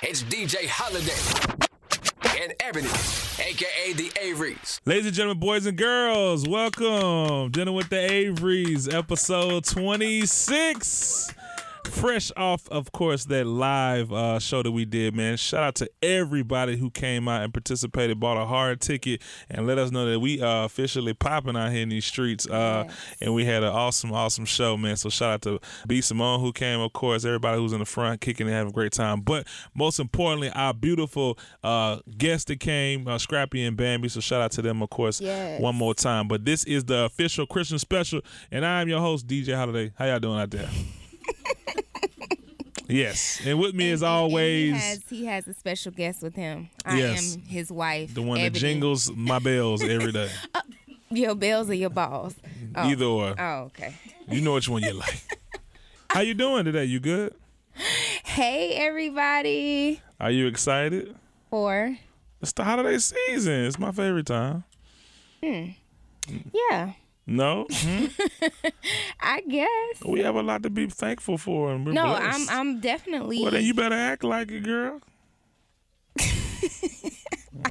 It's 0.00 0.22
DJ 0.22 0.68
Holiday 0.68 1.10
and 2.40 2.54
Ebony, 2.60 2.86
aka 3.44 3.92
the 3.94 4.12
Averys. 4.22 4.80
Ladies 4.86 5.06
and 5.06 5.14
gentlemen, 5.14 5.40
boys 5.40 5.66
and 5.66 5.76
girls, 5.76 6.46
welcome. 6.46 7.50
Dinner 7.50 7.72
with 7.72 7.88
the 7.88 7.96
Averys, 7.96 8.88
episode 8.94 9.64
26. 9.64 11.34
Fresh 11.90 12.30
off, 12.36 12.68
of 12.68 12.92
course, 12.92 13.24
that 13.26 13.44
live 13.46 14.12
uh, 14.12 14.38
show 14.38 14.62
that 14.62 14.70
we 14.70 14.84
did, 14.84 15.14
man. 15.16 15.36
Shout 15.36 15.62
out 15.62 15.74
to 15.76 15.90
everybody 16.02 16.76
who 16.76 16.90
came 16.90 17.26
out 17.26 17.42
and 17.42 17.52
participated, 17.52 18.20
bought 18.20 18.36
a 18.40 18.46
hard 18.46 18.80
ticket, 18.80 19.20
and 19.50 19.66
let 19.66 19.78
us 19.78 19.90
know 19.90 20.08
that 20.08 20.20
we 20.20 20.40
are 20.40 20.64
officially 20.64 21.12
popping 21.14 21.56
out 21.56 21.72
here 21.72 21.82
in 21.82 21.88
these 21.88 22.04
streets. 22.04 22.46
Uh, 22.46 22.84
Yes. 22.86 23.16
And 23.22 23.34
we 23.34 23.44
had 23.44 23.62
an 23.64 23.70
awesome, 23.70 24.12
awesome 24.12 24.44
show, 24.44 24.76
man. 24.76 24.96
So 24.96 25.08
shout 25.08 25.30
out 25.32 25.42
to 25.42 25.60
B. 25.88 26.00
Simone 26.00 26.40
who 26.40 26.52
came, 26.52 26.78
of 26.80 26.92
course, 26.92 27.24
everybody 27.24 27.58
who's 27.58 27.72
in 27.72 27.80
the 27.80 27.84
front 27.84 28.20
kicking 28.20 28.46
and 28.46 28.54
having 28.54 28.70
a 28.70 28.74
great 28.74 28.92
time. 28.92 29.20
But 29.20 29.46
most 29.74 29.98
importantly, 29.98 30.50
our 30.50 30.72
beautiful 30.74 31.38
uh, 31.64 31.98
guests 32.16 32.44
that 32.46 32.60
came, 32.60 33.08
uh, 33.08 33.18
Scrappy 33.18 33.64
and 33.64 33.76
Bambi. 33.76 34.08
So 34.08 34.20
shout 34.20 34.40
out 34.42 34.52
to 34.52 34.62
them, 34.62 34.82
of 34.82 34.90
course, 34.90 35.20
Yes. 35.20 35.60
one 35.60 35.74
more 35.74 35.94
time. 35.94 36.28
But 36.28 36.44
this 36.44 36.62
is 36.64 36.84
the 36.84 37.04
official 37.06 37.46
Christian 37.46 37.78
special, 37.78 38.20
and 38.52 38.64
I 38.64 38.80
am 38.82 38.88
your 38.88 39.00
host, 39.00 39.26
DJ 39.26 39.54
Holiday. 39.56 39.92
How 39.98 40.04
y'all 40.06 40.20
doing 40.20 40.38
out 40.38 40.50
there? 40.50 40.68
Yes, 42.88 43.40
and 43.44 43.58
with 43.58 43.74
me 43.74 43.90
as 43.90 44.02
And- 44.02 44.08
and 44.08 44.16
always, 44.18 44.72
he 44.74 44.78
has, 44.78 45.02
he 45.08 45.24
has 45.26 45.48
a 45.48 45.54
special 45.54 45.92
guest 45.92 46.22
with 46.22 46.34
him. 46.34 46.70
I 46.84 46.98
Yes. 46.98 47.34
am 47.36 47.42
his 47.42 47.70
wife. 47.70 48.14
the 48.14 48.22
one 48.22 48.40
that 48.40 48.54
jingles 48.54 49.10
my 49.12 49.38
bells 49.38 49.82
every 49.82 50.12
day. 50.12 50.30
Uh, 50.54 50.60
your 51.10 51.34
bells 51.34 51.70
or 51.70 51.74
your 51.74 51.88
balls? 51.88 52.34
Oh. 52.76 52.82
Either 52.82 53.04
or, 53.06 53.34
Oh, 53.40 53.54
okay. 53.68 53.94
you 54.28 54.42
know 54.42 54.52
which 54.54 54.68
one 54.68 54.82
you 54.82 54.92
like. 54.92 55.22
How 56.10 56.20
you 56.20 56.34
doing 56.34 56.66
today? 56.66 56.84
You 56.84 57.00
good? 57.00 57.34
Hey, 58.26 58.72
everybody. 58.74 60.02
Are 60.20 60.30
you 60.30 60.46
excited? 60.48 61.16
For 61.48 61.96
It's 62.42 62.52
the 62.52 62.62
holiday 62.62 62.98
season. 62.98 63.64
It's 63.64 63.78
my 63.78 63.90
favorite 63.90 64.26
time. 64.26 64.64
Hmm. 65.42 65.68
yeah, 66.52 66.92
No, 67.30 67.66
Hmm? 67.70 68.06
I 69.20 69.42
guess. 69.42 70.02
we 70.04 70.20
have 70.20 70.34
a 70.36 70.42
lot 70.42 70.62
to 70.62 70.70
be 70.70 70.86
thankful 70.86 71.36
for, 71.36 71.70
and 71.72 71.84
we're 71.86 71.92
No, 71.92 72.06
blessed. 72.06 72.50
I'm 72.50 72.58
I'm 72.58 72.80
definitely. 72.80 73.42
Well, 73.42 73.50
then 73.50 73.64
you 73.64 73.74
better 73.74 73.94
act 73.94 74.24
like 74.24 74.50
it, 74.50 74.64
girl. 74.64 75.00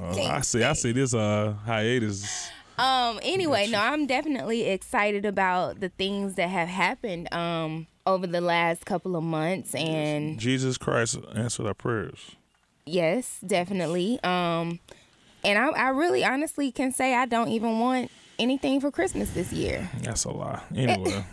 Oh, 0.02 0.22
I 0.22 0.41
see. 0.41 0.64
I 0.64 0.73
see 0.73 0.91
this 0.91 1.14
uh 1.14 1.53
hiatus. 1.66 2.49
Um. 2.77 3.19
Anyway, 3.23 3.67
no, 3.67 3.80
I'm 3.80 4.05
definitely 4.05 4.64
excited 4.64 5.25
about 5.25 5.80
the 5.80 5.89
things 5.89 6.36
that 6.36 6.49
have 6.49 6.67
happened 6.67 7.33
um 7.33 7.88
over 8.05 8.27
the 8.27 8.42
last 8.42 8.86
couple 8.86 9.16
of 9.16 9.23
months, 9.23 9.73
and 9.73 10.38
Jesus 10.39 10.77
Christ 10.77 11.17
answered 11.36 11.66
our 11.67 11.73
prayers. 11.73 12.36
yes, 12.86 13.39
definitely. 13.45 14.19
Um, 14.23 14.80
and 15.44 15.58
I 15.58 15.67
I 15.69 15.89
really 15.89 16.23
honestly 16.23 16.71
can 16.71 16.92
say 16.92 17.16
I 17.16 17.25
don't 17.25 17.49
even 17.49 17.80
want 17.80 18.11
anything 18.39 18.80
for 18.81 18.91
Christmas 18.91 19.30
this 19.31 19.52
year. 19.52 19.89
That's 20.02 20.23
a 20.25 20.31
lie. 20.31 20.61
Anyway, 20.75 21.23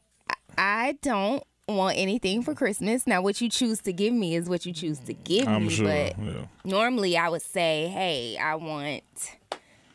I 0.58 0.96
don't 1.02 1.42
want 1.68 1.98
anything 1.98 2.42
for 2.42 2.54
Christmas. 2.54 3.06
Now, 3.06 3.20
what 3.22 3.40
you 3.40 3.48
choose 3.48 3.80
to 3.82 3.92
give 3.92 4.14
me 4.14 4.36
is 4.36 4.48
what 4.48 4.64
you 4.66 4.72
choose 4.72 4.98
to 5.00 5.14
give 5.14 5.48
I'm 5.48 5.64
me. 5.66 5.72
sure. 5.72 5.86
But 5.86 6.18
Yeah. 6.18 6.46
normally, 6.64 7.16
I 7.16 7.28
would 7.28 7.42
say, 7.42 7.88
"Hey, 7.88 8.36
I 8.38 8.54
want." 8.54 9.02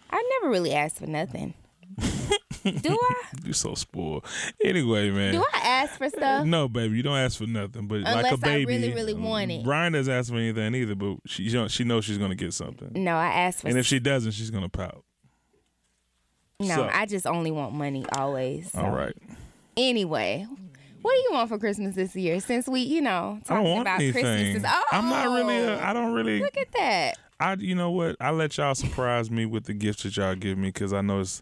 I 0.09 0.39
never 0.41 0.51
really 0.51 0.73
ask 0.73 0.97
for 0.97 1.07
nothing. 1.07 1.53
Do 2.63 2.91
I? 2.91 3.13
You're 3.43 3.53
so 3.53 3.73
spoiled. 3.73 4.25
Anyway, 4.63 5.09
man. 5.09 5.33
Do 5.33 5.43
I 5.53 5.59
ask 5.59 5.97
for 5.97 6.09
stuff? 6.09 6.45
No, 6.45 6.67
baby, 6.67 6.95
you 6.97 7.01
don't 7.03 7.17
ask 7.17 7.37
for 7.37 7.47
nothing. 7.47 7.87
But 7.87 8.01
like 8.01 8.17
Unless 8.17 8.31
a 8.33 8.35
I 8.35 8.37
baby, 8.37 8.65
really, 8.65 8.93
really 8.93 9.13
um, 9.13 9.23
want 9.23 9.51
it. 9.51 9.63
Brian 9.63 9.93
doesn't 9.93 10.13
ask 10.13 10.29
for 10.29 10.35
anything 10.37 10.75
either, 10.75 10.93
but 10.95 11.17
she 11.25 11.49
she 11.69 11.83
knows 11.85 12.05
she's 12.05 12.17
gonna 12.17 12.35
get 12.35 12.53
something. 12.53 12.91
No, 12.93 13.15
I 13.15 13.27
ask 13.27 13.61
for. 13.61 13.67
And 13.69 13.77
if 13.77 13.85
she 13.85 13.99
doesn't, 13.99 14.31
she's 14.31 14.51
gonna 14.51 14.69
pout. 14.69 15.03
No, 16.67 16.75
so- 16.75 16.89
I 16.91 17.05
just 17.05 17.27
only 17.27 17.51
want 17.51 17.73
money 17.73 18.05
always. 18.17 18.71
so. 18.71 18.79
All 18.79 18.91
right. 18.91 19.15
Anyway, 19.77 20.45
what 21.01 21.13
do 21.13 21.19
you 21.19 21.29
want 21.31 21.49
for 21.49 21.57
Christmas 21.57 21.95
this 21.95 22.15
year? 22.15 22.39
Since 22.39 22.67
we, 22.67 22.81
you 22.81 23.01
know, 23.01 23.39
talking 23.45 23.79
about 23.79 23.99
anything. 24.01 24.23
Christmas. 24.23 24.55
Is, 24.57 24.65
oh, 24.67 24.83
I'm 24.91 25.09
not 25.09 25.29
really. 25.35 25.57
A, 25.57 25.77
oh, 25.77 25.79
I 25.81 25.93
don't 25.93 26.13
really. 26.13 26.39
Look 26.39 26.57
at 26.57 26.71
that. 26.73 27.17
I 27.39 27.53
you 27.55 27.73
know 27.73 27.89
what? 27.91 28.17
I 28.19 28.31
let 28.31 28.57
y'all 28.57 28.75
surprise 28.75 29.31
me 29.31 29.45
with 29.45 29.65
the 29.65 29.73
gifts 29.73 30.03
that 30.03 30.15
y'all 30.17 30.35
give 30.35 30.57
me 30.57 30.67
because 30.69 30.93
I 30.93 31.01
know 31.01 31.21
it's 31.21 31.41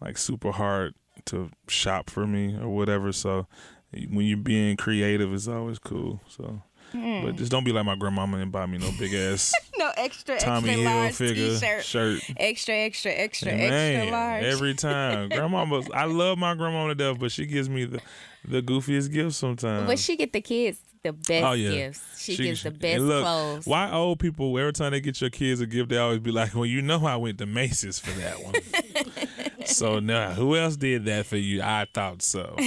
like 0.00 0.16
super 0.16 0.52
hard 0.52 0.94
to 1.26 1.50
shop 1.68 2.08
for 2.08 2.26
me 2.26 2.56
or 2.56 2.68
whatever. 2.68 3.12
So 3.12 3.46
when 3.92 4.26
you're 4.26 4.36
being 4.36 4.76
creative, 4.76 5.32
it's 5.32 5.48
always 5.48 5.78
cool. 5.78 6.20
So. 6.28 6.62
Hmm. 6.92 7.24
But 7.24 7.36
just 7.36 7.50
don't 7.52 7.64
be 7.64 7.72
like 7.72 7.84
my 7.84 7.94
grandmama 7.94 8.38
and 8.38 8.50
buy 8.50 8.66
me 8.66 8.78
no 8.78 8.90
big 8.98 9.14
ass 9.14 9.52
No 9.78 9.90
extra, 9.96 10.38
Tommy 10.38 10.70
extra 10.70 10.84
large 10.84 11.12
Hilfiger 11.12 11.60
t-shirt. 11.60 11.84
shirt. 11.84 12.22
Extra, 12.36 12.74
extra, 12.74 13.12
extra, 13.12 13.52
Man, 13.52 13.96
extra 13.96 14.10
large. 14.12 14.44
every 14.44 14.74
time. 14.74 15.28
grandmama, 15.30 15.82
I 15.94 16.04
love 16.04 16.38
my 16.38 16.54
grandmama 16.54 16.88
to 16.88 16.94
death, 16.94 17.18
but 17.18 17.32
she 17.32 17.46
gives 17.46 17.68
me 17.68 17.84
the, 17.84 18.00
the 18.46 18.62
goofiest 18.62 19.12
gifts 19.12 19.36
sometimes. 19.36 19.86
But 19.86 19.98
she 19.98 20.16
get 20.16 20.32
the 20.32 20.40
kids 20.40 20.80
the 21.02 21.12
best 21.12 21.44
Oh 21.44 21.52
yeah, 21.52 21.70
gifts. 21.70 22.22
She, 22.22 22.36
gives 22.36 22.62
the 22.62 22.70
best 22.70 22.96
and 22.98 23.08
look, 23.08 23.24
clothes. 23.24 23.66
Why 23.66 23.90
old 23.90 24.18
people 24.18 24.56
every 24.58 24.72
time 24.72 24.92
they 24.92 25.00
get 25.00 25.20
your 25.20 25.30
kids 25.30 25.60
a 25.60 25.66
gift, 25.66 25.88
they 25.88 25.96
always 25.96 26.18
be 26.18 26.30
like, 26.30 26.54
"Well, 26.54 26.66
you 26.66 26.82
know, 26.82 27.06
I 27.06 27.16
went 27.16 27.38
to 27.38 27.46
Macy's 27.46 27.98
for 27.98 28.10
that 28.20 28.42
one." 28.42 28.54
so 29.66 29.98
now, 30.00 30.30
who 30.32 30.56
else 30.56 30.76
did 30.76 31.04
that 31.06 31.26
for 31.26 31.36
you? 31.36 31.62
I 31.62 31.86
thought 31.92 32.22
so. 32.22 32.56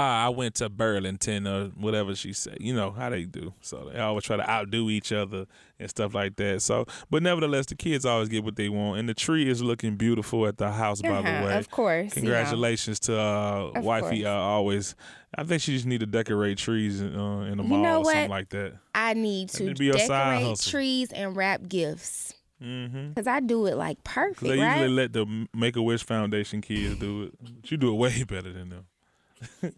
Ah, 0.00 0.26
I 0.26 0.28
went 0.28 0.54
to 0.56 0.68
Burlington 0.68 1.44
or 1.48 1.70
whatever 1.70 2.14
she 2.14 2.32
said. 2.32 2.58
You 2.60 2.72
know 2.72 2.92
how 2.92 3.10
they 3.10 3.24
do. 3.24 3.52
So 3.62 3.90
they 3.92 3.98
always 3.98 4.22
try 4.22 4.36
to 4.36 4.48
outdo 4.48 4.90
each 4.90 5.10
other 5.10 5.46
and 5.80 5.90
stuff 5.90 6.14
like 6.14 6.36
that. 6.36 6.62
So, 6.62 6.86
but 7.10 7.20
nevertheless, 7.24 7.66
the 7.66 7.74
kids 7.74 8.04
always 8.06 8.28
get 8.28 8.44
what 8.44 8.54
they 8.54 8.68
want, 8.68 9.00
and 9.00 9.08
the 9.08 9.14
tree 9.14 9.48
is 9.50 9.60
looking 9.60 9.96
beautiful 9.96 10.46
at 10.46 10.56
the 10.56 10.70
house. 10.70 11.02
By 11.02 11.08
Uh-huh, 11.08 11.40
the 11.40 11.46
way, 11.46 11.58
of 11.58 11.70
course. 11.72 12.12
Congratulations 12.14 13.00
to 13.00 13.18
uh, 13.18 13.72
wifey. 13.80 14.24
Uh, 14.24 14.30
always, 14.30 14.94
I 15.36 15.42
think 15.42 15.62
she 15.62 15.72
just 15.72 15.86
need 15.86 15.98
to 15.98 16.06
decorate 16.06 16.58
trees 16.58 17.02
uh, 17.02 17.06
in 17.06 17.56
the 17.56 17.64
You 17.64 17.68
mall 17.68 18.02
or 18.02 18.04
something 18.04 18.20
what? 18.22 18.30
like 18.30 18.50
that. 18.50 18.74
I 18.94 19.14
need 19.14 19.48
to 19.50 19.74
decorate 19.74 20.60
trees 20.60 21.10
and 21.10 21.34
wrap 21.36 21.66
gifts. 21.68 22.34
Mm-hmm. 22.62 23.12
Cause 23.14 23.26
I 23.26 23.40
do 23.40 23.66
it 23.66 23.76
like 23.76 24.02
perfect, 24.04 24.40
They 24.42 24.58
right? 24.58 24.78
usually 24.80 24.94
let 24.94 25.12
the 25.12 25.46
Make 25.54 25.76
a 25.76 25.82
Wish 25.82 26.02
Foundation 26.04 26.60
kids 26.60 26.96
do 26.98 27.24
it. 27.24 27.32
But 27.40 27.70
you 27.70 27.76
do 27.76 27.90
it 27.90 27.94
way 27.94 28.22
better 28.28 28.52
than 28.52 28.70
them. 28.70 28.86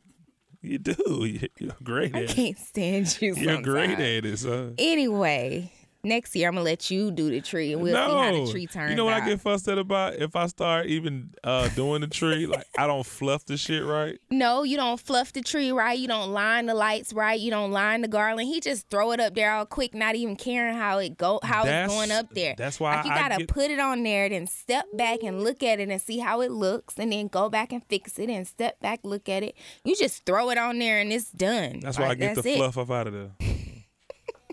you 0.63 0.79
do. 0.79 0.95
You- 1.27 1.49
You're 1.59 1.77
great 1.83 2.15
I 2.15 2.21
at 2.25 2.31
it. 2.31 2.35
can't 2.35 2.59
stand 2.59 3.21
you. 3.21 3.35
You're 3.35 3.61
great 3.63 3.91
sometimes. 3.91 4.01
at 4.01 4.25
it, 4.25 4.39
son. 4.39 4.75
Anyway, 4.79 5.73
next 6.03 6.35
year 6.37 6.49
I'm 6.49 6.55
gonna 6.55 6.65
let 6.65 6.91
you 6.91 7.11
do 7.11 7.31
the 7.31 7.41
tree, 7.41 7.73
and 7.73 7.83
we'll 7.83 7.95
see 7.95 8.01
how 8.01 8.45
the 8.45 8.51
tree 8.51 8.67
turns 8.67 8.91
you 8.91 8.97
know 8.97 9.05
what 9.05 9.15
out. 9.15 9.23
I 9.23 9.29
get 9.31 9.41
fussed 9.41 9.69
at 9.69 9.79
about? 9.79 10.15
If 10.17 10.35
I 10.37 10.47
start 10.47 10.87
even 10.87 11.31
uh, 11.45 11.69
doing 11.71 12.01
the 12.01 12.07
tree, 12.07 12.47
like 12.47 12.67
I 12.79 12.87
don't 12.87 13.05
fluff 13.07 13.45
the 13.45 13.57
shit 13.57 13.85
right. 13.85 14.19
No, 14.31 14.63
you 14.63 14.77
don't 14.79 14.99
fluff 14.99 15.33
the 15.35 15.43
tree 15.43 15.71
right. 15.71 15.99
You 15.99 16.09
don't 16.09 16.31
line 16.33 16.67
the 16.67 16.75
lights 16.75 17.13
right. 17.13 17.39
You 17.39 17.51
don't 17.51 17.71
line 17.73 18.01
the 18.01 18.09
garland. 18.09 18.49
He 18.49 18.61
just 18.61 18.89
throw 18.89 19.13
it 19.13 19.21
up 19.21 19.35
there 19.35 19.53
all 19.53 19.67
quick, 19.67 19.95
not 19.95 20.15
even 20.15 20.35
caring 20.37 20.75
how 20.77 20.99
it 20.99 21.19
go, 21.19 21.41
how 21.43 21.65
That's- 21.65 21.87
it's 21.91 21.95
going 21.95 22.11
up 22.11 22.31
there. 22.35 22.55
that's 22.57 22.81
why 22.81 22.97
like 22.97 23.05
you 23.05 23.11
I 23.13 23.19
gotta 23.19 23.37
get- 23.39 23.49
put 23.49 23.71
it 23.71 23.79
on 23.79 24.03
there, 24.03 24.29
then 24.29 24.47
step 24.47 24.87
back 24.95 25.23
and 25.23 25.43
look 25.45 25.63
at 25.63 25.79
it 25.81 25.89
and 25.91 26.01
see 26.01 26.19
how 26.19 26.41
it 26.41 26.51
looks, 26.51 26.95
and 26.99 27.13
then 27.13 27.29
go 27.29 27.51
back 27.51 27.73
and 27.73 27.85
fix 27.89 28.19
it, 28.19 28.31
and 28.31 28.47
step 28.47 28.81
back, 28.81 29.01
look 29.03 29.29
at 29.29 29.43
it. 29.43 29.55
You 29.85 29.95
just 29.97 30.25
throw 30.25 30.49
it 30.51 30.59
on 30.59 30.79
there 30.79 31.01
and 31.01 31.13
it's 31.13 31.31
done. 31.31 31.81
That's 31.81 31.99
why 31.99 32.09
I 32.09 32.15
get 32.15 32.35
the 32.37 32.43
that's 32.43 32.47
it. 32.47 32.57
fluff 32.57 32.79
up 32.79 32.91
out 32.91 33.07
of 33.09 33.13
there. 33.13 33.31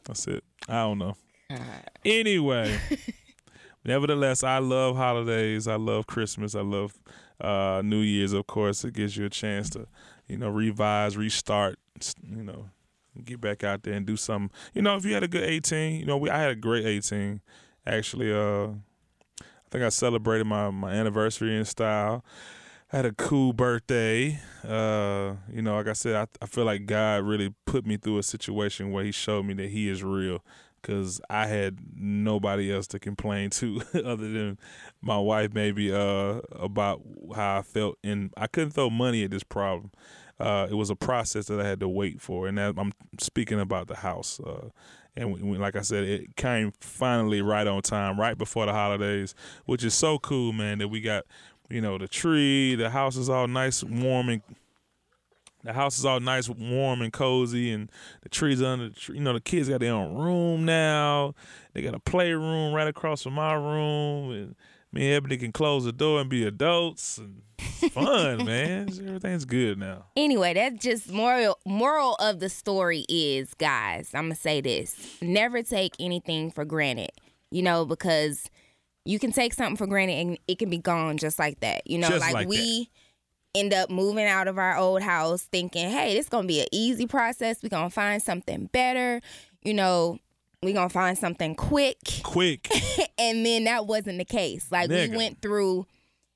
That's 0.05 0.25
it. 0.27 0.43
I 0.69 0.83
don't 0.83 0.99
know. 0.99 1.15
Anyway, 2.05 2.79
nevertheless, 3.85 4.43
I 4.43 4.59
love 4.59 4.95
holidays. 4.95 5.67
I 5.67 5.75
love 5.75 6.07
Christmas. 6.07 6.55
I 6.55 6.61
love 6.61 6.97
uh, 7.41 7.81
New 7.83 7.99
Year's. 7.99 8.33
Of 8.33 8.47
course, 8.47 8.85
it 8.85 8.93
gives 8.93 9.17
you 9.17 9.25
a 9.25 9.29
chance 9.29 9.69
to, 9.71 9.87
you 10.27 10.37
know, 10.37 10.49
revise, 10.49 11.17
restart. 11.17 11.79
You 12.23 12.43
know, 12.43 12.69
get 13.25 13.41
back 13.41 13.63
out 13.63 13.83
there 13.83 13.93
and 13.93 14.05
do 14.05 14.15
something. 14.15 14.55
You 14.73 14.81
know, 14.83 14.95
if 14.95 15.03
you 15.05 15.13
had 15.13 15.23
a 15.23 15.27
good 15.27 15.43
18, 15.43 15.99
you 15.99 16.05
know, 16.05 16.17
we 16.17 16.29
I 16.29 16.39
had 16.39 16.51
a 16.51 16.55
great 16.55 16.85
18. 16.85 17.41
Actually, 17.85 18.31
uh, 18.33 18.67
I 19.41 19.69
think 19.69 19.83
I 19.83 19.89
celebrated 19.89 20.45
my 20.45 20.69
my 20.69 20.91
anniversary 20.93 21.57
in 21.57 21.65
style. 21.65 22.23
I 22.91 22.97
had 22.97 23.05
a 23.05 23.11
cool 23.11 23.51
birthday. 23.51 24.39
Uh, 24.65 25.33
you 25.51 25.61
know, 25.61 25.75
like 25.75 25.87
I 25.87 25.93
said, 25.93 26.15
I, 26.15 26.27
I 26.41 26.45
feel 26.45 26.63
like 26.63 26.85
God 26.85 27.23
really 27.23 27.53
put 27.65 27.85
me 27.85 27.97
through 27.97 28.19
a 28.19 28.23
situation 28.23 28.91
where 28.91 29.03
He 29.03 29.11
showed 29.11 29.45
me 29.45 29.53
that 29.55 29.69
He 29.69 29.89
is 29.89 30.03
real. 30.03 30.43
Cause 30.83 31.19
I 31.29 31.47
had 31.47 31.79
nobody 31.95 32.71
else 32.73 32.87
to 32.87 32.99
complain 32.99 33.49
to 33.51 33.81
other 34.05 34.31
than 34.31 34.57
my 35.01 35.17
wife, 35.17 35.53
maybe 35.53 35.91
uh, 35.91 36.39
about 36.51 37.01
how 37.35 37.57
I 37.57 37.61
felt, 37.61 37.97
and 38.03 38.31
I 38.37 38.47
couldn't 38.47 38.71
throw 38.71 38.89
money 38.89 39.23
at 39.23 39.31
this 39.31 39.43
problem. 39.43 39.91
Uh, 40.39 40.67
it 40.69 40.75
was 40.75 40.89
a 40.89 40.95
process 40.95 41.47
that 41.47 41.59
I 41.59 41.67
had 41.67 41.79
to 41.79 41.87
wait 41.89 42.21
for, 42.21 42.47
and 42.47 42.59
I'm 42.59 42.93
speaking 43.19 43.59
about 43.59 43.87
the 43.87 43.95
house. 43.95 44.39
Uh, 44.39 44.69
and 45.15 45.33
we, 45.33 45.41
we- 45.41 45.57
like 45.57 45.75
I 45.75 45.81
said, 45.81 46.03
it 46.03 46.35
came 46.35 46.71
finally 46.79 47.41
right 47.41 47.65
on 47.67 47.81
time, 47.81 48.19
right 48.19 48.37
before 48.37 48.65
the 48.67 48.71
holidays, 48.73 49.33
which 49.65 49.83
is 49.83 49.93
so 49.95 50.19
cool, 50.19 50.53
man. 50.53 50.77
That 50.77 50.89
we 50.89 51.01
got, 51.01 51.25
you 51.69 51.81
know, 51.81 51.97
the 51.97 52.07
tree, 52.07 52.75
the 52.75 52.91
house 52.91 53.17
is 53.17 53.29
all 53.29 53.47
nice, 53.47 53.83
warm, 53.83 54.29
and 54.29 54.41
the 55.63 55.73
house 55.73 55.97
is 55.97 56.05
all 56.05 56.19
nice, 56.19 56.47
warm, 56.49 57.01
and 57.01 57.11
cozy, 57.11 57.71
and 57.71 57.91
the 58.21 58.29
trees 58.29 58.61
are 58.61 58.67
under 58.67 58.89
the 58.89 58.95
tree. 58.95 59.17
You 59.17 59.23
know, 59.23 59.33
the 59.33 59.41
kids 59.41 59.69
got 59.69 59.79
their 59.79 59.93
own 59.93 60.15
room 60.15 60.65
now. 60.65 61.33
They 61.73 61.81
got 61.81 61.95
a 61.95 61.99
playroom 61.99 62.73
right 62.73 62.87
across 62.87 63.23
from 63.23 63.33
my 63.33 63.53
room, 63.53 64.31
and 64.31 64.55
me 64.91 65.07
and 65.07 65.15
Ebony 65.15 65.37
can 65.37 65.51
close 65.51 65.83
the 65.83 65.91
door 65.91 66.21
and 66.21 66.29
be 66.29 66.45
adults. 66.45 67.17
And 67.17 67.41
it's 67.59 67.93
fun, 67.93 68.37
man. 68.45 68.87
Everything's 68.89 69.45
good 69.45 69.77
now. 69.77 70.05
Anyway, 70.15 70.53
that's 70.53 70.83
just 70.83 71.11
moral 71.11 71.57
moral 71.65 72.15
of 72.15 72.39
the 72.39 72.49
story 72.49 73.05
is, 73.09 73.53
guys, 73.55 74.11
I'm 74.13 74.25
gonna 74.25 74.35
say 74.35 74.61
this. 74.61 75.17
Never 75.21 75.63
take 75.63 75.93
anything 75.99 76.51
for 76.51 76.65
granted. 76.65 77.11
You 77.49 77.63
know, 77.63 77.85
because 77.85 78.49
you 79.05 79.19
can 79.19 79.31
take 79.31 79.53
something 79.53 79.77
for 79.77 79.87
granted 79.87 80.13
and 80.13 80.39
it 80.47 80.59
can 80.59 80.69
be 80.69 80.77
gone 80.77 81.17
just 81.17 81.39
like 81.39 81.61
that. 81.61 81.87
You 81.89 81.97
know, 81.97 82.09
Just 82.09 82.21
like, 82.21 82.33
like 82.33 82.47
we 82.47 82.89
end 83.57 83.73
up 83.73 83.89
moving 83.89 84.25
out 84.25 84.47
of 84.47 84.57
our 84.57 84.77
old 84.77 85.01
house 85.01 85.43
thinking, 85.43 85.89
hey, 85.89 86.13
this 86.15 86.25
is 86.25 86.29
gonna 86.29 86.47
be 86.47 86.61
an 86.61 86.67
easy 86.71 87.07
process. 87.07 87.61
We're 87.61 87.69
gonna 87.69 87.89
find 87.89 88.21
something 88.21 88.67
better. 88.71 89.21
You 89.63 89.73
know, 89.73 90.19
we're 90.63 90.73
gonna 90.73 90.89
find 90.89 91.17
something 91.17 91.55
quick. 91.55 91.97
Quick. 92.23 92.69
and 93.17 93.45
then 93.45 93.65
that 93.65 93.85
wasn't 93.87 94.17
the 94.17 94.25
case. 94.25 94.71
Like 94.71 94.89
Nigga. 94.89 95.11
we 95.11 95.17
went 95.17 95.41
through 95.41 95.85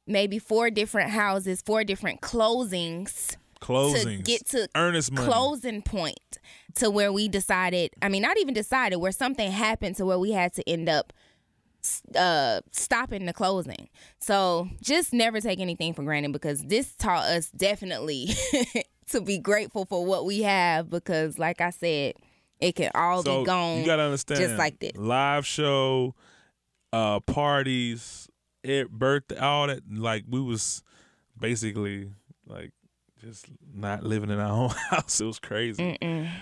maybe 0.07 0.39
four 0.39 0.69
different 0.69 1.11
houses, 1.11 1.61
four 1.61 1.83
different 1.83 2.21
closings 2.21 3.35
Closings. 3.61 4.03
to 4.03 4.17
get 4.23 4.47
to 4.49 4.67
earnest 4.75 5.11
money. 5.11 5.27
closing 5.27 5.81
point 5.83 6.39
to 6.75 6.89
where 6.89 7.13
we 7.13 7.27
decided 7.27 7.91
i 8.01 8.09
mean 8.09 8.21
not 8.23 8.39
even 8.39 8.53
decided 8.55 8.95
where 8.95 9.11
something 9.11 9.51
happened 9.51 9.95
to 9.95 10.05
where 10.05 10.17
we 10.17 10.31
had 10.31 10.51
to 10.53 10.67
end 10.67 10.89
up 10.89 11.13
uh 12.15 12.61
stopping 12.71 13.25
the 13.25 13.33
closing 13.33 13.89
so 14.19 14.67
just 14.81 15.13
never 15.13 15.41
take 15.41 15.59
anything 15.59 15.93
for 15.93 16.03
granted 16.03 16.31
because 16.31 16.61
this 16.63 16.93
taught 16.95 17.23
us 17.25 17.49
definitely 17.51 18.29
to 19.09 19.21
be 19.21 19.37
grateful 19.37 19.85
for 19.85 20.05
what 20.05 20.25
we 20.25 20.41
have 20.41 20.89
because 20.89 21.39
like 21.39 21.59
i 21.61 21.69
said 21.69 22.13
it 22.59 22.75
can 22.75 22.91
all 22.93 23.23
so 23.23 23.41
be 23.41 23.45
gone 23.45 23.79
you 23.79 23.85
gotta 23.85 24.03
understand. 24.03 24.39
just 24.39 24.55
like 24.57 24.79
this 24.79 24.95
Live 24.95 25.45
show, 25.45 26.13
uh, 26.93 27.19
parties, 27.21 28.29
it, 28.63 28.89
birthday, 28.89 29.37
all 29.37 29.67
that. 29.67 29.81
Like 29.91 30.25
we 30.29 30.39
was 30.39 30.83
basically 31.39 32.11
like 32.45 32.71
just 33.21 33.45
not 33.73 34.03
living 34.03 34.29
in 34.29 34.39
our 34.39 34.51
own 34.63 34.69
house. 34.89 35.21
It 35.21 35.25
was 35.25 35.39
crazy. 35.39 35.97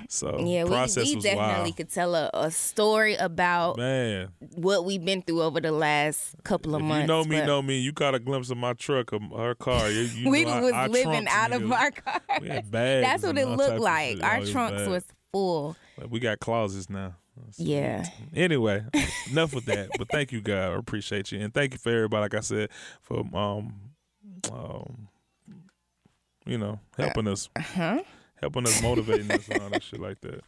So 0.07 0.39
yeah 0.39 0.63
we, 0.63 0.69
process 0.69 1.05
we 1.07 1.15
was 1.15 1.23
definitely 1.23 1.53
wild. 1.63 1.75
could 1.77 1.89
tell 1.91 2.15
a, 2.15 2.29
a 2.33 2.49
story 2.51 3.15
about 3.15 3.77
Man, 3.77 4.29
what 4.55 4.85
we've 4.85 5.03
been 5.03 5.21
through 5.21 5.41
over 5.43 5.59
the 5.59 5.71
last 5.71 6.35
couple 6.43 6.75
of 6.75 6.81
if 6.81 6.87
months 6.87 7.01
you 7.01 7.07
know 7.07 7.23
me, 7.23 7.45
know 7.45 7.61
me. 7.61 7.79
You 7.79 7.91
caught 7.93 8.15
a 8.15 8.19
glimpse 8.19 8.49
of 8.49 8.57
my 8.57 8.73
truck 8.73 9.11
or 9.13 9.19
her 9.37 9.55
car. 9.55 9.89
You, 9.89 10.01
you 10.01 10.29
we 10.31 10.45
our- 10.45 10.61
was 10.61 10.71
our 10.73 10.87
living 10.89 11.27
out 11.29 11.51
of 11.51 11.71
our 11.71 11.91
car 11.91 12.21
We 12.41 12.47
had 12.49 12.71
bags 12.71 13.05
That's 13.05 13.23
what 13.23 13.37
it 13.37 13.47
looked 13.47 13.79
like. 13.79 14.15
shit. 14.15 14.23
Our 14.23 14.37
Oh, 14.37 14.45
trunks 14.45 14.81
bad. 14.81 14.89
was 14.89 15.03
full. 15.33 15.75
Like, 15.97 16.09
we 16.09 16.19
got 16.19 16.39
closets 16.39 16.89
now. 16.89 17.15
Yeah. 17.57 18.05
Anyway, 18.35 18.83
enough 19.31 19.53
with 19.53 19.65
that. 19.65 19.89
But 19.97 20.09
thank 20.09 20.31
you, 20.31 20.41
God. 20.41 20.71
I 20.73 20.75
appreciate 20.75 21.31
you, 21.31 21.39
and 21.39 21.53
thank 21.53 21.73
you 21.73 21.79
for 21.79 21.89
everybody. 21.89 22.21
Like 22.21 22.33
I 22.35 22.39
said, 22.41 22.69
for 23.01 23.19
um, 23.33 23.73
um, 24.51 25.08
you 26.49 26.57
know, 26.57 26.79
uh, 26.97 27.03
helping 27.03 27.27
us, 27.27 27.49
Huh? 27.57 28.01
helping 28.41 28.65
us, 28.65 28.81
motivating 28.81 29.31
us, 29.31 29.47
and 29.49 29.61
all 29.61 29.69
that 29.69 29.83
shit 29.83 29.99
like 29.99 30.19
that. 30.21 30.41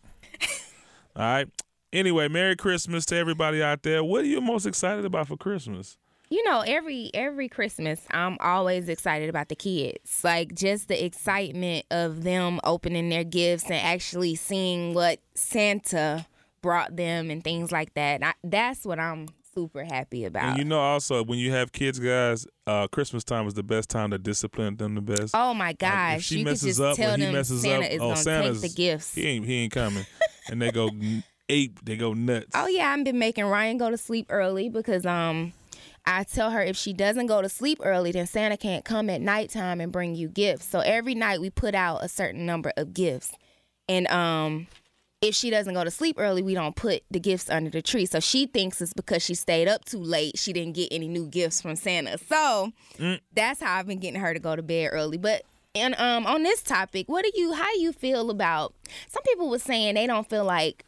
All 1.16 1.24
right. 1.24 1.48
Anyway, 1.94 2.28
Merry 2.30 2.56
Christmas 2.56 3.06
to 3.08 3.18
everybody 3.18 3.62
out 3.62 3.84
there. 3.84 4.02
What 4.04 4.22
are 4.24 4.28
you 4.28 4.40
most 4.40 4.66
excited 4.66 5.04
about 5.04 5.28
for 5.28 5.36
Christmas? 5.36 5.98
You 6.30 6.42
know, 6.46 6.62
every 6.62 7.12
every 7.14 7.50
Christmas, 7.50 8.00
I'm 8.12 8.38
always 8.40 8.88
excited 8.88 9.28
about 9.30 9.50
the 9.50 9.56
kids. 9.56 10.22
Like 10.24 10.56
just 10.56 10.88
the 10.88 11.04
excitement 11.04 11.86
of 11.92 12.24
them 12.24 12.62
opening 12.64 13.10
their 13.10 13.26
gifts 13.26 13.66
and 13.66 13.74
actually 13.74 14.36
seeing 14.36 14.94
what 14.94 15.20
Santa 15.36 16.26
brought 16.62 16.96
them 16.96 17.30
and 17.30 17.44
things 17.44 17.74
like 17.74 17.94
that. 17.96 18.24
I, 18.24 18.34
that's 18.46 18.86
what 18.86 18.98
I'm 18.98 19.28
super 19.54 19.84
happy 19.84 20.26
about. 20.26 20.44
And 20.44 20.58
you 20.58 20.64
know, 20.66 20.80
also 20.80 21.24
when 21.24 21.40
you 21.40 21.52
have 21.52 21.72
kids, 21.72 22.00
guys, 22.00 22.46
uh, 22.68 22.88
Christmas 22.88 23.24
time 23.24 23.48
is 23.48 23.54
the 23.54 23.64
best 23.64 23.90
time 23.90 24.12
to 24.12 24.18
discipline 24.18 24.78
them 24.78 24.96
the 24.96 25.02
best. 25.02 25.34
oh 25.36 25.54
my 25.54 25.68
Like, 25.68 25.80
gosh, 25.80 26.18
if 26.18 26.24
she 26.24 26.40
you 26.40 26.46
messes 26.46 26.80
up 26.80 26.96
tell 26.96 27.16
or 27.16 27.18
he 27.18 27.32
messes 27.32 27.62
Santa 27.62 27.86
up, 27.86 27.92
is 27.92 28.02
oh, 28.02 28.16
Santa's 28.16 28.62
take 28.62 28.72
the 28.72 28.76
gifts. 28.76 29.14
He 29.14 29.28
ain't 29.28 29.46
he 29.46 29.56
ain't 29.64 29.74
coming, 29.74 30.06
and 30.50 30.62
they 30.62 30.72
go 30.72 30.90
ape. 31.50 31.80
They 31.84 31.98
go 31.98 32.14
nuts. 32.14 32.52
Oh 32.56 32.68
yeah, 32.68 32.90
I've 32.90 33.04
been 33.04 33.20
making 33.20 33.46
Ryan 33.46 33.78
go 33.78 33.90
to 33.90 33.98
sleep 33.98 34.28
early 34.30 34.70
because 34.70 35.06
um 35.06 35.54
I 36.06 36.24
tell 36.24 36.50
her 36.52 36.64
if 36.64 36.76
she 36.78 36.94
doesn't 36.94 37.28
go 37.28 37.42
to 37.42 37.50
sleep 37.50 37.80
early, 37.84 38.12
then 38.12 38.26
Santa 38.26 38.58
can't 38.58 38.84
come 38.84 39.10
at 39.10 39.22
nighttime 39.22 39.80
and 39.80 39.92
bring 39.92 40.16
you 40.16 40.30
gifts. 40.30 40.66
So 40.66 40.80
every 40.80 41.14
night 41.14 41.42
we 41.42 41.50
put 41.50 41.76
out 41.76 42.04
a 42.04 42.08
certain 42.08 42.46
number 42.46 42.74
of 42.78 42.94
gifts. 42.94 43.34
And 43.88 44.08
um 44.08 44.68
if 45.22 45.36
she 45.36 45.52
doesn't 45.52 45.76
go 45.76 45.84
to 45.84 45.92
sleep 45.92 46.16
early, 46.20 46.42
we 46.42 46.56
don't 46.56 46.76
put 46.76 47.04
the 47.12 47.20
gifts 47.20 47.50
under 47.50 47.70
the 47.70 47.82
tree. 47.82 48.08
So 48.08 48.20
she 48.20 48.48
thinks 48.48 48.82
it's 48.82 48.94
because 48.94 49.24
she 49.24 49.36
stayed 49.36 49.68
up 49.68 49.86
too 49.86 50.00
late. 50.00 50.38
She 50.40 50.52
didn't 50.52 50.74
get 50.74 50.88
any 50.92 51.08
new 51.08 51.28
gifts 51.28 51.62
from 51.62 51.76
Santa. 51.76 52.18
So 52.18 52.72
that's 53.34 53.62
how 53.62 53.78
I've 53.78 53.88
been 53.88 54.00
getting 54.00 54.20
her 54.20 54.34
to 54.34 54.40
go 54.40 54.56
to 54.56 54.64
bed 54.64 54.90
early. 54.92 55.18
But 55.18 55.44
and 55.76 55.94
um 56.00 56.26
on 56.26 56.42
this 56.44 56.64
topic, 56.64 57.08
what 57.08 57.24
do 57.24 57.32
you 57.36 57.54
how 57.54 57.72
do 57.72 57.80
you 57.80 57.94
feel 57.94 58.32
about 58.32 58.74
some 59.10 59.24
people 59.24 59.50
were 59.50 59.60
saying 59.60 59.94
they 59.94 60.08
don't 60.08 60.28
feel 60.28 60.44
like 60.44 60.86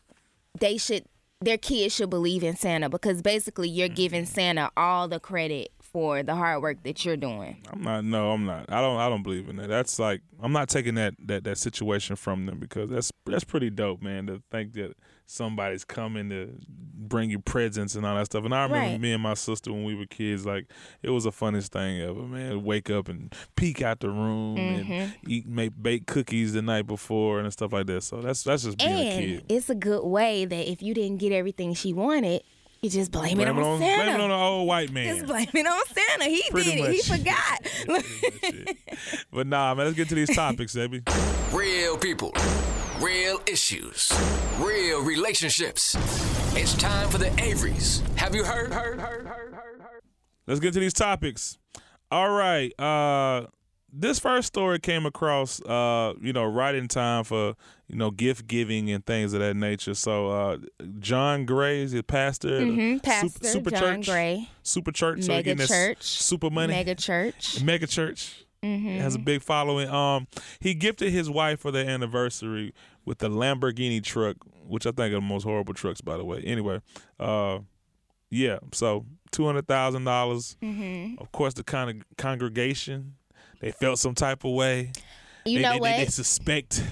they 0.59 0.77
should 0.77 1.05
their 1.43 1.57
kids 1.57 1.95
should 1.95 2.09
believe 2.09 2.43
in 2.43 2.55
Santa 2.55 2.89
because 2.89 3.21
basically 3.21 3.69
you're 3.69 3.87
giving 3.87 4.23
mm-hmm. 4.23 4.33
Santa 4.33 4.71
all 4.77 5.07
the 5.07 5.19
credit 5.19 5.71
for 5.79 6.23
the 6.23 6.33
hard 6.33 6.61
work 6.61 6.83
that 6.83 7.05
you're 7.05 7.15
doing. 7.17 7.61
I'm 7.71 7.83
not. 7.83 8.03
No, 8.03 8.31
I'm 8.31 8.45
not. 8.45 8.65
I 8.71 8.81
don't. 8.81 8.99
I 8.99 9.09
don't 9.09 9.23
believe 9.23 9.47
in 9.47 9.57
that. 9.57 9.67
That's 9.67 9.99
like 9.99 10.21
I'm 10.41 10.51
not 10.51 10.69
taking 10.69 10.95
that 10.95 11.13
that 11.25 11.43
that 11.43 11.57
situation 11.57 12.15
from 12.15 12.45
them 12.47 12.59
because 12.59 12.89
that's 12.89 13.11
that's 13.25 13.43
pretty 13.43 13.69
dope, 13.69 14.01
man. 14.01 14.27
To 14.27 14.41
think 14.51 14.73
that 14.73 14.95
somebody's 15.25 15.83
coming 15.85 16.29
to 16.29 16.53
bring 16.69 17.29
you 17.29 17.39
presents 17.39 17.95
and 17.95 18.05
all 18.05 18.15
that 18.15 18.25
stuff. 18.27 18.45
And 18.45 18.53
I 18.53 18.63
remember 18.63 18.91
Right. 18.91 18.99
me 19.01 19.13
and 19.13 19.23
my 19.23 19.33
sister 19.33 19.71
when 19.71 19.83
we 19.83 19.95
were 19.95 20.05
kids, 20.05 20.45
like 20.45 20.67
it 21.01 21.09
was 21.09 21.23
the 21.23 21.31
funnest 21.31 21.69
thing 21.69 22.01
ever, 22.01 22.21
man. 22.23 22.63
Wake 22.63 22.89
up 22.89 23.07
and 23.09 23.33
peek 23.55 23.81
out 23.81 23.99
the 23.99 24.09
room 24.09 24.57
Mm-hmm. 24.57 24.91
and 24.91 25.13
eat, 25.27 25.47
make 25.47 25.71
bake 25.81 26.05
cookies 26.05 26.53
the 26.53 26.61
night 26.61 26.87
before 26.87 27.39
and 27.39 27.51
stuff 27.51 27.73
like 27.73 27.87
that. 27.87 28.03
So 28.03 28.21
that's 28.21 28.43
that's 28.43 28.63
just 28.63 28.77
being 28.77 28.91
a 28.91 28.95
And 28.95 29.25
kid. 29.41 29.45
it's 29.49 29.69
a 29.69 29.75
good 29.75 30.03
way 30.05 30.45
that 30.45 30.71
if 30.71 30.81
you 30.81 30.93
didn't 30.93 31.17
get 31.17 31.31
everything 31.31 31.73
she 31.73 31.93
wanted, 31.93 32.41
you 32.83 32.89
just 32.89 33.11
blame, 33.11 33.37
Blame 33.37 33.47
it 33.57 33.61
on, 33.63 33.79
Santa. 33.79 34.03
blame 34.03 34.15
it 34.15 34.21
on 34.21 34.29
the 34.29 34.35
old 34.35 34.67
white 34.67 34.91
man. 34.91 35.15
just 35.15 35.25
blame 35.25 35.47
it 35.53 35.65
on 35.65 35.81
Santa. 35.87 36.25
He 36.25 36.43
Pretty 36.51 36.71
did 36.75 36.79
it. 36.85 36.91
He 36.93 37.01
forgot. 37.01 37.63
Pretty 37.85 37.91
much 37.91 38.05
it. 38.43 38.77
but 39.31 39.47
nah, 39.47 39.73
man, 39.73 39.85
let's 39.85 39.97
get 39.97 40.09
to 40.09 40.15
these 40.15 40.35
topics, 40.35 40.75
baby. 40.75 41.01
Real 41.51 41.97
people, 41.97 42.33
real 42.99 43.41
issues, 43.47 44.11
real 44.59 45.01
relationships. 45.01 45.95
It's 46.55 46.75
time 46.75 47.09
for 47.09 47.17
the 47.17 47.29
Averys. 47.41 48.01
Have 48.17 48.35
you 48.35 48.43
heard? 48.43 48.71
Heard? 48.73 48.99
Heard? 48.99 49.25
Heard? 49.25 49.53
Heard? 49.53 49.81
Heard? 49.81 50.01
Let's 50.45 50.59
get 50.59 50.73
to 50.73 50.79
these 50.79 50.93
topics. 50.93 51.57
All 52.11 52.29
right. 52.29 52.71
Uh 52.79 53.47
this 53.95 54.17
first 54.19 54.47
story 54.47 54.79
came 54.79 55.05
across 55.05 55.61
uh, 55.61 56.13
you 56.19 56.33
know, 56.33 56.45
right 56.45 56.73
in 56.73 56.87
time 56.87 57.23
for, 57.23 57.55
you 57.87 57.95
know, 57.95 58.09
gift 58.09 58.47
giving 58.47 58.89
and 58.89 59.05
things 59.05 59.33
of 59.33 59.39
that 59.39 59.55
nature. 59.55 59.93
So 59.93 60.29
uh 60.29 60.57
John 60.99 61.45
Gray 61.45 61.81
is 61.81 61.93
a 61.93 62.01
pastor. 62.03 62.59
Mhm, 62.59 63.03
Pastor 63.03 63.47
Super 63.47 63.69
John 63.69 64.01
Church. 64.01 64.05
Gray. 64.07 64.49
Super 64.63 64.91
Church. 64.91 65.23
so 65.23 65.31
Mega 65.33 65.55
church. 65.67 66.01
Super 66.03 66.49
money. 66.49 66.73
Mega 66.73 66.95
church. 66.95 67.61
Mega 67.63 67.85
church. 67.87 68.45
Mm-hmm. 68.63 68.97
Has 68.99 69.15
a 69.15 69.19
big 69.19 69.41
following. 69.41 69.89
Um, 69.89 70.25
he 70.59 70.73
gifted 70.73 71.11
his 71.11 71.29
wife 71.29 71.59
for 71.59 71.69
their 71.69 71.87
anniversary 71.87 72.73
with 73.03 73.17
the 73.17 73.27
Lamborghini 73.29 74.01
truck, 74.01 74.37
which 74.65 74.85
I 74.87 74.91
think 74.91 75.11
are 75.11 75.15
the 75.17 75.21
most 75.21 75.43
horrible 75.43 75.73
trucks, 75.73 75.99
by 75.99 76.15
the 76.15 76.23
way. 76.23 76.39
Anyway, 76.43 76.79
uh, 77.19 77.59
yeah. 78.29 78.59
So 78.71 79.05
two 79.31 79.45
hundred 79.45 79.67
thousand 79.67 80.05
dollars. 80.05 80.55
Mm-hmm. 80.63 81.21
Of 81.21 81.31
course, 81.33 81.53
the 81.55 81.63
kind 81.65 81.89
of 81.89 82.17
congregation 82.17 83.15
they 83.63 83.71
felt 83.71 83.97
some 83.97 84.13
type 84.13 84.43
of 84.43 84.51
way. 84.51 84.91
You 85.45 85.57
they, 85.59 85.63
know 85.63 85.73
they, 85.73 85.79
what? 85.79 85.91
They, 85.97 86.03
they 86.05 86.09
suspect 86.11 86.83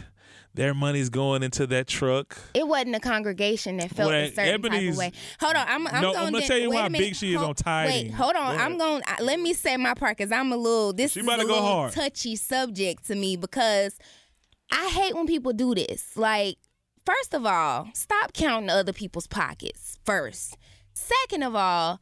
their 0.54 0.74
money's 0.74 1.10
going 1.10 1.44
into 1.44 1.68
that 1.68 1.88
truck. 1.88 2.38
it 2.54 2.68
wasn't 2.68 2.96
a 2.96 3.00
congregation 3.00 3.78
that 3.78 3.90
felt 3.90 4.10
Well, 4.12 4.20
a 4.22 4.32
certain 4.32 4.62
type 4.62 4.90
of 4.90 4.98
way. 4.98 5.12
Hold 5.40 5.56
on, 5.56 5.66
I'm, 5.68 5.88
I'm 5.88 6.02
No, 6.02 6.14
gonna 6.14 6.40
de- 6.42 6.48
tell 6.48 6.58
you 6.58 6.72
how 6.72 6.90
big 6.90 7.16
she 7.16 7.32
is 7.34 7.38
Hold- 7.38 7.50
on 7.50 7.56
tithing. 7.56 8.08
Wait, 8.08 8.14
hold 8.14 8.36
on. 8.36 8.58
Go 8.58 8.64
I'm 8.64 8.78
going. 8.78 9.02
to 9.18 9.24
Let 9.24 9.40
me 9.40 9.54
say 9.54 9.78
my 9.78 9.94
part 9.94 10.18
because 10.18 10.32
I'm 10.32 10.52
a 10.52 10.58
little. 10.58 10.94
This 10.94 11.12
She 11.14 11.20
is 11.22 11.28
a 11.28 11.30
to 11.30 11.38
go 11.38 11.44
little 11.44 11.62
hard. 11.62 11.92
touchy 11.94 12.36
subject 12.36 13.06
to 13.08 13.16
me 13.16 13.36
because 13.38 13.98
I 14.72 14.88
hate 14.90 15.14
when 15.16 15.28
people 15.28 15.54
do 15.54 15.76
this. 15.76 16.16
Like, 16.18 16.56
first 17.06 17.34
of 17.34 17.46
all, 17.46 17.90
stop 17.94 18.34
counting 18.34 18.70
other 18.70 18.94
people's 18.94 19.28
pockets. 19.28 20.00
First, 20.06 20.58
second 20.94 21.44
of 21.44 21.54
all. 21.56 22.00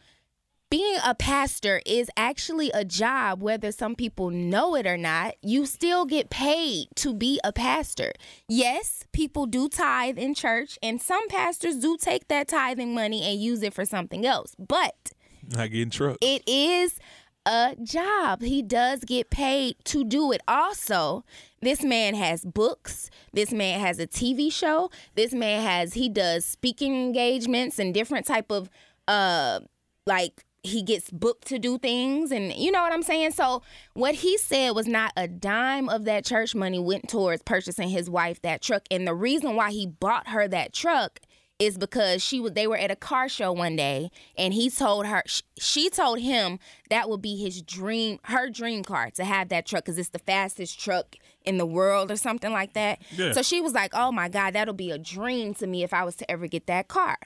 Being 0.72 0.98
a 1.04 1.16
pastor 1.16 1.82
is 1.84 2.12
actually 2.16 2.70
a 2.72 2.86
job, 2.86 3.42
whether 3.42 3.72
some 3.72 3.96
people 3.96 4.30
know 4.30 4.76
it 4.76 4.86
or 4.86 4.98
not. 4.98 5.34
You 5.42 5.66
still 5.66 6.06
get 6.06 6.30
paid 6.30 6.90
to 6.98 7.12
be 7.12 7.40
a 7.44 7.52
pastor. 7.52 8.14
Yes, 8.48 9.04
people 9.12 9.48
do 9.48 9.68
tithe 9.68 10.20
in 10.20 10.36
church, 10.36 10.78
and 10.84 11.02
some 11.02 11.28
pastors 11.28 11.78
do 11.78 11.98
take 11.98 12.28
that 12.28 12.48
tithing 12.48 12.94
money 12.94 13.24
and 13.24 13.42
use 13.42 13.64
it 13.64 13.74
for 13.74 13.84
something 13.84 14.28
else. 14.28 14.56
But 14.60 15.12
Not 15.48 15.72
getting 15.72 15.90
truck. 15.90 16.18
it 16.22 16.48
is 16.48 17.00
a 17.48 17.76
job. 17.82 18.44
He 18.44 18.62
does 18.62 19.04
get 19.04 19.32
paid 19.32 19.76
to 19.86 20.04
do 20.04 20.32
it. 20.32 20.42
Also, 20.48 21.26
this 21.64 21.84
man 21.84 22.14
has 22.14 22.46
books. 22.46 23.10
This 23.34 23.52
man 23.52 23.80
has 23.80 23.98
a 23.98 24.06
TV 24.06 24.54
show. 24.54 24.92
This 25.16 25.34
man 25.34 25.64
has 25.64 25.94
he 25.96 26.10
does 26.10 26.46
speaking 26.46 26.94
engagements 26.94 27.80
and 27.80 27.92
different 27.92 28.28
type 28.28 28.52
of 28.52 28.70
uh 29.08 29.62
like 30.06 30.46
he 30.63 30.82
gets 30.84 31.10
booked 31.10 31.48
to 31.48 31.58
do 31.60 31.78
things 31.78 32.32
and 32.32 32.54
you 32.54 32.72
know 32.72 32.82
what 32.82 32.92
I'm 32.92 33.04
saying? 33.04 33.32
So 33.32 33.62
what 33.94 34.16
he 34.16 34.38
said 34.38 34.72
was 34.72 34.88
not 34.88 35.13
a 35.16 35.28
dime 35.28 35.88
of 35.89 36.06
that 36.06 36.25
church 36.25 36.54
money 36.54 36.80
went 36.80 37.08
towards 37.08 37.44
purchasing 37.44 37.89
his 37.89 38.10
wife 38.10 38.42
that 38.42 38.62
truck. 38.62 38.84
And 38.92 39.08
the 39.08 39.16
reason 39.16 39.56
why 39.56 39.72
he 39.72 39.88
bought 39.88 40.28
her 40.30 40.48
that 40.50 40.74
truck 40.74 41.20
is 41.60 41.78
because 41.78 42.24
she 42.24 42.39
was 42.39 42.54
they 42.54 42.68
were 42.68 42.78
at 42.78 42.89
a 42.89 42.96
car 42.96 43.28
show 43.28 43.51
one 43.51 43.75
day 43.75 44.10
and 44.38 44.54
he 44.54 44.70
told 44.70 45.06
her 45.06 45.22
she 45.58 45.89
told 45.89 46.20
him 46.20 46.58
that 46.89 47.10
would 47.10 47.22
be 47.22 47.36
his 47.36 47.62
dream 47.62 48.18
her 48.24 48.50
dream 48.50 48.82
car 48.82 49.10
to 49.12 49.25
have 49.25 49.50
that 49.50 49.66
truck 49.66 49.84
because 49.84 49.98
it's 49.98 50.08
the 50.10 50.20
fastest 50.20 50.80
truck 50.80 51.18
in 51.44 51.58
the 51.58 51.66
world 51.66 52.12
or 52.12 52.16
something 52.16 52.54
like 52.54 52.72
that 52.74 52.98
Yeah. 53.12 53.34
so 53.34 53.42
she 53.42 53.60
was 53.60 53.74
like 53.74 53.92
oh 53.94 54.10
my 54.10 54.30
god 54.30 54.54
that'll 54.54 54.74
be 54.74 54.89
a 54.92 54.98
dream 54.98 55.54
to 55.56 55.68
me 55.68 55.84
if 55.84 55.94
i 55.94 56.06
was 56.06 56.16
to 56.18 56.32
ever 56.32 56.48
get 56.48 56.66
that 56.68 56.88
car 56.88 57.18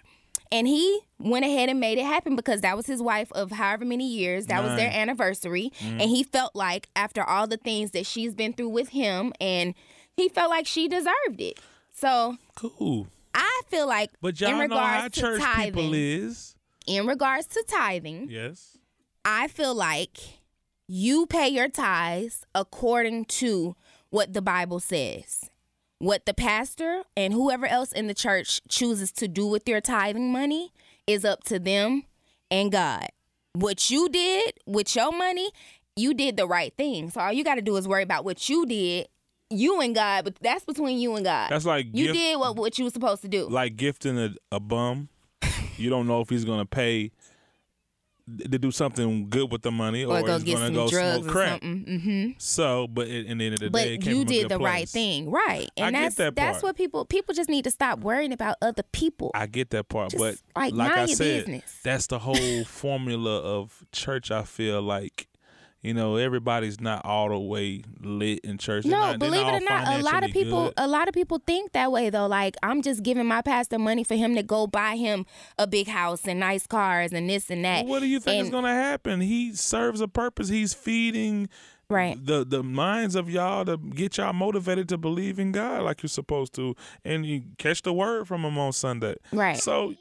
and 0.52 0.68
he 0.68 1.02
went 1.20 1.46
ahead 1.46 1.70
and 1.70 1.80
made 1.80 1.98
it 1.98 2.06
happen 2.06 2.36
because 2.36 2.62
that 2.62 2.76
was 2.76 2.86
his 2.86 3.02
wife 3.02 3.32
of 3.34 3.52
however 3.52 3.86
many 3.86 4.08
years 4.08 4.48
that 4.48 4.64
was 4.64 4.76
their 4.76 4.92
anniversary 4.92 5.72
mm-hmm. 5.80 6.02
and 6.02 6.10
he 6.10 6.24
felt 6.24 6.56
like 6.56 6.90
after 6.96 7.24
all 7.24 7.48
the 7.48 7.58
things 7.58 7.92
that 7.92 8.06
she's 8.06 8.34
been 8.34 8.54
through 8.54 8.70
with 8.70 8.90
him 8.90 9.32
and 9.40 9.74
he 10.16 10.28
felt 10.30 10.50
like 10.50 10.68
she 10.68 10.88
deserved 10.88 11.40
it 11.40 11.60
so 11.92 12.38
Cool. 12.56 13.08
I 13.34 13.62
feel 13.68 13.88
like 13.88 14.12
But 14.22 14.40
y'all 14.40 14.50
in 14.62 14.70
know 14.70 14.78
how 14.78 14.96
regards 14.98 15.16
to 15.16 15.22
church 15.22 15.42
tithing, 15.42 15.74
people 15.74 15.94
is. 15.94 16.56
in 16.86 17.08
regards 17.08 17.48
to 17.48 17.64
tithing, 17.68 18.28
Yes. 18.30 18.78
I 19.26 19.48
feel 19.48 19.74
like 19.74 20.18
you 20.88 21.26
pay 21.26 21.48
your 21.48 21.70
tithes 21.70 22.46
according 22.54 23.26
to 23.26 23.76
what 24.10 24.34
the 24.34 24.42
Bible 24.42 24.80
says. 24.80 25.50
What 26.00 26.26
the 26.26 26.34
pastor 26.34 27.04
and 27.16 27.34
whoever 27.34 27.66
else 27.66 27.92
in 27.92 28.08
the 28.08 28.14
church 28.14 28.62
chooses 28.68 29.12
to 29.14 29.28
do 29.28 29.48
with 29.48 29.66
their 29.66 29.80
tithing 29.82 30.32
money 30.32 30.74
is 31.08 31.24
up 31.24 31.44
to 31.46 31.60
them 31.60 32.04
and 32.52 32.72
God. 32.72 33.08
What 33.54 33.90
you 33.90 34.10
did 34.10 34.54
with 34.66 34.96
your 34.96 35.12
money, 35.12 35.50
you 35.96 36.14
did 36.14 36.36
the 36.38 36.48
right 36.48 36.74
thing. 36.76 37.10
So 37.10 37.22
all 37.22 37.32
you 37.32 37.44
got 37.44 37.56
to 37.56 37.62
do 37.62 37.76
is 37.78 37.88
worry 37.88 38.04
about 38.04 38.26
what 38.26 38.50
you 38.50 38.66
did, 38.66 39.08
you 39.50 39.80
and 39.80 39.94
God, 39.96 40.26
but 40.26 40.36
that's 40.42 40.66
between 40.66 40.98
you 40.98 41.16
and 41.16 41.24
God. 41.24 41.50
That's 41.50 41.66
like 41.66 41.86
you 41.94 42.08
gift- 42.08 42.18
did 42.18 42.40
what 42.40 42.56
what 42.56 42.78
you 42.78 42.86
were 42.86 42.92
supposed 42.92 43.22
to 43.22 43.28
do. 43.28 43.48
like 43.48 43.78
gifting 43.78 44.18
a, 44.18 44.34
a 44.52 44.60
bum. 44.60 45.10
You 45.78 45.90
don't 45.90 46.08
know 46.08 46.22
if 46.22 46.30
he's 46.30 46.46
gonna 46.46 46.66
pay 46.66 47.12
to 48.39 48.58
do 48.58 48.72
something 48.72 49.30
good 49.30 49.51
with 49.51 49.62
the 49.63 49.72
money, 49.72 50.06
or, 50.06 50.18
or 50.20 50.22
go 50.24 50.39
get 50.39 50.53
gonna 50.53 50.65
some 50.68 50.74
go 50.75 50.89
drugs 50.89 51.18
smoke 51.25 51.27
or 51.27 51.32
crack. 51.32 51.50
something. 51.62 52.00
hmm 52.00 52.30
So, 52.38 52.88
but 52.88 53.08
at, 53.08 53.25
at 53.25 53.38
the 53.38 53.46
end 53.46 53.53
of 53.56 53.60
the 53.60 53.70
day, 53.70 53.94
it 53.96 54.00
But 54.00 54.06
came 54.06 54.15
you 54.15 54.25
did 54.25 54.50
the 54.50 54.60
right 54.60 54.88
thing, 54.88 55.30
right? 55.30 55.70
And 55.77 55.96
I 55.98 56.01
that's 56.03 56.15
that 56.15 56.36
that's 56.36 56.63
what 56.63 56.77
people 56.77 57.06
people 57.06 57.34
just 57.34 57.50
need 57.50 57.63
to 57.63 57.72
stop 57.72 58.00
worrying 58.00 58.32
about 58.32 58.56
other 58.62 58.84
people. 58.92 59.32
I 59.34 59.48
get 59.48 59.72
that 59.72 59.89
part, 59.89 60.12
Just, 60.12 60.20
but 60.20 60.38
like, 60.56 60.74
like 60.74 60.92
I 60.92 61.06
said, 61.08 61.46
business. 61.46 61.80
that's 61.84 62.08
the 62.08 62.20
whole 62.20 62.63
formula 62.63 63.39
of 63.42 63.84
church. 63.92 64.32
I 64.32 64.44
feel 64.44 64.82
like, 64.82 65.27
you 65.84 65.94
know, 65.94 66.16
everybody's 66.16 66.80
not 66.82 67.06
all 67.06 67.28
the 67.30 67.38
way 67.38 67.84
lit 68.02 68.40
in 68.46 68.58
church. 68.58 68.86
No, 68.86 69.00
not- 69.00 69.20
believe 69.20 69.46
it 69.46 69.62
or 69.62 69.66
not, 69.66 70.00
a 70.00 70.02
lot 70.02 70.24
of 70.24 70.32
people 70.32 70.66
good. 70.66 70.74
a 70.78 70.88
lot 70.88 71.08
of 71.10 71.13
people 71.13 71.40
think 71.46 71.74
that 71.74 71.92
way 71.92 72.10
though. 72.10 72.25
Like 72.25 72.56
I'm 72.63 72.82
just 72.82 73.04
giving 73.04 73.28
my 73.28 73.42
pastor 73.42 73.78
money 73.78 74.04
for 74.04 74.16
him 74.16 74.34
to 74.36 74.44
go 74.44 74.66
buy 74.66 74.96
him 74.96 75.25
a 75.60 75.68
big 75.68 75.88
house 75.88 76.25
and 76.25 76.40
nice 76.40 76.66
cars 76.66 77.12
and 77.12 77.30
this 77.30 77.50
and 77.52 77.63
that. 77.66 77.84
Well, 77.84 77.92
what 77.96 78.00
do 78.00 78.08
you 78.08 78.20
think 78.22 78.46
is 78.46 78.50
going 78.50 78.63
to 78.63 78.70
happen? 78.70 79.20
He 79.22 79.54
serves 79.54 80.00
a 80.02 80.08
purpose. 80.08 80.48
He's 80.50 80.74
feeding 80.74 81.50
Right. 81.90 82.18
the 82.25 82.46
the 82.46 82.63
minds 82.63 83.13
of 83.16 83.30
y'all 83.30 83.66
to 83.66 83.78
get 83.78 84.18
y'all 84.18 84.32
motivated 84.34 84.88
to 84.90 84.98
believe 84.98 85.38
in 85.38 85.52
God 85.52 85.84
like 85.84 86.02
you're 86.02 86.08
supposed 86.08 86.54
to, 86.56 86.75
and 87.04 87.25
you 87.25 87.44
catch 87.58 87.82
the 87.82 87.92
word 87.94 88.25
from 88.28 88.46
him 88.46 88.58
on 88.58 88.72
Sunday. 88.72 89.16
Right. 89.34 89.58
So 89.58 89.94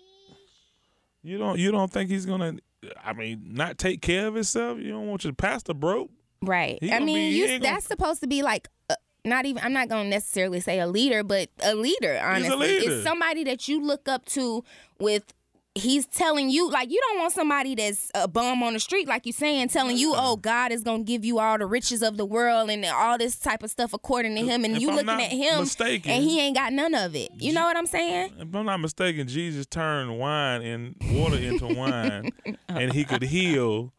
you 1.23 1.39
don't 1.39 1.59
you 1.59 1.71
don't 1.73 1.93
think 1.93 2.09
he's 2.09 2.25
gonna? 2.25 2.59
I 3.05 3.13
mean, 3.13 3.43
not 3.51 3.79
take 3.79 4.03
care 4.03 4.27
of 4.29 4.35
himself. 4.35 4.79
You 4.79 4.91
don't 4.91 5.07
want 5.09 5.25
your 5.25 5.33
pastor 5.33 5.75
broke. 5.75 6.11
Right. 6.43 6.79
I 6.83 6.99
mean, 6.99 7.31
be- 7.31 7.37
you 7.37 7.45
ain't 7.47 7.63
gonna- 7.63 7.75
that's 7.75 7.87
supposed 7.87 8.21
to 8.23 8.27
be 8.27 8.43
like 8.43 8.69
uh, 8.91 8.97
not 9.25 9.47
even 9.47 9.63
I'm 9.63 9.73
not 9.73 9.89
going 9.89 10.05
to 10.05 10.11
necessarily 10.11 10.59
say 10.61 10.81
a 10.81 10.87
leader, 10.89 11.23
but 11.23 11.49
a 11.63 11.75
leader, 11.77 12.21
honestly. 12.23 12.57
leader. 12.57 12.93
It's 12.95 13.05
somebody 13.05 13.45
that 13.45 13.69
you 13.69 13.81
look 13.81 14.09
up 14.09 14.25
to 14.27 14.65
with 14.99 15.33
he's 15.75 16.07
telling 16.07 16.51
you 16.51 16.71
like 16.71 16.91
you 16.91 17.01
don't 17.09 17.19
want 17.21 17.33
somebody 17.33 17.75
that's 17.75 18.11
a 18.15 18.29
bum 18.29 18.63
on 18.63 18.75
the 18.75 18.81
street 18.81 19.09
like 19.09 19.25
you 19.25 19.33
saying 19.33 19.69
telling 19.69 19.97
you 19.97 20.13
oh 20.15 20.37
god 20.37 20.71
is 20.71 20.83
gonna 20.83 21.03
give 21.03 21.25
you 21.25 21.39
all 21.39 21.57
the 21.57 21.65
riches 21.65 22.03
of 22.03 22.19
the 22.19 22.27
world 22.27 22.69
and 22.69 22.85
all 22.85 23.17
this 23.17 23.37
type 23.39 23.63
of 23.63 23.71
stuff 23.71 23.95
according 23.95 24.35
to 24.37 24.43
him 24.43 24.65
and 24.67 24.77
If 24.77 24.83
you 24.83 24.91
I'm 24.91 24.97
looking 24.97 25.09
at 25.25 25.31
him 25.33 25.61
mistaken- 25.61 26.11
and 26.11 26.23
he 26.25 26.41
ain't 26.41 26.57
got 26.57 26.75
none 26.75 26.95
of 26.95 27.17
it 27.17 27.31
you 27.39 27.55
know 27.55 27.63
what 27.65 27.77
i'm 27.79 27.87
saying 27.87 28.33
If 28.39 28.55
I'm 28.55 28.67
not 28.67 28.81
mistaken, 28.81 29.27
Jesus 29.29 29.65
turned 29.65 30.19
wine 30.19 30.61
and 30.63 30.95
water 31.13 31.37
into 31.39 31.67
wine, 31.75 32.31
and 32.69 32.93
he 32.93 33.05
could 33.05 33.23
heal 33.23 33.93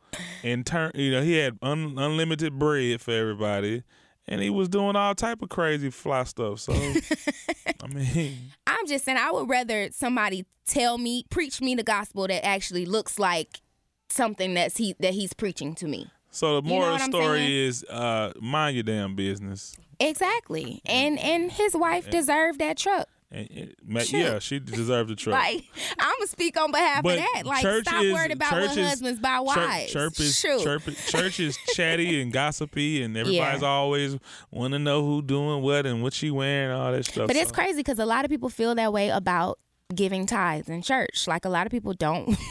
and 0.44 0.64
turn. 0.66 0.92
You 0.94 1.12
know, 1.12 1.24
he 1.24 1.34
had 1.38 1.58
un, 1.64 1.96
unlimited 1.98 2.60
bread 2.60 3.02
for 3.02 3.12
everybody, 3.12 3.82
and 4.28 4.42
he 4.42 4.50
was 4.50 4.70
doing 4.70 4.96
all 4.96 5.14
type 5.16 5.42
of 5.42 5.50
crazy 5.50 5.90
fly 5.90 6.24
stuff. 6.24 6.60
So, 6.60 6.74
I 7.84 7.88
mean, 7.88 8.38
i'm 8.66 8.88
just 8.88 9.04
saying 9.06 9.18
i 9.18 9.30
would 9.32 9.50
rather 9.50 9.90
somebody 9.92 10.46
tell 10.66 10.98
me 10.98 11.26
preach 11.30 11.60
me 11.62 11.76
the 11.76 11.84
gospel 11.84 12.28
that 12.28 12.46
actually 12.46 12.86
looks 12.86 13.20
like 13.20 13.62
something 14.10 14.54
that's 14.54 14.78
he 14.78 14.96
that 15.00 15.14
he's 15.14 15.34
preaching 15.34 15.76
to 15.76 15.88
me 15.88 16.10
so 16.32 16.62
the 16.62 16.68
moral 16.68 16.94
what 16.94 17.02
I'm 17.02 17.12
story 17.12 17.40
saying? 17.40 17.68
is, 17.68 17.84
uh, 17.86 18.32
mind 18.42 18.76
your 18.76 18.84
damn 18.84 19.16
business. 19.16 19.76
exactly 20.00 20.82
and 20.86 21.20
and 21.20 21.52
his 21.52 21.76
wife 21.76 22.10
deserved 22.10 22.60
that 22.60 22.78
truck 22.78 23.08
And, 23.36 23.50
and- 23.50 23.76
ma- 23.84 24.02
yeah, 24.10 24.38
she 24.38 24.60
deserved 24.60 25.10
the 25.10 25.16
truck. 25.18 25.34
Like 25.42 25.64
I'm 26.00 26.14
gonna 26.20 26.28
speak 26.28 26.56
on 26.56 26.72
behalf 26.72 27.02
But 27.02 27.18
of 27.18 27.26
that. 27.34 27.44
Like 27.48 27.64
church 27.64 27.86
stop 27.88 28.04
is- 28.04 28.14
worried 28.14 28.32
about 28.32 28.52
church 28.52 28.68
what 28.70 28.78
is- 28.78 28.88
husbands 28.90 29.20
buy 29.20 29.38
Church, 29.40 29.46
wives. 29.58 29.92
church 29.92 30.20
is 30.20 30.40
Shoot. 30.40 30.62
church, 30.64 31.08
church 31.08 31.40
is 31.40 31.58
chatty 31.74 32.22
and 32.22 32.32
gossipy, 32.32 33.02
and 33.02 33.18
everybody's 33.18 33.64
always 33.64 34.18
want 34.52 34.74
to 34.74 34.80
know 34.80 35.04
who 35.04 35.24
doing 35.24 35.64
what 35.64 35.88
and 35.88 36.04
what 36.04 36.14
she 36.14 36.30
wearing, 36.30 36.72
all 36.78 36.92
that 36.92 37.06
stuff. 37.06 37.26
But 37.26 37.36
it's 37.36 37.52
crazy 37.52 37.78
because 37.78 37.98
a 37.98 38.06
lot 38.06 38.24
of 38.24 38.30
people 38.30 38.50
feel 38.50 38.76
that 38.76 38.94
way 38.94 39.10
about 39.10 39.58
giving 39.96 40.28
tithes 40.28 40.70
in 40.70 40.84
church. 40.84 41.28
Like 41.28 41.44
a 41.46 41.50
lot 41.50 41.66
of 41.66 41.72
people 41.72 41.94
don't. 41.94 42.38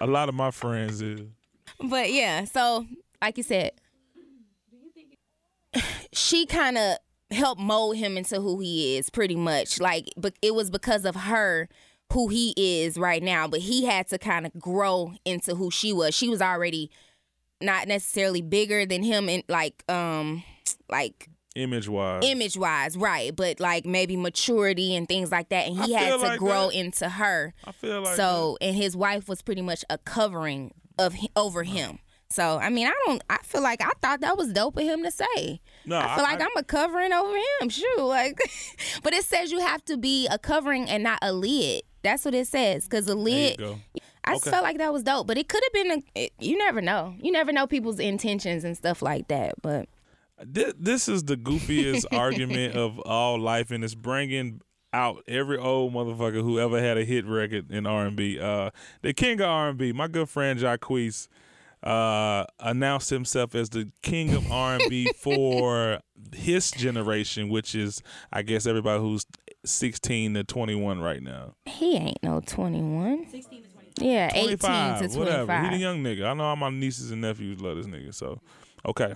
A 0.00 0.06
lot 0.06 0.28
of 0.28 0.34
my 0.36 0.52
friends 0.52 1.02
is. 1.02 1.20
but 1.90 2.12
yeah, 2.12 2.44
so 2.44 2.86
like 3.20 3.36
you 3.36 3.42
said, 3.42 3.72
she 6.12 6.46
kind 6.46 6.78
of 6.78 6.96
helped 7.30 7.60
mold 7.60 7.96
him 7.96 8.16
into 8.16 8.40
who 8.40 8.58
he 8.60 8.96
is, 8.96 9.10
pretty 9.10 9.36
much. 9.36 9.80
Like, 9.80 10.08
but 10.16 10.34
it 10.42 10.54
was 10.54 10.70
because 10.70 11.04
of 11.04 11.14
her 11.14 11.68
who 12.12 12.28
he 12.28 12.54
is 12.56 12.96
right 12.96 13.22
now. 13.22 13.46
But 13.48 13.60
he 13.60 13.84
had 13.84 14.08
to 14.08 14.18
kind 14.18 14.46
of 14.46 14.58
grow 14.58 15.14
into 15.24 15.54
who 15.54 15.70
she 15.70 15.92
was. 15.92 16.14
She 16.14 16.28
was 16.28 16.40
already 16.40 16.90
not 17.60 17.88
necessarily 17.88 18.40
bigger 18.40 18.86
than 18.86 19.02
him, 19.02 19.28
and 19.28 19.42
like, 19.48 19.84
um, 19.90 20.44
like 20.88 21.28
image 21.54 21.88
wise. 21.88 22.22
image 22.24 22.56
wise, 22.56 22.96
right? 22.96 23.34
But 23.34 23.60
like 23.60 23.84
maybe 23.84 24.16
maturity 24.16 24.94
and 24.94 25.08
things 25.08 25.30
like 25.30 25.48
that, 25.50 25.66
and 25.66 25.78
he 25.84 25.94
I 25.94 26.00
had 26.00 26.10
to 26.10 26.16
like 26.16 26.38
grow 26.38 26.68
that. 26.68 26.74
into 26.76 27.08
her. 27.08 27.54
I 27.64 27.72
feel 27.72 28.02
like 28.02 28.16
so, 28.16 28.56
and 28.60 28.76
his 28.76 28.96
wife 28.96 29.28
was 29.28 29.42
pretty 29.42 29.62
much 29.62 29.84
a 29.90 29.98
covering 29.98 30.72
of 30.98 31.14
over 31.36 31.64
him. 31.64 31.98
So, 32.30 32.58
I 32.58 32.68
mean, 32.68 32.86
I 32.86 32.92
don't. 33.06 33.22
I 33.30 33.38
feel 33.42 33.62
like 33.62 33.80
I 33.80 33.90
thought 34.02 34.20
that 34.20 34.36
was 34.36 34.52
dope 34.52 34.76
of 34.76 34.82
him 34.82 35.02
to 35.02 35.10
say. 35.10 35.60
No, 35.86 35.96
I 35.98 36.14
feel 36.14 36.24
I- 36.24 36.32
like 36.32 36.40
I- 36.42 36.44
am 36.44 36.50
a 36.56 36.62
covering 36.62 37.12
over 37.12 37.34
him. 37.60 37.68
Shoot, 37.70 37.98
like, 38.00 38.38
but 39.02 39.14
it 39.14 39.24
says 39.24 39.50
you 39.50 39.60
have 39.60 39.84
to 39.86 39.96
be 39.96 40.26
a 40.28 40.38
covering 40.38 40.88
and 40.90 41.02
not 41.02 41.18
a 41.22 41.32
lid. 41.32 41.82
That's 42.02 42.24
what 42.24 42.34
it 42.34 42.46
says. 42.46 42.84
Because 42.84 43.08
a 43.08 43.14
lid. 43.14 43.60
I 44.24 44.32
just 44.34 44.46
Okay. 44.46 44.50
felt 44.50 44.62
like 44.62 44.76
that 44.78 44.92
was 44.92 45.02
dope. 45.02 45.26
But 45.26 45.38
it 45.38 45.48
could 45.48 45.62
have 45.64 45.72
been. 45.72 45.90
A, 46.14 46.24
it, 46.24 46.32
you 46.38 46.58
never 46.58 46.80
know. 46.82 47.14
You 47.20 47.32
never 47.32 47.50
know 47.50 47.66
people's 47.66 47.98
intentions 47.98 48.62
and 48.62 48.76
stuff 48.76 49.00
like 49.00 49.28
that. 49.28 49.54
But 49.62 49.88
This, 50.44 50.74
this 50.78 51.08
is 51.08 51.24
the 51.24 51.36
goofiest 51.36 52.04
argument 52.12 52.76
of 52.76 52.98
all 53.00 53.40
life, 53.40 53.70
and 53.70 53.82
it's 53.82 53.94
bringing 53.94 54.60
out 54.92 55.22
every 55.26 55.56
old 55.58 55.92
motherfucker 55.94 56.42
who 56.42 56.58
ever 56.60 56.78
had 56.80 56.98
a 56.98 57.04
hit 57.04 57.26
record 57.26 57.70
in 57.70 57.86
R 57.86 58.04
and 58.06 58.16
B. 58.16 58.38
Uh, 58.38 58.70
the 59.00 59.14
king 59.14 59.40
of 59.40 59.48
R 59.48 59.70
and 59.70 59.78
B, 59.78 59.92
my 59.92 60.08
good 60.08 60.28
friend 60.28 60.58
Jacquees, 60.60 61.28
uh, 61.82 62.44
announced 62.60 63.10
himself 63.10 63.54
as 63.54 63.70
the 63.70 63.90
king 64.02 64.34
of 64.34 64.50
R 64.50 64.74
and 64.74 64.90
B 64.90 65.10
for 65.16 66.00
his 66.34 66.70
generation, 66.70 67.48
which 67.48 67.74
is, 67.74 68.02
I 68.32 68.42
guess, 68.42 68.66
everybody 68.66 69.00
who's 69.00 69.24
sixteen 69.64 70.34
to 70.34 70.44
twenty 70.44 70.74
one 70.74 71.00
right 71.00 71.22
now. 71.22 71.54
he 71.66 71.96
ain't 71.96 72.22
no 72.22 72.40
21. 72.40 73.28
16 73.28 73.62
to 73.62 73.68
25. 73.70 73.88
Yeah, 74.00 74.30
18 74.34 74.48
to 74.50 74.56
25. 74.56 75.16
whatever. 75.16 75.62
He 75.62 75.70
the 75.70 75.76
young 75.76 76.02
nigga. 76.02 76.26
I 76.26 76.34
know 76.34 76.44
all 76.44 76.56
my 76.56 76.70
nieces 76.70 77.10
and 77.10 77.20
nephews 77.20 77.60
love 77.60 77.76
this 77.76 77.86
nigga. 77.86 78.14
So, 78.14 78.40
okay. 78.86 79.14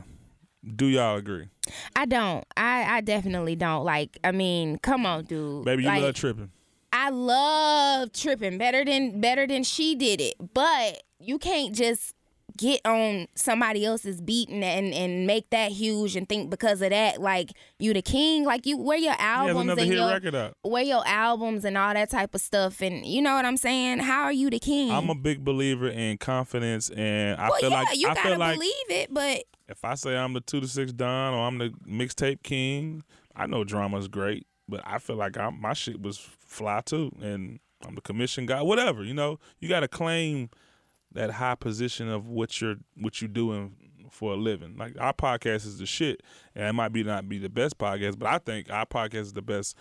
Do 0.76 0.86
y'all 0.86 1.16
agree? 1.16 1.48
I 1.96 2.04
don't. 2.06 2.44
I, 2.56 2.96
I 2.96 3.00
definitely 3.00 3.56
don't. 3.56 3.84
Like, 3.84 4.18
I 4.22 4.30
mean, 4.32 4.78
come 4.78 5.06
on, 5.06 5.24
dude. 5.24 5.64
Baby, 5.64 5.82
you 5.84 5.88
like, 5.88 6.02
love 6.02 6.14
tripping. 6.14 6.50
I 6.92 7.10
love 7.10 8.12
tripping 8.12 8.58
better 8.58 8.84
than 8.84 9.20
better 9.20 9.46
than 9.46 9.64
she 9.64 9.94
did 9.94 10.20
it. 10.20 10.34
But 10.54 11.02
you 11.18 11.38
can't 11.38 11.74
just 11.74 12.14
get 12.56 12.80
on 12.84 13.26
somebody 13.34 13.84
else's 13.84 14.20
beat 14.20 14.48
and, 14.48 14.62
and 14.64 14.92
and 14.92 15.26
make 15.26 15.48
that 15.50 15.72
huge 15.72 16.16
and 16.16 16.28
think 16.28 16.50
because 16.50 16.82
of 16.82 16.90
that 16.90 17.20
like 17.20 17.50
you 17.78 17.92
the 17.92 18.02
king 18.02 18.44
like 18.44 18.66
you 18.66 18.76
where 18.76 18.98
your 18.98 19.14
albums 19.18 19.70
and 19.78 19.92
your 19.92 20.52
where 20.62 20.82
your 20.82 21.02
albums 21.06 21.64
and 21.64 21.78
all 21.78 21.94
that 21.94 22.10
type 22.10 22.34
of 22.34 22.40
stuff 22.40 22.80
and 22.80 23.06
you 23.06 23.22
know 23.22 23.34
what 23.34 23.44
I'm 23.44 23.56
saying? 23.56 24.00
How 24.00 24.22
are 24.22 24.32
you 24.32 24.50
the 24.50 24.58
king? 24.58 24.90
I'm 24.90 25.10
a 25.10 25.14
big 25.14 25.44
believer 25.44 25.88
in 25.88 26.18
confidence, 26.18 26.90
and 26.90 27.40
I 27.40 27.48
well 27.48 27.60
feel 27.60 27.70
yeah 27.70 27.80
like 27.82 27.98
you 27.98 28.08
I 28.08 28.14
gotta 28.14 28.28
feel 28.28 28.38
like 28.38 28.58
believe 28.58 28.90
it 28.90 29.12
but 29.12 29.44
if 29.68 29.84
I 29.84 29.94
say 29.94 30.16
I'm 30.16 30.32
the 30.34 30.40
two 30.40 30.60
to 30.60 30.68
six 30.68 30.92
Don 30.92 31.34
or 31.34 31.46
I'm 31.46 31.58
the 31.58 31.70
mixtape 31.88 32.42
king, 32.42 33.02
I 33.34 33.46
know 33.46 33.64
drama's 33.64 34.08
great, 34.08 34.46
but 34.68 34.82
I 34.84 34.98
feel 34.98 35.16
like 35.16 35.38
I'm, 35.38 35.60
my 35.60 35.72
shit 35.72 36.00
was 36.02 36.18
fly 36.18 36.82
too, 36.84 37.10
and 37.20 37.58
I'm 37.86 37.94
the 37.94 38.00
commission 38.00 38.46
guy. 38.46 38.62
Whatever, 38.62 39.02
you 39.02 39.14
know, 39.14 39.38
you 39.60 39.68
got 39.68 39.80
to 39.80 39.88
claim 39.88 40.50
that 41.14 41.30
high 41.32 41.54
position 41.54 42.08
of 42.08 42.28
what 42.28 42.60
you're 42.60 42.76
what 42.96 43.20
you 43.20 43.28
doing 43.28 43.74
for 44.10 44.32
a 44.32 44.36
living. 44.36 44.76
Like 44.76 44.94
our 45.00 45.12
podcast 45.12 45.66
is 45.66 45.78
the 45.78 45.86
shit, 45.86 46.22
and 46.54 46.66
it 46.66 46.72
might 46.72 46.92
be 46.92 47.02
not 47.02 47.28
be 47.28 47.38
the 47.38 47.48
best 47.48 47.78
podcast, 47.78 48.18
but 48.18 48.28
I 48.28 48.38
think 48.38 48.70
our 48.70 48.86
podcast 48.86 49.14
is 49.20 49.32
the 49.32 49.42
best 49.42 49.76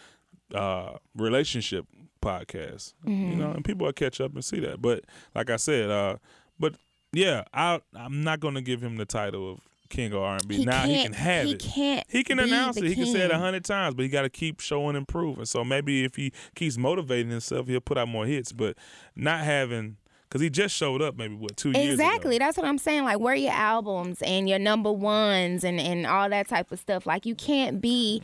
uh, 0.54 0.98
relationship 1.16 1.86
podcast. 2.22 2.94
You 3.06 3.36
know, 3.36 3.52
and 3.52 3.66
people 3.66 3.86
will 3.86 3.94
catch 3.94 4.22
up 4.22 4.34
and 4.34 4.44
see 4.44 4.60
that. 4.62 4.82
But 4.82 5.06
like 5.36 5.50
I 5.50 5.58
said, 5.58 5.90
uh, 5.90 6.18
but 6.60 6.76
yeah, 7.14 7.44
I 7.54 7.82
I'm 7.96 8.24
not 8.24 8.40
gonna 8.40 8.62
give 8.62 8.82
him 8.82 8.98
the 8.98 9.06
title 9.06 9.54
of 9.54 9.60
king 9.92 10.14
of 10.14 10.22
R&B. 10.22 10.58
he 10.58 10.66
now 10.66 10.84
he 10.84 11.04
can 11.04 11.14
have 11.14 11.46
he 11.46 11.52
it. 11.52 11.60
can't 11.60 12.06
He 12.10 12.24
can 12.24 12.40
announce 12.40 12.78
it. 12.78 12.86
He 12.86 12.96
can 12.96 13.06
say 13.06 13.22
it 13.22 13.32
a 13.32 13.38
hundred 13.38 13.66
times, 13.66 13.94
but 13.94 14.04
he 14.04 14.10
got 14.10 14.24
to 14.24 14.30
keep 14.30 14.60
showing 14.60 14.96
and 14.96 15.08
proving. 15.08 15.46
So 15.46 15.64
maybe 15.64 16.04
if 16.04 16.16
he 16.16 16.32
keeps 16.56 16.78
motivating 16.78 17.30
himself, 17.30 17.68
he'll 17.68 17.82
put 17.82 17.98
out 17.98 18.08
more 18.08 18.26
hits. 18.26 18.52
But 18.52 18.78
not 19.16 19.42
having, 19.42 19.98
because 20.32 20.40
he 20.42 20.50
just 20.50 20.74
showed 20.74 21.02
up 21.02 21.18
maybe 21.18 21.36
what 21.36 21.58
two 21.58 21.72
years 21.72 21.78
ago. 21.78 21.92
Exactly. 21.92 22.38
That's 22.38 22.56
what 22.56 22.66
I'm 22.66 22.78
saying. 22.78 23.04
Like, 23.04 23.20
where 23.20 23.34
are 23.34 23.36
your 23.36 23.52
albums 23.52 24.22
and 24.22 24.48
your 24.48 24.60
number 24.60 24.90
ones 24.90 25.66
and, 25.66 25.78
and 25.78 26.08
all 26.08 26.30
that 26.30 26.48
type 26.48 26.72
of 26.72 26.80
stuff? 26.80 27.06
Like, 27.06 27.26
you 27.26 27.36
can't 27.36 27.82
be, 27.82 28.22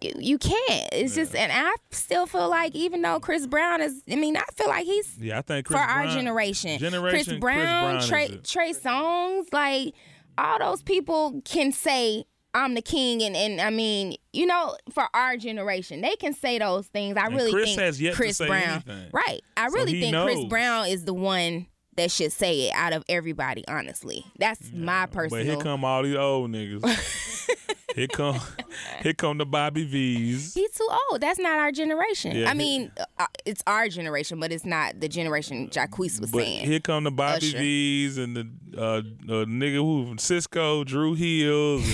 you, 0.00 0.12
you 0.16 0.38
can't. 0.38 0.88
It's 0.90 1.14
just, 1.14 1.36
and 1.36 1.52
I 1.52 1.74
still 1.90 2.24
feel 2.24 2.48
like, 2.48 2.74
even 2.74 3.02
though 3.02 3.20
Chris 3.20 3.46
Brown 3.46 3.82
is, 3.82 4.02
I 4.10 4.16
mean, 4.16 4.38
I 4.38 4.44
feel 4.54 4.68
like 4.68 4.86
he's 4.86 5.18
Yeah, 5.18 5.36
I 5.36 5.42
think 5.42 5.66
Chris 5.66 5.78
for 5.78 5.86
Brown, 5.86 6.06
our 6.06 6.14
generation. 6.14 6.78
Generation 6.78 7.24
Chris 7.24 7.38
Brown, 7.38 7.96
is 7.96 8.08
Trey, 8.08 8.24
it. 8.26 8.44
Trey 8.44 8.72
Songz, 8.72 9.52
like, 9.52 9.92
all 10.38 10.58
those 10.58 10.82
people 10.82 11.42
can 11.44 11.72
say, 11.72 12.24
I'm 12.52 12.74
the 12.74 12.82
king, 12.82 13.22
and, 13.22 13.36
and 13.36 13.60
I 13.60 13.70
mean, 13.70 14.16
you 14.32 14.44
know, 14.46 14.76
for 14.92 15.04
our 15.14 15.36
generation, 15.36 16.00
they 16.00 16.16
can 16.16 16.32
say 16.32 16.58
those 16.58 16.86
things. 16.88 17.16
I 17.16 17.26
And 17.26 17.36
really 17.36 17.52
Chris 17.52 17.70
think 17.70 17.80
has 17.80 18.00
yet 18.00 18.10
to 18.10 18.16
Chris 18.16 18.38
Brown, 18.38 18.82
anything. 18.86 19.08
right? 19.12 19.40
I 19.56 19.66
really 19.66 19.94
he 19.94 20.00
think 20.00 20.16
Chris. 20.16 20.44
Brown 20.46 20.86
is 20.88 21.04
the 21.04 21.14
one 21.14 21.66
that 21.96 22.10
should 22.10 22.32
say 22.32 22.68
it 22.68 22.72
out 22.74 22.92
of 22.92 23.04
everybody. 23.08 23.64
Honestly, 23.68 24.24
that's 24.38 24.72
my 24.72 25.06
personal. 25.06 25.44
But 25.44 25.46
here 25.46 25.56
come 25.62 25.84
all 25.84 26.02
these 26.02 26.16
old 26.16 26.50
niggas. 26.50 26.82
here 27.94 28.06
come, 28.08 28.40
here 29.02 29.14
come 29.14 29.38
the 29.38 29.46
Bobby 29.46 29.84
V's. 29.84 30.54
He's 30.54 30.70
too 30.72 30.88
old. 31.10 31.20
That's 31.20 31.38
not 31.38 31.58
our 31.58 31.72
generation. 31.72 32.36
Yeah, 32.36 32.50
I 32.50 32.54
mean, 32.54 32.90
uh, 33.18 33.26
it's 33.44 33.62
our 33.66 33.88
generation, 33.88 34.40
but 34.40 34.52
it's 34.52 34.64
not 34.64 35.00
the 35.00 35.08
generation 35.08 35.68
Jacquees 35.70 36.20
was 36.20 36.30
But 36.30 36.42
saying. 36.42 36.66
here 36.66 36.80
come 36.80 37.04
the 37.04 37.10
Bobby 37.10 37.48
Usher. 37.48 37.58
V's 37.58 38.18
and 38.18 38.36
the 38.36 38.48
uh, 38.78 38.82
uh, 38.82 39.02
nigga 39.46 39.74
who 39.76 40.06
from 40.06 40.16
Sisqó, 40.18 40.84
Dru 40.86 41.14
Hills. 41.14 41.84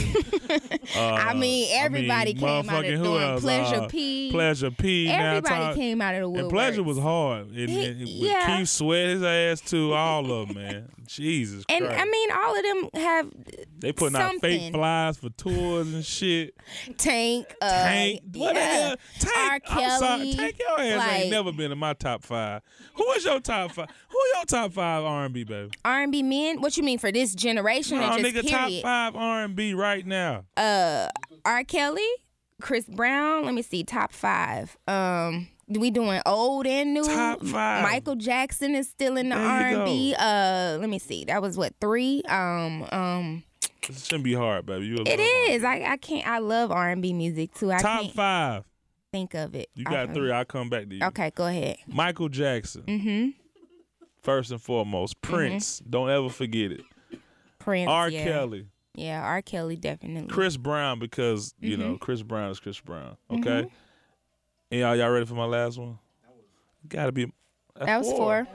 And, 0.48 0.78
uh, 0.96 1.00
I 1.14 1.34
mean, 1.34 1.68
everybody 1.72 2.34
came 2.34 2.68
out 2.68 2.84
of 2.84 3.02
doing? 3.02 3.38
Pleasure 3.40 3.82
Uh, 3.82 3.88
P. 3.88 4.30
Pleasure 4.30 4.70
P. 4.70 5.08
Everybody 5.08 5.54
talk- 5.54 5.74
came 5.74 6.02
out 6.02 6.14
of 6.14 6.20
the 6.20 6.24
And 6.26 6.32
woodwork. 6.34 6.50
Pleasure 6.52 6.82
was 6.82 6.98
hard. 6.98 7.48
And, 7.48 7.70
He- 7.70 7.84
and 7.86 8.00
yeah. 8.08 8.58
Keith 8.58 8.68
Sweat 8.68 9.08
his 9.08 9.22
ass 9.22 9.60
too. 9.62 9.92
All 9.94 10.30
of 10.30 10.48
them, 10.48 10.56
man. 10.56 10.88
Jesus 11.06 11.64
And 11.68 11.84
Christ. 11.84 12.00
I 12.00 12.04
mean, 12.04 12.30
all 12.32 12.56
of 12.56 12.62
them 12.92 13.02
have 13.02 13.30
they 13.78 13.92
putting 13.92 14.16
out 14.16 14.32
fake 14.40 14.60
something. 14.60 14.72
flies 14.72 15.16
for 15.18 15.30
tours 15.30 15.92
and 15.92 16.04
shit. 16.04 16.54
Tank, 16.98 17.54
uh, 17.60 17.68
Tank, 17.68 18.20
what 18.32 18.54
the 18.54 18.60
yeah. 18.60 18.88
hell? 18.88 18.96
Tank, 19.18 19.62
R. 19.68 19.78
I'm 19.78 19.98
sorry, 19.98 20.32
Tank, 20.32 20.58
your 20.58 20.80
ass 20.80 20.98
like- 20.98 21.20
ain't 21.20 21.30
never 21.30 21.52
been 21.52 21.72
in 21.72 21.78
my 21.78 21.92
top 21.94 22.22
five. 22.22 22.62
Who 22.94 23.10
is 23.12 23.24
your 23.24 23.40
top 23.40 23.72
five? 23.72 23.88
Who 24.08 24.18
your 24.34 24.44
top 24.44 24.72
five 24.72 25.04
R&B, 25.04 25.44
baby? 25.44 25.70
R&B 25.84 26.22
men. 26.22 26.60
What 26.60 26.76
you 26.76 26.82
mean 26.82 26.98
for 26.98 27.12
this 27.12 27.34
generation? 27.34 27.98
No, 27.98 28.10
nigga, 28.10 28.48
top 28.48 28.70
five 28.82 29.16
R&B 29.16 29.74
right 29.74 30.06
now. 30.06 30.44
Uh, 30.56 31.08
R. 31.44 31.64
Kelly, 31.64 32.08
Chris 32.60 32.84
Brown. 32.86 33.44
Let 33.44 33.54
me 33.54 33.62
see, 33.62 33.84
top 33.84 34.12
five. 34.12 34.76
Um, 34.88 35.48
we 35.68 35.90
doing 35.90 36.20
old 36.26 36.66
and 36.66 36.94
new. 36.94 37.04
Top 37.04 37.42
five. 37.44 37.82
Michael 37.82 38.14
Jackson 38.14 38.74
is 38.74 38.88
still 38.88 39.16
in 39.16 39.30
the 39.30 39.36
R 39.36 39.60
and 39.60 39.84
B. 39.84 40.14
Uh, 40.16 40.78
let 40.80 40.88
me 40.88 40.98
see. 40.98 41.24
That 41.24 41.42
was 41.42 41.56
what 41.58 41.74
three. 41.80 42.22
Um, 42.28 42.86
um, 42.92 43.42
This 43.88 44.04
shouldn't 44.06 44.24
be 44.24 44.34
hard, 44.34 44.66
baby. 44.66 44.86
You 44.86 44.96
it 45.06 45.20
is. 45.20 45.64
I 45.64 45.82
I 45.84 45.96
can't. 45.96 46.26
I 46.26 46.38
love 46.38 46.70
R 46.72 46.90
and 46.90 47.00
B 47.02 47.12
music 47.12 47.54
too. 47.54 47.70
I 47.72 47.78
Top 47.78 48.10
five. 48.12 48.64
think 49.12 49.34
of 49.34 49.54
it. 49.54 49.68
You 49.74 49.84
got 49.84 50.10
I- 50.10 50.12
three. 50.14 50.30
I'll 50.32 50.44
come 50.44 50.68
back 50.68 50.88
to 50.88 50.94
you. 50.96 51.04
Okay, 51.04 51.30
go 51.34 51.46
ahead. 51.46 51.76
Michael 51.86 52.28
Jackson. 52.28 52.82
Mm-hmm. 52.82 53.28
First 54.22 54.50
and 54.50 54.60
foremost. 54.60 55.20
Prince. 55.22 55.78
Don't 55.88 56.10
ever 56.10 56.28
forget 56.28 56.72
it. 56.72 56.82
Prince. 57.60 57.88
R. 57.88 58.08
yeah. 58.10 58.24
Kelly. 58.24 58.66
Yeah, 58.94 59.22
R. 59.22 59.42
Kelly 59.42 59.76
definitely. 59.76 60.28
Chris 60.28 60.56
Brown 60.56 60.98
because, 60.98 61.54
you 61.60 61.76
Mm-hmm. 61.76 61.82
know, 61.92 61.98
Chris 61.98 62.22
Brown 62.22 62.50
is 62.50 62.58
Chris 62.58 62.80
Brown. 62.80 63.16
Okay? 63.30 63.68
And 64.70 64.80
y'all, 64.80 64.96
y'all 64.96 65.10
ready 65.10 65.26
for 65.26 65.34
my 65.34 65.44
last 65.44 65.78
one? 65.78 65.98
Gotta 66.88 67.12
be. 67.12 67.30
that 67.78 67.98
was 67.98 68.10
four. 68.10 68.46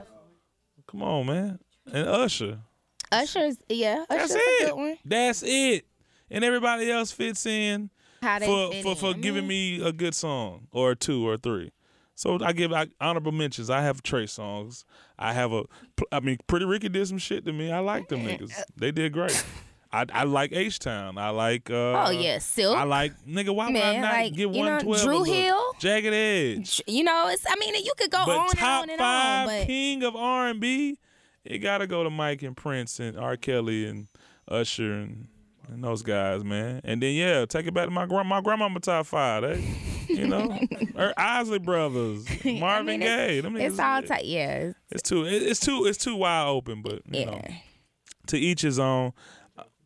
Come 0.88 1.02
on, 1.02 1.26
man. 1.26 1.58
And 1.92 2.08
Usher. 2.08 2.58
Usher's 3.12 3.56
yeah. 3.68 4.04
Usher's 4.10 4.30
That's 4.30 4.34
a 4.34 4.38
it. 4.38 4.66
good 4.66 4.74
one. 4.76 4.98
That's 5.04 5.42
it. 5.44 5.86
And 6.30 6.44
everybody 6.44 6.90
else 6.90 7.12
fits 7.12 7.44
in 7.46 7.90
How 8.22 8.38
they 8.38 8.46
for 8.46 8.72
fit 8.72 8.82
for, 8.82 8.90
in. 8.90 8.96
for 8.96 9.10
I 9.10 9.12
giving 9.14 9.46
mean, 9.46 9.80
me 9.80 9.86
a 9.88 9.92
good 9.92 10.14
song 10.14 10.66
or 10.72 10.94
two 10.94 11.26
or 11.28 11.36
three. 11.36 11.72
So 12.14 12.38
I 12.42 12.52
give 12.52 12.72
I, 12.72 12.86
honorable 13.00 13.32
mentions. 13.32 13.70
I 13.70 13.82
have 13.82 14.02
Trey 14.02 14.24
Songz. 14.24 14.84
I 15.18 15.32
have 15.32 15.52
a. 15.52 15.64
I 16.12 16.20
mean, 16.20 16.38
Pretty 16.46 16.66
Ricky 16.66 16.88
did 16.88 17.06
some 17.08 17.18
shit 17.18 17.44
to 17.46 17.52
me. 17.52 17.70
I 17.72 17.78
like 17.80 18.08
them 18.08 18.20
niggas. 18.20 18.52
They 18.76 18.92
did 18.92 19.12
great. 19.12 19.44
I, 19.94 20.06
I 20.12 20.24
like 20.24 20.52
H 20.52 20.78
Town. 20.78 21.18
I 21.18 21.30
like. 21.30 21.68
Uh, 21.70 22.06
Oh 22.06 22.10
yeah, 22.10 22.38
Silk. 22.38 22.76
I 22.78 22.84
like 22.84 23.12
nigga. 23.26 23.54
Why 23.54 23.66
would 23.66 23.76
I 23.76 23.92
Man, 23.92 24.00
not 24.02 24.12
like, 24.12 24.32
give 24.34 24.54
you 24.54 24.62
know, 24.64 24.70
one 24.70 24.80
twelve? 24.82 25.02
Dru? 25.02 25.22
Hill? 25.24 25.72
Jagged 25.80 26.14
Edge. 26.14 26.82
you 26.86 27.02
know, 27.04 27.28
it's. 27.28 27.44
I 27.46 27.56
mean, 27.58 27.74
you 27.84 27.92
could 27.98 28.10
go 28.10 28.24
But 28.24 28.38
on 28.38 28.48
top 28.50 28.82
and 28.84 28.90
on 28.90 28.90
and 28.90 28.98
five 28.98 29.48
on, 29.48 29.60
but 29.60 29.66
king 29.66 30.02
of 30.02 30.14
R 30.16 30.48
and 30.48 30.60
B, 30.60 30.98
it 31.44 31.58
gotta 31.58 31.86
go 31.86 32.04
to 32.04 32.10
Mike 32.10 32.42
and 32.42 32.56
Prince 32.56 33.00
and 33.00 33.18
R. 33.18 33.36
Kelly 33.36 33.86
and 33.86 34.08
Usher 34.48 34.92
and, 34.92 35.28
and 35.68 35.82
those 35.84 36.02
guys, 36.02 36.44
man. 36.44 36.80
And 36.84 37.02
then 37.02 37.14
yeah, 37.14 37.44
take 37.46 37.66
it 37.66 37.74
back 37.74 37.86
to 37.86 37.90
my 37.90 38.06
grandma. 38.06 38.36
My 38.36 38.40
grandmama 38.40 38.80
top 38.80 39.06
five, 39.06 39.44
eh? 39.44 39.60
You 40.08 40.26
know, 40.28 40.58
or 40.96 41.14
Isley 41.16 41.58
Brothers, 41.58 42.26
Marvin 42.44 42.86
mean, 42.86 43.00
Gaye. 43.00 43.40
Them 43.40 43.56
it's 43.56 43.76
niggas- 43.76 43.84
all 43.84 44.02
tight. 44.02 44.24
Yeah, 44.26 44.56
it's- 44.56 44.74
It's 44.90 45.02
too. 45.02 45.24
it- 45.24 45.42
It's 45.42 45.60
too. 45.60 45.84
It's 45.86 45.98
too 45.98 46.16
wide 46.16 46.46
open. 46.48 46.82
But 46.82 47.02
you 47.06 47.20
yeah. 47.20 47.24
know, 47.26 47.40
to 48.28 48.38
each 48.38 48.60
his 48.62 48.78
own. 48.78 49.12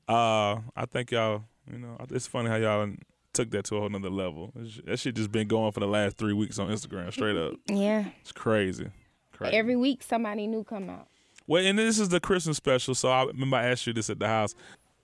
Uh, 0.08 0.60
I 0.76 0.86
think 0.90 1.10
y'all. 1.10 1.44
You 1.70 1.78
know, 1.78 1.96
it's 2.10 2.26
funny 2.28 2.48
how 2.48 2.56
y'all 2.56 2.88
took 3.32 3.50
that 3.50 3.64
to 3.66 3.76
a 3.76 3.80
whole 3.80 3.88
nother 3.88 4.08
level. 4.08 4.52
That 4.84 4.98
shit 4.98 5.16
just 5.16 5.32
been 5.32 5.48
going 5.48 5.72
for 5.72 5.80
the 5.80 5.86
last 5.88 6.16
three 6.16 6.32
weeks 6.32 6.58
on 6.60 6.68
Instagram, 6.70 7.12
straight 7.12 7.36
up. 7.36 7.54
yeah. 7.66 8.04
It's 8.20 8.30
crazy. 8.32 8.88
Crazy. 9.32 9.54
Every 9.56 9.74
week 9.76 10.02
somebody 10.02 10.46
new 10.46 10.62
come 10.64 10.88
out. 10.88 11.08
Well, 11.46 11.64
and 11.64 11.78
this 11.78 11.98
is 11.98 12.08
the 12.08 12.20
Christmas 12.20 12.56
special, 12.56 12.94
so 12.94 13.08
I 13.08 13.24
remember 13.24 13.56
I 13.56 13.66
asked 13.68 13.86
you 13.86 13.92
this 13.92 14.10
at 14.10 14.18
the 14.18 14.26
house. 14.26 14.54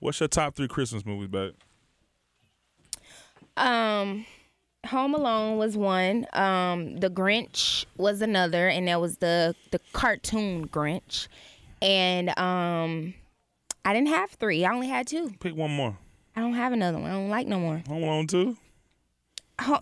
What's 0.00 0.18
your 0.18 0.28
top 0.28 0.56
three 0.56 0.68
Christmas 0.68 1.06
movies, 1.06 1.28
babe? 1.28 1.54
Um, 3.56 4.26
Home 4.86 5.14
Alone 5.14 5.58
was 5.58 5.76
one. 5.76 6.26
Um, 6.32 6.96
The 6.96 7.10
Grinch 7.10 7.84
was 7.96 8.22
another, 8.22 8.68
and 8.68 8.88
that 8.88 9.00
was 9.00 9.18
the 9.18 9.54
the 9.70 9.80
cartoon 9.92 10.68
Grinch. 10.68 11.28
And 11.80 12.36
um, 12.38 13.14
I 13.84 13.92
didn't 13.92 14.08
have 14.08 14.30
three. 14.32 14.64
I 14.64 14.72
only 14.72 14.88
had 14.88 15.06
two. 15.06 15.32
Pick 15.40 15.54
one 15.54 15.70
more. 15.70 15.96
I 16.34 16.40
don't 16.40 16.54
have 16.54 16.72
another 16.72 16.98
one. 16.98 17.10
I 17.10 17.14
don't 17.14 17.28
like 17.30 17.46
no 17.46 17.58
more. 17.60 17.82
Home 17.88 18.02
Alone 18.02 18.26
two. 18.26 18.56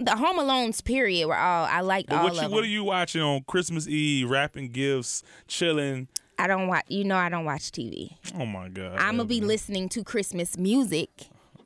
The 0.00 0.14
Home 0.16 0.38
Alone's 0.38 0.80
period 0.82 1.26
were 1.26 1.36
all 1.36 1.64
I 1.64 1.80
liked 1.80 2.10
But 2.10 2.16
all 2.16 2.24
what 2.24 2.32
of 2.32 2.38
them. 2.38 2.50
what 2.50 2.64
are 2.64 2.68
you 2.68 2.84
watching 2.84 3.22
on 3.22 3.44
Christmas 3.46 3.88
Eve? 3.88 4.28
Wrapping 4.28 4.68
gifts, 4.72 5.22
chilling. 5.48 6.08
I 6.40 6.46
don't 6.46 6.68
watch. 6.68 6.84
You 6.88 7.04
know, 7.04 7.16
I 7.16 7.28
don't 7.28 7.44
watch 7.44 7.70
TV. 7.70 8.10
Oh 8.38 8.46
my 8.46 8.68
god. 8.68 8.98
I'm 8.98 9.16
gonna 9.16 9.24
be 9.24 9.36
Evan. 9.38 9.48
listening 9.48 9.88
to 9.90 10.02
Christmas 10.04 10.56
music, 10.58 11.10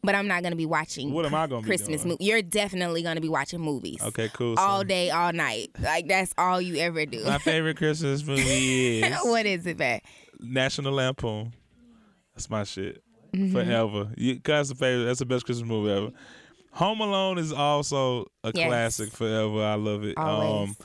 but 0.03 0.15
I'm 0.15 0.27
not 0.27 0.43
gonna 0.43 0.57
be 0.57 0.67
watching. 0.67 1.13
What 1.13 1.27
am 1.27 1.35
I 1.35 1.47
gonna 1.47 1.67
Christmas 1.67 2.05
movie? 2.05 2.25
You're 2.25 2.43
definitely 2.43 3.03
gonna 3.03 3.21
be 3.21 3.29
watching 3.29 3.61
movies. 3.61 4.03
Okay, 4.03 4.29
cool. 4.33 4.59
All 4.59 4.81
so 4.81 4.85
day, 4.85 5.11
all 5.11 5.33
night. 5.33 5.71
Like 5.81 6.09
that's 6.09 6.35
all 6.37 6.61
you 6.61 6.77
ever 6.77 7.07
do. 7.07 7.25
My 7.25 7.39
favorite 7.39 7.77
Christmas 7.77 8.25
movie 8.27 9.03
is 9.05 9.17
what 9.25 9.47
is 9.47 9.67
it, 9.67 9.79
man? 9.79 10.01
National 10.41 10.93
Lampoon. 10.93 11.55
That's 12.35 12.51
my 12.51 12.65
shit. 12.65 13.03
Mm-hmm. 13.33 13.53
Forever. 13.53 14.11
You, 14.17 14.41
that's 14.45 14.69
the 14.69 14.75
favorite. 14.75 15.05
That's 15.07 15.19
the 15.21 15.27
best 15.27 15.45
Christmas 15.45 15.69
movie 15.69 15.91
ever. 15.93 16.11
Home 16.73 17.01
Alone 17.01 17.39
is 17.39 17.53
also 17.53 18.27
a 18.43 18.51
Yes. 18.55 18.67
classic 18.69 19.11
forever. 19.13 19.63
I 19.63 19.75
love 19.75 20.03
it. 20.05 20.17
Always. 20.19 20.71
Um, 20.71 20.77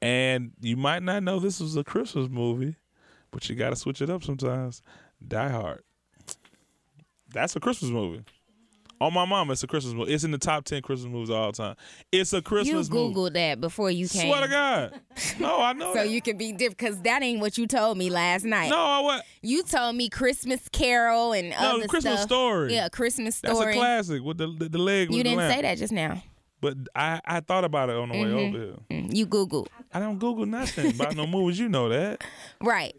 and 0.00 0.52
you 0.60 0.76
might 0.76 1.02
not 1.02 1.22
know 1.22 1.38
this 1.38 1.60
was 1.60 1.76
a 1.76 1.84
Christmas 1.84 2.28
movie, 2.30 2.76
but 3.34 3.48
you 3.50 3.56
got 3.56 3.70
to 3.70 3.76
switch 3.76 4.00
it 4.00 4.08
up 4.08 4.22
sometimes. 4.24 4.80
Die 5.26 5.48
Hard. 5.48 5.82
That's 7.32 7.56
a 7.56 7.60
Christmas 7.60 7.90
movie. 7.90 8.24
On 9.00 9.12
my 9.12 9.24
mom, 9.24 9.50
it's 9.50 9.62
a 9.64 9.66
Christmas 9.66 9.92
movie. 9.92 10.12
It's 10.14 10.22
in 10.22 10.30
the 10.30 10.38
top 10.38 10.64
ten 10.64 10.80
Christmas 10.80 11.10
movies 11.12 11.28
of 11.28 11.36
all 11.36 11.52
time. 11.52 11.74
It's 12.12 12.32
a 12.32 12.40
Christmas 12.40 12.88
movie. 12.88 13.04
You 13.10 13.14
Googled 13.14 13.32
that 13.34 13.60
before 13.60 13.90
you 13.90 14.08
came. 14.08 14.30
Swear 14.30 14.42
to 14.42 14.48
God. 14.48 15.00
No, 15.40 15.60
I 15.60 15.72
know. 15.72 15.92
So 15.92 16.00
that. 16.04 16.10
you 16.10 16.22
can 16.22 16.38
be 16.38 16.52
different 16.52 16.78
because 16.78 17.02
that 17.02 17.22
ain't 17.22 17.40
what 17.40 17.58
you 17.58 17.66
told 17.66 17.98
me 17.98 18.08
last 18.08 18.44
night. 18.44 18.70
No, 18.70 18.78
I 18.78 19.00
what? 19.00 19.24
You 19.42 19.64
told 19.64 19.96
me 19.96 20.08
Christmas 20.08 20.68
Carol 20.70 21.32
and 21.32 21.50
No, 21.50 21.56
other 21.76 21.88
Christmas 21.88 22.14
stuff. 22.20 22.28
Story. 22.28 22.72
Yeah, 22.74 22.88
Christmas 22.88 23.34
Story. 23.36 23.54
That's 23.64 23.76
a 23.76 23.78
classic 23.78 24.22
with 24.22 24.38
the 24.38 24.46
the, 24.56 24.68
the 24.68 24.78
leg. 24.78 25.12
You 25.12 25.24
didn't 25.24 25.50
say 25.50 25.60
that 25.62 25.76
just 25.76 25.92
now. 25.92 26.22
But 26.60 26.76
I, 26.94 27.20
I 27.26 27.40
thought 27.40 27.64
about 27.64 27.90
it 27.90 27.96
on 27.96 28.08
the 28.08 28.14
way 28.14 28.24
Mm-hmm. 28.24 28.56
over 28.56 28.64
here. 28.64 28.74
Mm, 29.02 29.14
You 29.14 29.26
Googled. 29.26 29.66
I 29.92 29.98
don't 29.98 30.18
Google 30.18 30.46
nothing 30.46 30.94
about 30.94 31.14
no 31.16 31.26
movies. 31.26 31.58
You 31.58 31.68
know 31.68 31.88
that. 31.90 32.22
Right. 32.62 32.94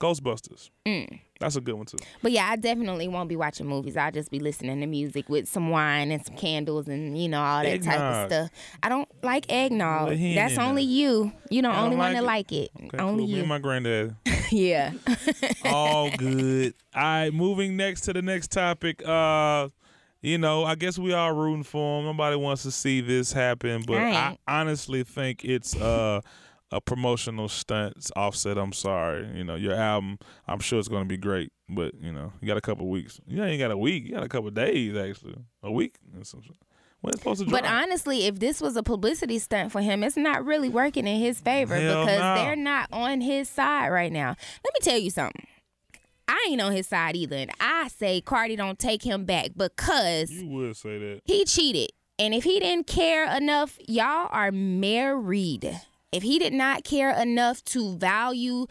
Ghostbusters. 0.00 0.70
Mm. 0.86 1.20
That's 1.40 1.56
a 1.56 1.60
good 1.60 1.74
one 1.74 1.86
too. 1.86 1.98
But 2.22 2.32
yeah, 2.32 2.48
I 2.50 2.56
definitely 2.56 3.08
won't 3.08 3.28
be 3.28 3.36
watching 3.36 3.66
movies. 3.66 3.96
I'll 3.96 4.10
just 4.12 4.30
be 4.30 4.40
listening 4.40 4.80
to 4.80 4.86
music 4.86 5.28
with 5.28 5.48
some 5.48 5.70
wine 5.70 6.10
and 6.10 6.24
some 6.24 6.36
candles 6.36 6.88
and 6.88 7.16
you 7.20 7.28
know 7.28 7.40
all 7.40 7.62
that 7.62 7.82
type 7.82 8.00
of 8.00 8.30
stuff. 8.30 8.50
I 8.82 8.88
don't 8.88 9.08
like 9.22 9.50
eggnog. 9.52 10.08
Well, 10.08 10.34
That's 10.34 10.58
only 10.58 10.84
there. 10.84 10.92
you. 10.92 11.32
You 11.50 11.62
the 11.62 11.76
only 11.76 11.96
one 11.96 12.12
like 12.12 12.12
that 12.14 12.22
it. 12.22 12.26
like 12.26 12.52
it. 12.52 12.70
Okay, 12.86 12.98
only 12.98 13.24
cool. 13.24 13.26
Me 13.26 13.32
you. 13.34 13.38
and 13.40 13.48
my 13.48 13.58
granddad. 13.58 14.16
yeah. 14.50 14.92
All 15.64 16.10
good. 16.16 16.74
All 16.94 17.02
right, 17.02 17.30
moving 17.32 17.76
next 17.76 18.02
to 18.02 18.12
the 18.12 18.22
next 18.22 18.50
topic. 18.52 19.06
Uh, 19.06 19.68
you 20.22 20.38
know, 20.38 20.64
I 20.64 20.74
guess 20.74 20.98
we 20.98 21.12
are 21.12 21.34
rooting 21.34 21.64
for 21.64 22.00
him. 22.00 22.06
Nobody 22.06 22.36
wants 22.36 22.62
to 22.62 22.70
see 22.70 23.00
this 23.00 23.32
happen, 23.32 23.82
but 23.86 23.98
I 23.98 24.38
I 24.46 24.60
honestly 24.60 25.02
think 25.02 25.44
it's 25.44 25.76
uh 25.76 26.20
a 26.74 26.80
promotional 26.80 27.48
stunt. 27.48 28.10
Offset, 28.16 28.58
I'm 28.58 28.72
sorry. 28.72 29.30
You 29.34 29.44
know, 29.44 29.54
your 29.54 29.74
album, 29.74 30.18
I'm 30.46 30.58
sure 30.58 30.78
it's 30.78 30.88
going 30.88 31.04
to 31.04 31.08
be 31.08 31.16
great, 31.16 31.52
but 31.68 31.94
you 32.00 32.12
know, 32.12 32.32
you 32.40 32.48
got 32.48 32.56
a 32.56 32.60
couple 32.60 32.88
weeks. 32.88 33.20
You 33.26 33.42
ain't 33.42 33.60
got 33.60 33.70
a 33.70 33.78
week. 33.78 34.04
You 34.04 34.14
got 34.14 34.24
a 34.24 34.28
couple 34.28 34.50
days 34.50 34.96
actually. 34.96 35.36
A 35.62 35.70
week. 35.70 35.94
or 36.18 36.24
some 36.24 36.42
shit. 36.42 36.56
When 37.00 37.12
it's 37.12 37.20
supposed 37.20 37.40
to 37.40 37.46
drop? 37.46 37.62
But 37.62 37.70
honestly, 37.70 38.26
if 38.26 38.40
this 38.40 38.60
was 38.60 38.76
a 38.76 38.82
publicity 38.82 39.38
stunt 39.38 39.70
for 39.70 39.80
him, 39.80 40.02
it's 40.02 40.16
not 40.16 40.44
really 40.44 40.68
working 40.68 41.06
in 41.06 41.20
his 41.20 41.38
favor 41.38 41.76
Hell 41.76 42.06
because 42.06 42.18
no. 42.18 42.34
they're 42.34 42.56
not 42.56 42.88
on 42.92 43.20
his 43.20 43.48
side 43.48 43.90
right 43.90 44.10
now. 44.10 44.28
Let 44.28 44.74
me 44.74 44.80
tell 44.82 44.98
you 44.98 45.10
something. 45.10 45.46
I 46.26 46.46
ain't 46.48 46.62
on 46.62 46.72
his 46.72 46.86
side 46.86 47.14
either, 47.16 47.36
and 47.36 47.50
I 47.60 47.88
say 47.88 48.22
Cardi 48.22 48.56
don't 48.56 48.78
take 48.78 49.02
him 49.02 49.26
back 49.26 49.50
because 49.54 50.30
you 50.30 50.48
would 50.48 50.76
say 50.76 50.98
that. 50.98 51.20
he 51.24 51.44
cheated. 51.44 51.90
And 52.18 52.32
if 52.32 52.44
he 52.44 52.58
didn't 52.58 52.86
care 52.86 53.30
enough, 53.36 53.78
y'all 53.86 54.28
are 54.30 54.50
married. 54.50 55.78
If 56.14 56.22
he 56.22 56.38
did 56.38 56.52
not 56.52 56.84
care 56.84 57.10
enough 57.10 57.64
to 57.66 57.96
value 57.96 58.66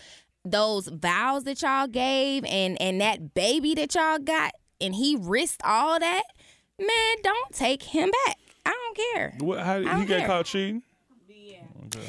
those 0.45 0.87
vows 0.87 1.43
that 1.43 1.61
y'all 1.61 1.87
gave 1.87 2.43
and 2.45 2.81
and 2.81 2.99
that 3.01 3.33
baby 3.33 3.75
that 3.75 3.93
y'all 3.95 4.19
got, 4.19 4.53
and 4.79 4.95
he 4.95 5.17
risked 5.19 5.61
all 5.63 5.99
that, 5.99 6.23
man, 6.79 7.15
don't 7.21 7.51
take 7.53 7.83
him 7.83 8.09
back. 8.25 8.37
I 8.65 8.69
don't 8.71 8.97
care. 9.13 9.35
What? 9.39 9.59
How 9.59 9.79
don't 9.81 9.99
he 10.01 10.05
got 10.05 10.25
caught 10.25 10.45
cheating? 10.45 10.83
Yeah. 11.27 11.57
Okay. 11.87 12.07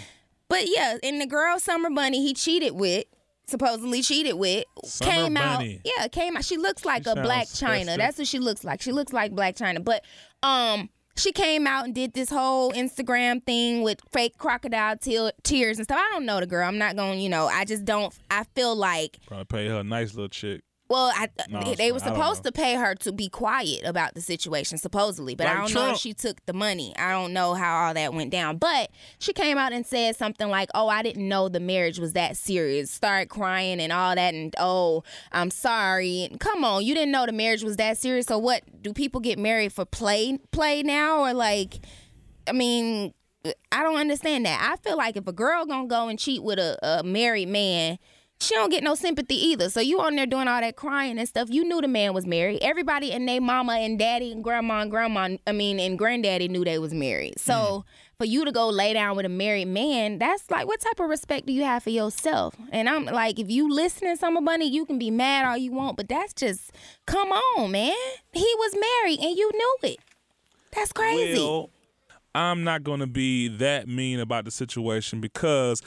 But 0.48 0.64
yeah, 0.68 0.98
and 1.02 1.20
the 1.20 1.26
girl 1.26 1.58
Summer 1.58 1.90
Bunny 1.90 2.22
he 2.24 2.32
cheated 2.32 2.74
with, 2.74 3.04
supposedly 3.48 4.02
cheated 4.02 4.34
with, 4.36 4.64
Summer 4.84 5.10
came 5.10 5.34
Bunny. 5.34 5.80
out. 5.84 5.92
Yeah, 5.98 6.08
came 6.08 6.36
out. 6.36 6.44
She 6.44 6.56
looks 6.58 6.84
like 6.84 7.04
She 7.04 7.10
a 7.10 7.14
Blac 7.16 7.50
Chyna. 7.52 7.86
festive. 7.86 7.96
That's 7.98 8.18
what 8.18 8.26
she 8.28 8.38
looks 8.38 8.62
like. 8.62 8.80
She 8.82 8.92
looks 8.92 9.12
like 9.12 9.32
Blac 9.32 9.56
Chyna. 9.56 9.82
But 9.84 10.04
um, 10.42 10.90
she 11.16 11.32
came 11.32 11.66
out 11.66 11.84
and 11.84 11.94
did 11.94 12.12
this 12.14 12.30
whole 12.30 12.72
Instagram 12.72 13.44
thing 13.44 13.82
with 13.82 14.00
fake 14.12 14.36
crocodile 14.38 14.96
te- 14.96 15.30
tears 15.42 15.78
and 15.78 15.84
stuff. 15.86 15.98
I 15.98 16.10
don't 16.12 16.26
know 16.26 16.40
the 16.40 16.46
girl. 16.46 16.66
I'm 16.66 16.78
not 16.78 16.96
going. 16.96 17.18
to 17.18 17.22
You 17.22 17.28
know, 17.28 17.46
I 17.46 17.64
just 17.64 17.84
don't. 17.84 18.12
I 18.30 18.44
feel 18.54 18.74
like 18.74 19.18
Probably 19.26 19.44
pay 19.44 19.68
her 19.68 19.80
a 19.80 19.84
nice 19.84 20.14
little 20.14 20.28
chick. 20.28 20.62
Well, 20.94 21.12
I, 21.12 21.28
No, 21.48 21.74
they, 21.74 21.90
were 21.90 21.98
fine. 21.98 22.08
I 22.08 22.14
don't 22.14 22.22
supposed 22.22 22.44
to 22.44 22.52
pay 22.52 22.76
her 22.76 22.94
to 22.94 23.12
be 23.12 23.28
quiet 23.28 23.82
about 23.84 24.14
the 24.14 24.20
situation, 24.20 24.78
supposedly. 24.78 25.34
But 25.34 25.48
I 25.48 25.54
don't 25.54 25.74
know 25.74 25.90
if 25.90 25.98
she 25.98 26.14
took 26.14 26.44
the 26.46 26.52
money. 26.52 26.94
I 26.96 27.10
don't 27.10 27.32
know 27.32 27.54
how 27.54 27.86
all 27.86 27.94
that 27.94 28.14
went 28.14 28.30
down. 28.30 28.58
But 28.58 28.90
she 29.18 29.32
came 29.32 29.58
out 29.58 29.72
and 29.72 29.84
said 29.84 30.14
something 30.14 30.48
like, 30.48 30.70
"Oh, 30.72 30.88
I 30.88 31.02
didn't 31.02 31.28
know 31.28 31.48
the 31.48 31.58
marriage 31.58 31.98
was 31.98 32.12
that 32.12 32.36
serious." 32.36 32.92
Started 32.92 33.28
crying 33.28 33.80
and 33.80 33.92
all 33.92 34.14
that, 34.14 34.34
and 34.34 34.54
oh, 34.60 35.02
I'm 35.32 35.50
sorry. 35.50 36.28
And 36.30 36.38
come 36.38 36.64
on, 36.64 36.84
you 36.84 36.94
didn't 36.94 37.10
know 37.10 37.26
the 37.26 37.32
marriage 37.32 37.64
was 37.64 37.76
that 37.76 37.98
serious. 37.98 38.26
So 38.26 38.38
what? 38.38 38.62
Do 38.80 38.92
people 38.92 39.20
get 39.20 39.36
married 39.36 39.72
for 39.72 39.84
play 39.84 40.38
play 40.52 40.84
now, 40.84 41.22
or 41.22 41.34
like? 41.34 41.80
I 42.46 42.52
mean, 42.52 43.14
I 43.72 43.82
don't 43.82 43.96
understand 43.96 44.46
that. 44.46 44.60
I 44.72 44.76
feel 44.76 44.96
like 44.96 45.16
if 45.16 45.26
a 45.26 45.32
girl 45.32 45.66
gonna 45.66 45.88
go 45.88 46.08
and 46.08 46.18
cheat 46.18 46.42
with 46.42 46.60
a, 46.60 46.78
a 46.82 47.02
married 47.02 47.48
man, 47.48 47.98
she 48.40 48.54
don't 48.54 48.70
get 48.70 48.82
no 48.82 48.94
sympathy 48.94 49.36
either. 49.36 49.70
So 49.70 49.80
you 49.80 50.00
on 50.00 50.16
there 50.16 50.26
doing 50.26 50.48
all 50.48 50.60
that 50.60 50.76
crying 50.76 51.18
and 51.18 51.28
stuff. 51.28 51.48
You 51.50 51.64
knew 51.64 51.80
the 51.80 51.88
man 51.88 52.12
was 52.12 52.26
married. 52.26 52.62
Everybody 52.62 53.12
and 53.12 53.28
they 53.28 53.40
mama 53.40 53.74
and 53.74 53.98
daddy 53.98 54.32
and 54.32 54.44
grandma 54.44 54.80
and 54.80 54.90
grandma, 54.90 55.36
I 55.46 55.52
mean, 55.52 55.80
and 55.80 55.98
granddaddy 55.98 56.48
knew 56.48 56.64
they 56.64 56.78
was 56.78 56.92
married. 56.92 57.38
So 57.38 57.54
mm. 57.54 57.84
for 58.18 58.26
you 58.26 58.44
to 58.44 58.52
go 58.52 58.68
lay 58.68 58.92
down 58.92 59.16
with 59.16 59.24
a 59.24 59.30
married 59.30 59.68
man, 59.68 60.18
that's 60.18 60.50
like 60.50 60.66
what 60.66 60.80
type 60.80 61.00
of 61.00 61.08
respect 61.08 61.46
do 61.46 61.52
you 61.52 61.64
have 61.64 61.84
for 61.84 61.90
yourself? 61.90 62.54
And 62.70 62.88
I'm 62.88 63.06
like, 63.06 63.38
if 63.38 63.50
you 63.50 63.72
listening, 63.72 64.16
Summer 64.16 64.40
Bunny, 64.40 64.68
you 64.68 64.84
can 64.84 64.98
be 64.98 65.10
mad 65.10 65.46
all 65.46 65.56
you 65.56 65.72
want, 65.72 65.96
but 65.96 66.08
that's 66.08 66.34
just 66.34 66.72
come 67.06 67.30
on, 67.30 67.70
man. 67.70 67.94
He 68.32 68.54
was 68.58 68.74
married 68.74 69.20
and 69.20 69.36
you 69.36 69.50
knew 69.54 69.90
it. 69.90 69.98
That's 70.72 70.92
crazy. 70.92 71.38
Well, 71.38 71.70
I'm 72.34 72.64
not 72.64 72.82
going 72.82 73.00
to 73.00 73.06
be 73.06 73.48
that 73.48 73.86
mean 73.86 74.18
about 74.18 74.44
the 74.44 74.50
situation 74.50 75.20
because 75.20 75.80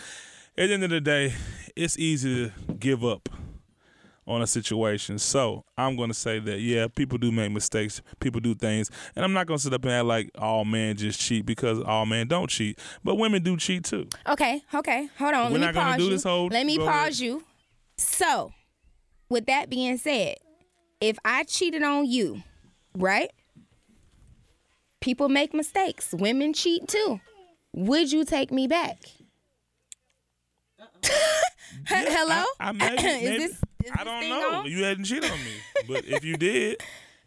at 0.57 0.67
the 0.67 0.73
end 0.73 0.83
of 0.83 0.89
the 0.89 1.01
day, 1.01 1.33
it's 1.75 1.97
easy 1.97 2.45
to 2.47 2.73
give 2.79 3.03
up 3.05 3.29
on 4.25 4.41
a 4.41 4.47
situation. 4.47 5.17
So 5.19 5.63
I'm 5.77 5.95
going 5.95 6.09
to 6.09 6.13
say 6.13 6.39
that, 6.39 6.59
yeah, 6.59 6.87
people 6.93 7.17
do 7.17 7.31
make 7.31 7.51
mistakes. 7.51 8.01
People 8.19 8.41
do 8.41 8.55
things. 8.55 8.89
And 9.15 9.23
I'm 9.23 9.31
not 9.33 9.47
going 9.47 9.57
to 9.57 9.63
sit 9.63 9.73
up 9.73 9.83
and 9.83 9.91
act 9.93 10.05
like 10.05 10.31
all 10.37 10.65
men 10.65 10.97
just 10.97 11.19
cheat 11.19 11.45
because 11.45 11.81
all 11.81 12.05
men 12.05 12.27
don't 12.27 12.49
cheat. 12.49 12.77
But 13.03 13.15
women 13.15 13.41
do 13.43 13.55
cheat 13.57 13.85
too. 13.85 14.07
Okay, 14.27 14.61
okay. 14.73 15.07
Hold 15.17 15.33
on. 15.33 15.51
We're 15.53 15.59
Let 15.59 15.59
me 15.59 15.65
not 15.67 15.73
gonna 15.75 15.89
pause 15.91 15.97
do 15.97 16.03
you. 16.05 16.09
this 16.09 16.23
whole- 16.23 16.47
Let 16.47 16.65
me 16.65 16.77
go 16.77 16.87
ahead. 16.87 17.05
pause 17.05 17.19
you. 17.21 17.43
So, 17.97 18.51
with 19.29 19.45
that 19.45 19.69
being 19.69 19.97
said, 19.97 20.35
if 20.99 21.17
I 21.23 21.43
cheated 21.43 21.83
on 21.83 22.05
you, 22.05 22.43
right? 22.95 23.29
People 24.99 25.29
make 25.29 25.53
mistakes. 25.53 26.13
Women 26.13 26.53
cheat 26.53 26.87
too. 26.87 27.21
Would 27.73 28.11
you 28.11 28.25
take 28.25 28.51
me 28.51 28.67
back? 28.67 28.97
Hello? 31.85 32.43
I, 32.59 32.69
I 32.69 32.71
maybe, 32.71 33.03
Is 33.03 33.51
this- 33.51 33.61
is 33.85 33.91
I 33.97 34.03
don't 34.03 34.29
know. 34.29 34.51
on? 34.59 34.65
You 34.65 34.83
hadn't 34.83 35.05
cheated 35.05 35.31
on 35.31 35.37
me, 35.39 35.51
but 35.87 36.03
if 36.05 36.25
you 36.25 36.35
did, 36.35 36.81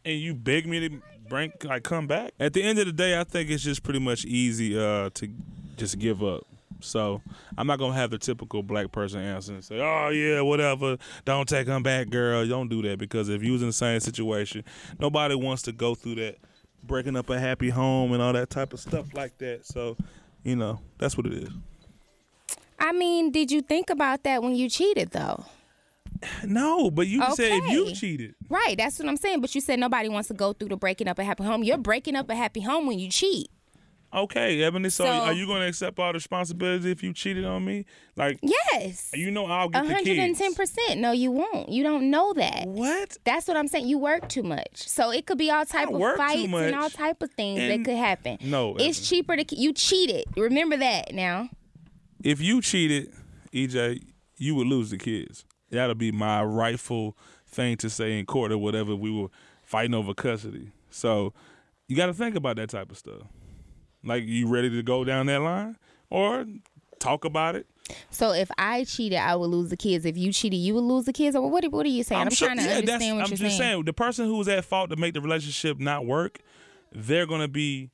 and 0.05 0.19
you 0.21 0.35
begged 0.35 0.67
me 0.67 0.89
to 0.89 1.01
bring 1.29 1.53
like 1.65 1.83
come 1.85 2.07
back, 2.07 2.33
at 2.39 2.53
the 2.53 2.63
end 2.63 2.79
of 2.79 2.87
the 2.87 2.93
day, 2.93 3.19
I 3.19 3.25
think 3.25 3.49
it's 3.51 3.63
just 3.63 3.83
pretty 3.83 4.01
much 4.01 4.25
easy 4.27 4.79
uh, 4.79 5.11
to 5.15 5.29
just 5.77 5.99
give 5.99 6.23
up. 6.23 6.47
So 6.81 7.23
I'm 7.57 7.67
not 7.67 7.79
gonna 7.79 7.95
have 7.95 8.11
the 8.11 8.19
typical 8.19 8.63
black 8.63 8.91
person 8.93 9.21
answer 9.21 9.53
and 9.55 9.65
say, 9.65 9.81
"Oh 9.81 10.09
yeah, 10.11 10.41
whatever. 10.43 10.97
Don't 11.25 11.49
take 11.49 11.67
him 11.67 11.83
back, 11.83 12.09
girl. 12.11 12.47
Don't 12.47 12.69
do 12.69 12.83
that." 12.83 12.99
Because 12.99 13.29
if 13.31 13.43
you 13.43 13.53
was 13.53 13.63
in 13.63 13.69
the 13.69 13.73
same 13.73 14.01
situation, 14.01 14.65
nobody 14.99 15.35
wants 15.35 15.63
to 15.63 15.73
go 15.73 15.95
through 15.95 16.17
that, 16.17 16.37
breaking 16.83 17.17
up 17.17 17.31
a 17.31 17.39
happy 17.39 17.71
home 17.71 18.13
and 18.13 18.21
all 18.23 18.33
that 18.35 18.51
type 18.51 18.73
of 18.75 18.81
stuff 18.81 19.13
like 19.15 19.37
that. 19.39 19.65
So, 19.67 19.97
you 20.43 20.57
know, 20.57 20.81
that's 20.99 21.17
what 21.17 21.27
it 21.27 21.35
is. 21.35 21.51
I 22.81 22.93
mean, 22.93 23.31
did 23.31 23.53
you 23.53 23.61
think 23.61 23.91
about 23.91 24.25
that 24.25 24.43
when 24.43 24.55
you 24.57 24.69
cheated 24.71 25.11
though? 25.11 25.45
No, 26.45 26.91
but 26.91 27.07
you 27.07 27.23
said 27.35 27.53
if 27.53 27.71
you 27.71 27.95
cheated. 27.95 28.35
Right, 28.49 28.77
that's 28.77 28.99
what 28.99 29.09
I'm 29.09 29.17
saying. 29.17 29.41
But 29.41 29.55
you 29.55 29.61
said 29.61 29.79
nobody 29.79 30.09
wants 30.09 30.29
to 30.29 30.35
go 30.35 30.53
through 30.53 30.69
the 30.69 30.77
breaking 30.77 31.09
up 31.09 31.19
a 31.19 31.25
happy 31.25 31.45
home. 31.45 31.63
You're 31.63 31.79
breaking 31.79 32.17
up 32.17 32.29
a 32.29 32.35
happy 32.35 32.61
home 32.61 32.87
when 32.87 32.99
you 32.99 33.09
cheat. 33.11 33.49
Okay, 34.13 34.61
Ebony. 34.63 34.91
So, 34.91 35.05
So- 35.05 35.11
are 35.11 35.33
you 35.33 35.47
going 35.47 35.61
to 35.61 35.69
accept 35.69 35.99
all 36.01 36.09
the 36.09 36.15
responsibility 36.15 36.91
if 36.91 37.01
you 37.03 37.13
cheated 37.15 37.45
on 37.45 37.65
me? 37.65 37.85
Like, 38.17 38.41
Yes. 38.43 39.11
you 39.15 39.31
know, 39.31 39.47
I'll 39.47 39.69
get 39.69 39.85
the 39.87 39.95
hundred 39.95 40.19
and 40.19 40.37
kids. 40.37 40.39
ten 40.41 40.55
percent. 40.55 40.99
No, 41.01 41.13
you 41.13 41.31
won't. 41.31 41.69
You 41.69 41.85
don't 41.85 42.11
know 42.11 42.33
that. 42.35 42.67
What? 42.67 43.17
That's 43.25 43.47
what 43.47 43.57
I'm 43.57 43.69
saying. 43.69 43.87
You 43.87 43.99
work 43.99 44.29
too 44.29 44.43
much, 44.43 44.67
so 44.89 45.11
it 45.13 45.27
could 45.27 45.39
be 45.39 45.49
all 45.51 45.65
type 45.65 45.89
I 45.89 45.93
of 45.93 46.17
fights 46.17 46.53
and 46.53 46.75
all 46.75 46.91
type 46.91 47.23
of 47.23 47.31
things 47.33 47.61
And- 47.61 47.71
that 47.71 47.89
could 47.89 47.97
happen. 47.99 48.39
No, 48.43 48.75
it's 48.77 48.99
Evan. 48.99 49.05
cheaper 49.05 49.37
to 49.37 49.57
you 49.57 49.73
cheated. 49.73 50.25
Remember 50.37 50.77
that 50.77 51.15
now. 51.15 51.49
If 52.23 52.41
you 52.41 52.61
cheated, 52.61 53.13
EJ, 53.53 54.03
you 54.37 54.55
would 54.55 54.67
lose 54.67 54.91
the 54.91 54.99
kids. 54.99 55.45
That'll 55.71 55.95
be 55.95 56.13
my 56.13 56.43
rightful 56.43 57.17
thing 57.47 57.77
to 57.79 57.91
say 57.91 58.19
in 58.19 58.27
court 58.27 58.53
or 58.53 58.59
whatever. 58.59 58.95
We 58.95 59.11
were 59.11 59.29
fighting 59.63 59.95
over 59.95 60.15
custody. 60.15 60.71
So 60.91 61.33
you 61.89 61.97
got 61.97 62.07
to 62.07 62.15
think 62.15 62.35
about 62.37 62.57
that 62.57 62.71
type 62.71 62.91
of 62.91 62.99
stuff. 62.99 63.23
Like, 64.05 64.25
you 64.25 64.49
ready 64.49 64.71
to 64.71 64.83
go 64.83 65.05
down 65.05 65.27
that 65.27 65.41
line 65.41 65.77
or 66.09 66.47
talk 66.99 67.25
about 67.25 67.55
it? 67.57 67.67
So 68.11 68.33
if 68.33 68.51
I 68.57 68.85
cheated, 68.85 69.19
I 69.19 69.35
would 69.37 69.51
lose 69.51 69.71
the 69.71 69.77
kids. 69.77 70.05
If 70.05 70.17
you 70.17 70.33
cheated, 70.33 70.61
you 70.61 70.75
would 70.75 70.85
lose 70.85 71.05
the 71.07 71.13
kids. 71.13 71.35
Or 71.35 71.49
what? 71.51 71.65
What 71.73 71.85
are 71.85 71.89
you 71.89 72.03
saying? 72.05 72.21
I'm, 72.21 72.31
sure- 72.31 72.49
trying 72.49 72.59
to 72.59 72.63
yeah, 72.65 72.69
that's- 72.81 72.89
understand 72.89 73.17
what 73.17 73.25
I'm 73.25 73.31
you're 73.31 73.37
just 73.39 73.59
saying. 73.59 73.73
saying 73.73 73.85
the 73.85 73.93
person 73.93 74.27
who's 74.27 74.49
at 74.49 74.65
fault 74.65 74.91
to 74.91 74.97
make 74.97 75.15
the 75.15 75.21
relationship 75.21 75.79
not 75.81 76.07
work, 76.07 76.39
they're 76.93 77.27
gonna 77.27 77.49
be 77.49 77.91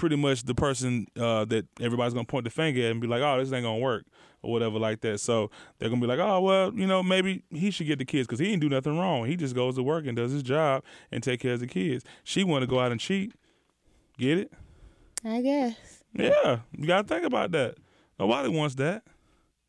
pretty 0.00 0.16
much 0.16 0.44
the 0.44 0.54
person 0.54 1.06
uh, 1.20 1.44
that 1.44 1.66
everybody's 1.78 2.14
gonna 2.14 2.24
point 2.24 2.44
the 2.44 2.50
finger 2.50 2.80
at 2.80 2.90
and 2.90 3.02
be 3.02 3.06
like, 3.06 3.20
"Oh, 3.20 3.38
this 3.38 3.52
ain't 3.52 3.64
gonna 3.64 3.78
work." 3.78 4.06
Or 4.42 4.50
whatever 4.50 4.78
like 4.78 5.02
that. 5.02 5.20
So 5.20 5.50
they're 5.78 5.90
gonna 5.90 6.00
be 6.00 6.06
like, 6.06 6.18
oh 6.18 6.40
well, 6.40 6.72
you 6.72 6.86
know, 6.86 7.02
maybe 7.02 7.42
he 7.50 7.70
should 7.70 7.86
get 7.86 7.98
the 7.98 8.06
kids 8.06 8.26
because 8.26 8.38
he 8.38 8.46
didn't 8.46 8.62
do 8.62 8.70
nothing 8.70 8.98
wrong. 8.98 9.26
He 9.26 9.36
just 9.36 9.54
goes 9.54 9.74
to 9.74 9.82
work 9.82 10.06
and 10.06 10.16
does 10.16 10.32
his 10.32 10.42
job 10.42 10.82
and 11.12 11.22
take 11.22 11.40
care 11.40 11.52
of 11.52 11.60
the 11.60 11.66
kids. 11.66 12.06
She 12.24 12.42
want 12.42 12.62
to 12.62 12.66
go 12.66 12.80
out 12.80 12.90
and 12.90 12.98
cheat. 12.98 13.34
Get 14.16 14.38
it? 14.38 14.52
I 15.26 15.42
guess. 15.42 15.76
Yeah, 16.14 16.60
you 16.74 16.86
gotta 16.86 17.06
think 17.06 17.26
about 17.26 17.52
that. 17.52 17.74
Nobody 18.18 18.48
wants 18.48 18.76
that. 18.76 19.02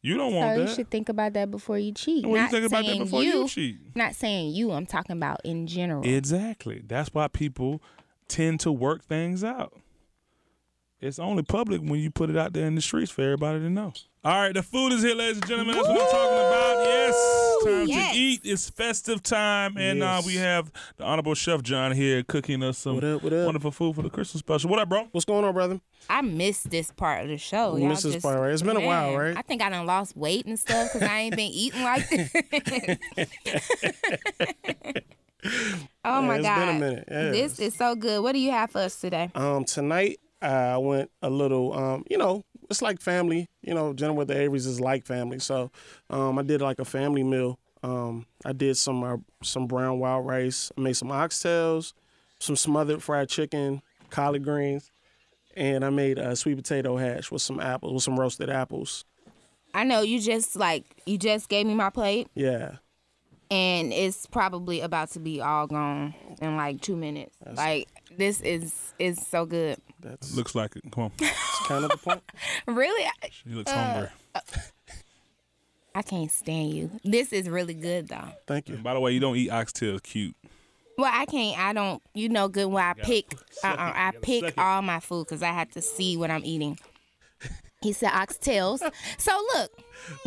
You 0.01 0.15
don't 0.15 0.33
want 0.33 0.55
so 0.55 0.59
that. 0.61 0.69
you 0.69 0.75
should 0.75 0.89
think 0.89 1.09
about 1.09 1.33
that 1.33 1.51
before 1.51 1.77
you 1.77 1.91
cheat. 1.91 2.25
well, 2.25 2.37
you 2.37 2.41
Not 2.43 2.51
think 2.51 2.65
about 2.65 2.85
that 2.85 2.97
before 2.97 3.23
you, 3.23 3.49
cheat. 3.49 3.77
Not 3.93 4.15
saying 4.15 4.53
you. 4.53 4.71
I'm 4.71 4.85
talking 4.85 5.17
about 5.17 5.41
in 5.43 5.67
general. 5.67 6.07
Exactly. 6.07 6.81
That's 6.87 7.13
why 7.13 7.27
people 7.27 7.81
tend 8.29 8.61
to 8.61 8.71
work 8.71 9.03
things 9.03 9.43
out. 9.43 9.73
It's 11.01 11.17
only 11.17 11.41
public 11.41 11.81
when 11.81 11.99
you 11.99 12.11
put 12.11 12.29
it 12.29 12.37
out 12.37 12.53
there 12.53 12.67
in 12.67 12.75
the 12.75 12.81
streets 12.81 13.09
for 13.09 13.23
everybody 13.23 13.57
to 13.59 13.69
know. 13.71 13.91
All 14.23 14.39
right, 14.39 14.53
the 14.53 14.61
food 14.61 14.93
is 14.93 15.01
here, 15.01 15.15
ladies 15.15 15.37
and 15.37 15.47
gentlemen. 15.47 15.73
That's 15.73 15.87
what 15.87 15.99
I'm 15.99 16.11
talking 16.11 16.37
about. 16.37 16.85
Yes, 16.85 17.63
time 17.65 17.87
Yes. 17.87 18.13
to 18.13 18.19
eat. 18.19 18.41
It's 18.43 18.69
festive 18.69 19.23
time, 19.23 19.77
and 19.77 20.03
uh, 20.03 20.21
we 20.23 20.35
have 20.35 20.71
the 20.97 21.03
Honorable 21.03 21.33
Chef 21.33 21.63
John 21.63 21.91
here 21.93 22.21
cooking 22.21 22.61
us 22.61 22.77
some 22.77 22.93
What 22.95 23.03
up, 23.03 23.23
what 23.23 23.33
up? 23.33 23.45
wonderful 23.47 23.71
food 23.71 23.95
for 23.95 24.03
the 24.03 24.11
Christmas 24.11 24.41
special. 24.41 24.69
What 24.69 24.77
up, 24.77 24.89
bro? 24.89 25.07
What's 25.11 25.25
going 25.25 25.43
on, 25.43 25.55
brother? 25.55 25.81
I 26.07 26.21
missed 26.21 26.69
this 26.69 26.91
part 26.91 27.23
of 27.23 27.29
the 27.29 27.37
show. 27.39 27.77
You 27.77 27.81
Y'all 27.81 27.89
missed 27.89 28.03
this 28.03 28.13
just- 28.13 28.23
part, 28.23 28.39
right? 28.39 28.51
It's 28.51 28.61
been 28.61 28.77
a 28.77 28.81
while, 28.85 29.17
right? 29.17 29.35
I 29.35 29.41
think 29.41 29.63
I 29.63 29.71
done 29.71 29.87
lost 29.87 30.15
weight 30.15 30.45
and 30.45 30.59
stuff 30.59 30.93
because 30.93 31.09
I 31.09 31.17
ain't 31.21 31.35
been 31.35 31.49
eating 31.51 31.81
like 31.81 32.07
this. 32.09 32.31
oh 36.05 36.21
my 36.21 36.35
it's 36.35 36.45
god, 36.45 36.59
been 36.59 36.75
a 36.75 36.79
minute, 36.79 37.05
yeah. 37.09 37.31
this 37.31 37.57
is 37.59 37.73
so 37.73 37.95
good. 37.95 38.21
What 38.21 38.33
do 38.33 38.39
you 38.39 38.51
have 38.51 38.69
for 38.69 38.77
us 38.81 39.01
today? 39.01 39.31
Um, 39.33 39.65
tonight 39.65 40.19
I 40.41 40.77
went 40.77 41.11
a 41.21 41.29
little. 41.29 41.73
Um, 41.73 42.03
you 42.09 42.17
know, 42.17 42.43
it's 42.69 42.81
like 42.81 43.01
family. 43.01 43.49
You 43.61 43.73
know, 43.73 43.93
dinner 43.93 44.13
with 44.13 44.27
the 44.27 44.35
Averys 44.35 44.65
is 44.67 44.79
like 44.79 45.05
family. 45.05 45.39
So, 45.39 45.71
um, 46.09 46.39
I 46.39 46.41
did 46.43 46.61
like 46.61 46.79
a 46.79 46.85
family 46.85 47.23
meal. 47.23 47.59
Um, 47.83 48.25
I 48.45 48.53
did 48.53 48.77
some 48.77 49.03
uh, 49.03 49.17
some 49.43 49.67
brown 49.67 49.99
wild 49.99 50.25
rice. 50.25 50.71
I 50.77 50.81
made 50.81 50.93
some 50.97 51.09
oxtails, 51.09 51.93
some 52.39 52.55
smothered 52.55 53.01
fried 53.01 53.29
chicken, 53.29 53.81
collard 54.09 54.43
greens, 54.43 54.91
and 55.55 55.83
I 55.83 55.89
made 55.89 56.17
a 56.19 56.35
sweet 56.35 56.55
potato 56.55 56.97
hash 56.97 57.31
with 57.31 57.41
some 57.41 57.59
apples, 57.59 57.93
with 57.93 58.03
some 58.03 58.19
roasted 58.19 58.49
apples. 58.49 59.05
I 59.73 59.83
know 59.83 60.01
you 60.01 60.19
just 60.19 60.55
like 60.55 60.83
you 61.05 61.17
just 61.17 61.49
gave 61.49 61.65
me 61.65 61.73
my 61.73 61.89
plate, 61.89 62.27
Yeah, 62.35 62.75
and 63.49 63.91
it's 63.91 64.25
probably 64.25 64.81
about 64.81 65.09
to 65.11 65.19
be 65.19 65.41
all 65.41 65.65
gone 65.67 66.13
in 66.41 66.57
like 66.57 66.81
two 66.81 66.95
minutes. 66.95 67.35
like 67.55 67.87
this 68.17 68.41
is 68.41 68.93
is 68.99 69.25
so 69.27 69.45
good. 69.45 69.77
that's, 69.99 70.35
Looks 70.35 70.55
like 70.55 70.75
it. 70.75 70.83
Come 70.91 71.05
on. 71.05 71.11
It's 71.19 71.67
kind 71.67 71.83
of 71.85 71.91
the 71.91 71.97
point. 71.97 72.21
Really, 72.67 73.05
I, 73.05 73.29
She 73.31 73.49
looks 73.49 73.71
hungry. 73.71 74.09
I 75.93 76.01
can't 76.03 76.31
stand 76.31 76.73
you. 76.73 76.89
This 77.03 77.33
is 77.33 77.49
really 77.49 77.73
good 77.73 78.07
though. 78.07 78.29
Thank 78.47 78.69
you. 78.69 78.75
And 78.75 78.83
by 78.83 78.93
the 78.93 78.99
way, 78.99 79.11
you 79.11 79.19
don't 79.19 79.35
eat 79.35 79.49
oxtails. 79.49 80.01
Cute. 80.03 80.35
Well, 80.97 81.11
I 81.11 81.25
can't. 81.25 81.59
I 81.59 81.73
don't. 81.73 82.01
You 82.13 82.29
know 82.29 82.47
good 82.47 82.67
when 82.67 82.83
I 82.83 82.93
pick. 82.93 83.33
Uh, 83.63 83.67
uh, 83.67 83.75
I 83.77 84.11
pick 84.21 84.53
all 84.57 84.81
my 84.81 84.99
food 84.99 85.25
because 85.27 85.41
I 85.43 85.51
have 85.51 85.71
to 85.71 85.81
see 85.81 86.17
what 86.17 86.31
I'm 86.31 86.43
eating. 86.45 86.77
He 87.83 87.93
said 87.93 88.11
oxtails. 88.11 88.79
so 89.17 89.43
look, 89.55 89.71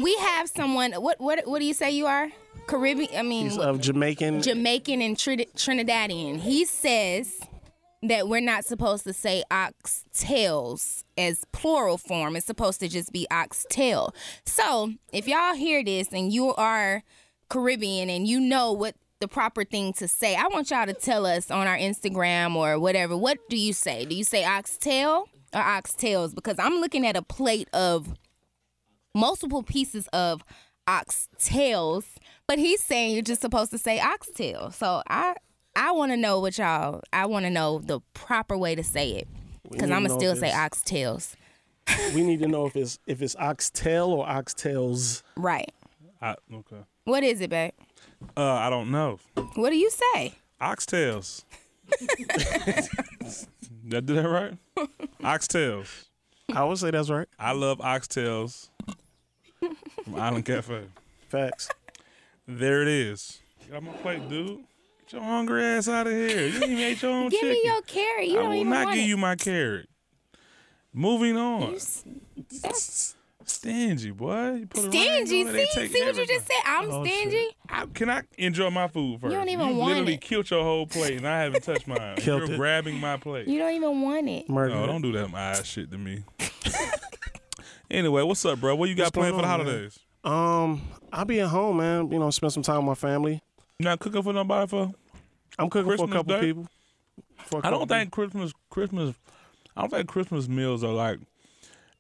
we 0.03 0.13
have 0.17 0.49
someone. 0.49 0.91
What 0.95 1.21
what 1.21 1.47
what 1.47 1.61
do 1.61 1.65
you 1.65 1.73
say 1.73 1.93
you 1.93 2.07
are? 2.07 2.29
Caribbean. 2.67 3.11
I 3.17 3.23
mean, 3.23 3.45
He's 3.49 3.57
of 3.59 3.81
Jamaican. 3.81 4.43
Jamaican 4.43 5.01
and 5.01 5.17
Trin- 5.17 5.47
Trinidadian. 5.57 6.41
He 6.41 6.65
says 6.65 7.39
that 8.09 8.29
we're 8.29 8.41
not 8.41 8.65
supposed 8.65 9.05
to 9.05 9.13
say 9.13 9.43
oxtails 9.51 11.05
as 11.17 11.45
plural 11.53 11.99
form. 11.99 12.37
It's 12.37 12.47
supposed 12.47 12.81
to 12.81 12.89
just 12.89 13.13
be 13.13 13.27
oxtail. 13.31 14.15
So 14.45 14.93
if 15.13 15.27
y'all 15.27 15.55
hear 15.55 15.83
this 15.83 16.13
and 16.13 16.33
you 16.33 16.55
are 16.55 17.03
Caribbean 17.49 18.11
and 18.11 18.27
you 18.27 18.41
know 18.41 18.73
what 18.73 18.95
the 19.21 19.29
proper 19.29 19.65
thing 19.65 19.93
to 19.95 20.09
say, 20.09 20.37
I 20.37 20.49
want 20.49 20.71
y'all 20.71 20.87
to 20.87 20.93
tell 20.93 21.25
us 21.25 21.51
on 21.51 21.67
our 21.67 21.77
Instagram 21.77 22.57
or 22.57 22.79
whatever. 22.79 23.17
What 23.17 23.39
do 23.49 23.57
you 23.57 23.73
say? 23.73 24.05
Do 24.05 24.15
you 24.15 24.25
say 24.25 24.45
oxtail 24.45 25.29
or 25.55 25.61
oxtails? 25.61 26.35
Because 26.35 26.59
I'm 26.59 26.81
looking 26.81 27.07
at 27.07 27.17
a 27.17 27.23
plate 27.23 27.69
of 27.73 28.15
multiple 29.15 29.63
pieces 29.63 30.09
of 30.09 30.45
oxtails, 30.87 32.05
but 32.47 32.59
he's 32.59 32.83
saying 32.83 33.15
you're 33.15 33.23
just 33.23 33.41
supposed 33.41 33.71
to 33.71 33.79
say 33.79 33.99
oxtail. 34.01 34.71
So 34.71 35.03
I 35.09 35.37
I 35.77 35.93
want 35.93 36.13
to 36.13 36.17
know 36.17 36.41
what 36.41 36.57
y'all. 36.59 37.03
I 37.13 37.27
want 37.27 37.45
to 37.45 37.51
know 37.51 37.79
the 37.79 38.01
proper 38.13 38.57
way 38.57 38.75
to 38.75 38.85
say 38.85 39.13
it 39.13 39.29
because 39.71 39.91
I'm 39.91 40.07
gonna 40.07 40.19
still 40.19 40.37
say 40.37 40.51
oxtails. 40.51 41.35
we 42.15 42.23
need 42.23 42.41
to 42.41 42.49
know 42.49 42.67
if 42.67 42.77
it's 42.77 42.99
if 43.07 43.23
it's 43.23 43.37
oxtail 43.37 44.07
or 44.13 44.27
oxtails. 44.27 45.23
Right. 45.37 45.73
I, 46.23 46.37
okay. 46.53 46.85
What 47.05 47.23
is 47.23 47.41
it, 47.41 47.51
babe? 47.51 47.73
Uh, 48.37 48.45
I 48.45 48.71
don't 48.71 48.91
know. 48.91 49.19
What 49.55 49.71
do 49.71 49.77
you 49.77 49.91
say? 49.91 50.35
Oxtails. 50.61 51.45
that 51.91 53.47
Did 53.87 53.95
I 53.95 54.01
do 54.01 54.15
that 54.15 54.29
right? 54.29 54.59
Oxtails. 55.23 56.07
I 56.55 56.65
would 56.65 56.79
say 56.79 56.91
that's 56.91 57.11
right. 57.11 57.29
I 57.39 57.53
love 57.53 57.79
oxtails 57.79 58.69
from 60.05 60.15
Island 60.15 60.45
Cafe. 60.47 60.85
Facts. 61.29 61.69
There 62.47 62.83
it 62.83 62.89
is. 62.89 63.41
Get 63.67 63.77
on 63.77 63.85
my 63.85 63.93
plate, 63.93 64.29
dude. 64.29 64.65
Get 65.07 65.13
your 65.13 65.23
hungry 65.23 65.63
ass 65.65 65.89
out 65.89 66.07
of 66.07 66.13
here. 66.13 66.47
You 66.47 66.53
didn't 66.53 66.71
even 66.73 66.79
ate 66.85 67.03
your 67.03 67.11
own 67.13 67.29
Give 67.31 67.41
chicken. 67.41 67.49
me 67.51 67.63
your 67.65 67.83
carrot. 67.83 68.29
You 68.29 68.39
I 68.39 68.43
don't 68.43 68.49
will 68.51 68.57
even 68.57 68.71
not 68.71 68.85
want 68.87 68.95
give 68.97 69.05
it. 69.05 69.09
you 69.09 69.17
my 69.17 69.37
carrot. 69.37 69.89
Moving 70.93 71.37
on. 71.37 71.73
That's 71.73 73.17
Stingy, 73.47 74.11
boy. 74.13 74.53
You 74.53 74.67
put 74.67 74.85
stingy. 74.91 75.43
on 75.43 75.53
See, 75.53 75.67
take 75.75 75.93
see 75.93 76.03
what 76.03 76.17
you 76.17 76.27
just 76.27 76.47
said? 76.47 76.57
I'm 76.65 76.91
Oh, 76.91 77.05
stingy. 77.05 77.49
I, 77.69 77.85
can 77.93 78.09
I 78.09 78.23
enjoy 78.39 78.71
my 78.71 78.89
food 78.89 79.21
first? 79.21 79.33
You 79.33 79.39
don't 79.39 79.51
even 79.51 79.69
you 79.69 79.75
want 79.75 79.91
literally 79.91 80.15
it. 80.15 80.23
killed 80.23 80.49
your 80.51 80.63
whole 80.63 80.87
plate, 80.87 81.19
and 81.19 81.29
I 81.29 81.43
haven't 81.43 81.63
touched 81.63 81.87
mine. 81.87 82.17
Killed 82.17 82.43
You're 82.45 82.53
it. 82.53 82.57
grabbing 82.57 82.99
my 82.99 83.19
plate. 83.19 83.47
You 83.47 83.59
don't 83.59 83.75
even 83.75 84.01
want 84.01 84.27
it. 84.31 84.49
Murder. 84.49 84.75
No, 84.75 84.87
don't 84.87 85.03
do 85.03 85.13
that 85.13 85.29
my 85.31 85.41
ass 85.51 85.67
shit 85.67 85.91
to 85.91 85.99
me. 85.99 86.25
anyway, 87.91 88.23
what's 88.23 88.43
up, 88.47 88.61
bro? 88.61 88.75
What 88.77 88.89
you 88.89 88.95
got 88.95 89.05
What's 89.05 89.11
planned 89.13 89.35
for 89.35 89.43
the 89.43 89.47
going 89.49 89.61
on, 89.61 89.67
man? 89.67 89.75
holidays? 89.75 89.99
Um, 90.25 90.83
I'll 91.13 91.27
be 91.27 91.41
at 91.41 91.49
home, 91.49 91.77
man. 91.77 92.11
You 92.11 92.19
know, 92.19 92.31
spend 92.31 92.55
some 92.55 92.63
time 92.63 92.87
with 92.87 93.03
my 93.03 93.09
family. 93.09 93.43
Not 93.81 93.99
cooking 93.99 94.23
for 94.23 94.33
nobody 94.33 94.69
for? 94.69 94.93
I'm 95.59 95.69
cooking 95.71 95.97
for 95.97 96.05
a 96.05 96.09
couple 96.09 96.35
Day? 96.35 96.41
people. 96.41 96.67
For 97.47 97.61
I 97.65 97.71
don't 97.71 97.89
think 97.89 98.11
Christmas 98.13 98.53
Christmas. 98.71 99.15
I 99.77 99.81
don't 99.83 99.91
think 99.91 100.09
Christmas 100.09 100.49
meals 100.49 100.85
are 100.85 100.93
like 100.93 101.19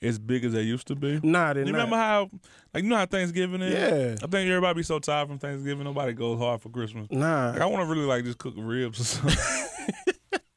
as 0.00 0.18
big 0.18 0.44
as 0.44 0.52
they 0.52 0.62
used 0.62 0.86
to 0.88 0.94
be. 0.94 1.18
Nah, 1.22 1.52
they're 1.52 1.64
You 1.64 1.72
not. 1.72 1.78
remember 1.78 1.96
how, 1.96 2.30
like, 2.72 2.84
you 2.84 2.90
know 2.90 2.96
how 2.96 3.06
Thanksgiving 3.06 3.62
is? 3.62 3.72
Yeah. 3.72 4.14
I 4.22 4.26
think 4.28 4.48
everybody 4.48 4.78
be 4.78 4.82
so 4.82 4.98
tired 4.98 5.28
from 5.28 5.38
Thanksgiving, 5.38 5.84
nobody 5.84 6.12
goes 6.12 6.38
hard 6.38 6.60
for 6.60 6.68
Christmas. 6.68 7.08
Like, 7.10 7.18
Nah, 7.20 7.54
I 7.60 7.66
want 7.66 7.86
to 7.88 7.92
really 7.92 8.06
like 8.06 8.24
just 8.24 8.38
cook 8.38 8.54
ribs 8.56 9.00
or 9.00 9.04
something. 9.04 9.38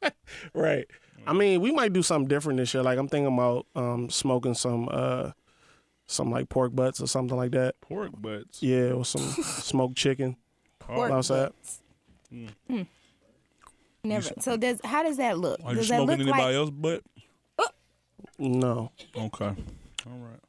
right. 0.53 0.85
I 1.25 1.33
mean, 1.33 1.61
we 1.61 1.71
might 1.71 1.93
do 1.93 2.03
something 2.03 2.27
different 2.27 2.57
this 2.59 2.73
year. 2.73 2.83
Like 2.83 2.99
I'm 2.99 3.07
thinking 3.07 3.33
about 3.33 3.65
um 3.75 4.09
smoking 4.09 4.53
some 4.53 4.87
uh 4.91 5.31
some 6.05 6.29
like 6.31 6.47
pork 6.49 6.75
butts 6.75 7.01
or 7.01 7.07
something 7.07 7.35
like 7.37 7.51
that. 7.51 7.79
Pork 7.81 8.11
butts. 8.21 8.61
Yeah, 8.61 8.91
or 8.91 9.03
some 9.03 9.21
smoked 9.43 9.97
chicken 9.97 10.37
Pork 10.95 11.11
outside. 11.11 11.49
butts. 11.49 11.81
Mm. 12.69 12.87
Never. 14.03 14.29
So 14.39 14.57
does 14.57 14.79
how 14.83 15.03
does 15.03 15.17
that 15.17 15.37
look? 15.37 15.59
Are 15.63 15.71
you 15.71 15.77
does 15.77 15.89
that 15.89 15.97
smoking 15.97 16.25
look 16.25 16.35
anybody 16.35 16.43
like? 16.43 16.55
else 16.55 16.69
butt? 16.69 17.03
No, 18.39 18.91
Okay. 19.15 19.45
All 19.45 20.17
right. 20.19 20.39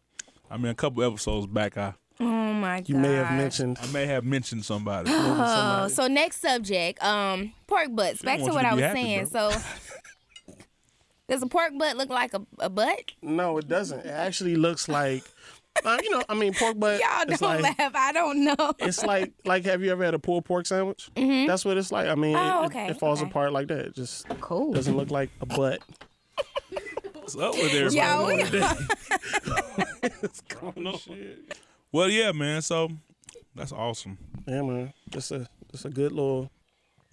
I 0.51 0.57
mean, 0.59 0.67
a 0.67 0.75
couple 0.75 1.03
episodes 1.03 1.47
back, 1.47 1.79
I 1.79 1.95
Oh 2.21 2.25
my 2.53 2.81
god. 2.81 2.89
you 2.89 2.97
may 2.97 3.15
have 3.15 3.33
mentioned. 3.33 3.79
I 3.81 3.87
may 3.93 4.07
have 4.07 4.25
mentioned 4.25 4.65
somebody. 4.65 5.11
Oh, 5.15 5.89
so 5.89 6.07
next 6.07 6.41
subject, 6.41 7.03
um, 7.03 7.53
pork 7.67 7.89
butts. 7.95 8.23
Back 8.23 8.41
to 8.41 8.47
what 8.47 8.63
to 8.63 8.69
I 8.69 8.75
was 8.75 8.83
happy, 8.83 9.03
saying. 9.03 9.27
So, 9.27 9.51
does 11.29 11.43
a 11.43 11.47
pork 11.47 11.73
butt 11.79 11.97
look 11.97 12.11
like 12.11 12.35
a, 12.35 12.43
a 12.59 12.69
butt? 12.69 13.13
No, 13.23 13.57
it 13.59 13.69
doesn't. 13.69 14.01
It 14.01 14.11
actually 14.11 14.57
looks 14.57 14.89
like, 14.89 15.23
uh, 15.85 15.99
you 16.03 16.11
know, 16.11 16.23
I 16.29 16.35
mean, 16.35 16.55
pork 16.55 16.79
butt. 16.81 17.01
Y'all 17.01 17.23
it's 17.29 17.41
don't 17.41 17.63
like, 17.63 17.79
laugh. 17.79 17.93
I 17.95 18.13
don't 18.13 18.45
know. 18.45 18.73
It's 18.79 19.05
like, 19.05 19.33
like, 19.45 19.65
have 19.65 19.83
you 19.83 19.91
ever 19.91 20.05
had 20.05 20.15
a 20.15 20.19
pulled 20.19 20.45
pork 20.45 20.67
sandwich? 20.67 21.11
That's 21.15 21.65
what 21.65 21.77
it's 21.79 21.91
like. 21.93 22.09
I 22.09 22.15
mean, 22.15 22.37
Oh, 22.37 22.63
it- 22.63 22.67
okay, 22.67 22.89
it, 22.89 22.99
falls 22.99 23.21
okay. 23.21 23.31
apart 23.31 23.53
like 23.53 23.69
that. 23.69 23.79
It 23.87 23.95
just 23.95 24.29
Cool. 24.41 24.73
doesn't 24.73 24.97
look 24.97 25.11
like 25.11 25.31
a 25.41 25.47
butt. 25.47 25.81
What's 27.15 27.37
up 27.37 27.55
with 27.55 27.73
everybody? 27.75 27.97
Yeah, 27.97 28.27
we- 28.27 28.43
No. 30.77 30.99
Well, 31.93 32.11
yeah, 32.11 32.33
man. 32.33 32.61
So 32.63 32.89
that's 33.55 33.73
awesome. 33.73 34.19
Yeah, 34.47 34.63
man. 34.63 34.93
It's 35.13 35.31
a, 35.31 35.49
it's 35.73 35.85
a 35.87 35.89
good 35.91 36.13
little 36.13 36.51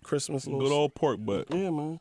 Christmas 0.03 0.45
little. 0.45 0.59
Good 0.61 0.71
old 0.73 0.95
pork 0.95 1.17
butt. 1.23 1.47
Yeah, 1.49 1.69
man. 1.69 1.99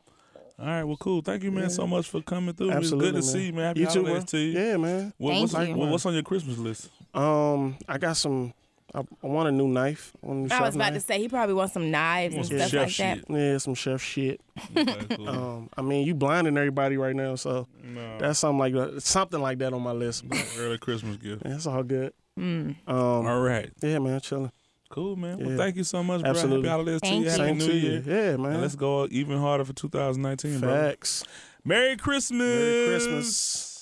All 0.57 0.65
right, 0.65 0.83
well, 0.83 0.97
cool. 0.97 1.21
Thank 1.21 1.43
you, 1.43 1.51
man, 1.51 1.69
so 1.69 1.85
much 1.85 2.07
for 2.09 2.21
coming 2.21 2.55
through. 2.55 2.71
Absolutely. 2.71 3.07
It's 3.19 3.31
good 3.31 3.33
to 3.33 3.37
man. 3.37 3.43
see 3.43 3.45
you, 3.47 3.53
man. 3.53 3.65
Happy 3.65 3.79
you 3.81 3.85
too, 3.87 3.91
holidays 4.05 4.15
man. 4.15 4.25
to 4.25 4.37
you. 4.37 4.59
Yeah, 4.59 4.77
man. 4.77 5.13
What, 5.17 5.29
Thank 5.31 5.53
what's, 5.53 5.67
you. 5.67 5.75
what- 5.75 5.89
what's 5.89 6.05
on 6.05 6.13
your 6.13 6.23
Christmas 6.23 6.57
list? 6.57 6.89
Um, 7.13 7.77
I 7.87 7.97
got 7.97 8.15
some. 8.17 8.53
I, 8.93 8.99
I 8.99 9.27
want 9.27 9.49
a 9.49 9.51
new 9.51 9.67
knife. 9.67 10.13
I, 10.23 10.27
new 10.31 10.47
I 10.51 10.61
was 10.61 10.75
about 10.75 10.93
to 10.93 11.01
say 11.01 11.19
he 11.19 11.27
probably 11.27 11.53
wants 11.55 11.73
some 11.73 11.91
knives 11.91 12.35
and 12.35 12.45
some 12.45 12.57
stuff 12.57 12.69
chef 12.69 12.79
like 12.79 12.95
that. 12.97 13.17
shit. 13.17 13.25
Yeah, 13.29 13.57
some 13.57 13.73
chef 13.73 14.01
shit. 14.01 14.39
Okay, 14.77 15.15
cool. 15.17 15.27
Um, 15.55 15.69
I 15.75 15.81
mean, 15.81 16.07
you 16.07 16.13
blinding 16.15 16.55
everybody 16.57 16.95
right 16.95 17.15
now, 17.15 17.35
so 17.35 17.67
no, 17.83 18.17
that's 18.19 18.39
something 18.39 18.59
like 18.59 18.73
that, 18.73 19.01
something 19.03 19.41
like 19.41 19.57
that 19.57 19.73
on 19.73 19.81
my 19.81 19.91
list. 19.91 20.23
Early 20.57 20.77
Christmas 20.77 21.17
gift. 21.17 21.43
that's 21.43 21.67
all 21.67 21.83
good. 21.83 22.13
Mm. 22.39 22.75
Um, 22.87 22.95
All 23.27 23.41
right. 23.41 23.69
yeah, 23.81 23.99
man, 23.99 24.19
chilling. 24.21 24.51
Cool, 24.89 25.15
man. 25.15 25.43
Well, 25.43 25.57
thank 25.57 25.75
you 25.75 25.83
so 25.83 26.03
much, 26.03 26.21
bro. 26.21 26.29
Absolutely. 26.29 26.67
Happy 26.67 26.69
holidays 26.69 26.99
Thank 27.01 27.13
to 27.13 27.17
you. 27.23 27.29
Happy. 27.29 27.43
Same 27.43 27.57
New 27.57 27.73
Year. 27.73 28.03
Yeah, 28.05 28.37
man. 28.37 28.53
And 28.53 28.61
let's 28.61 28.75
go 28.75 29.07
even 29.11 29.39
harder 29.39 29.65
for 29.65 29.73
2019, 29.73 30.59
bro. 30.59 30.69
Facts. 30.69 31.23
Merry 31.63 31.97
Christmas. 31.97 32.47
Merry 32.47 32.87
Christmas. 32.87 33.75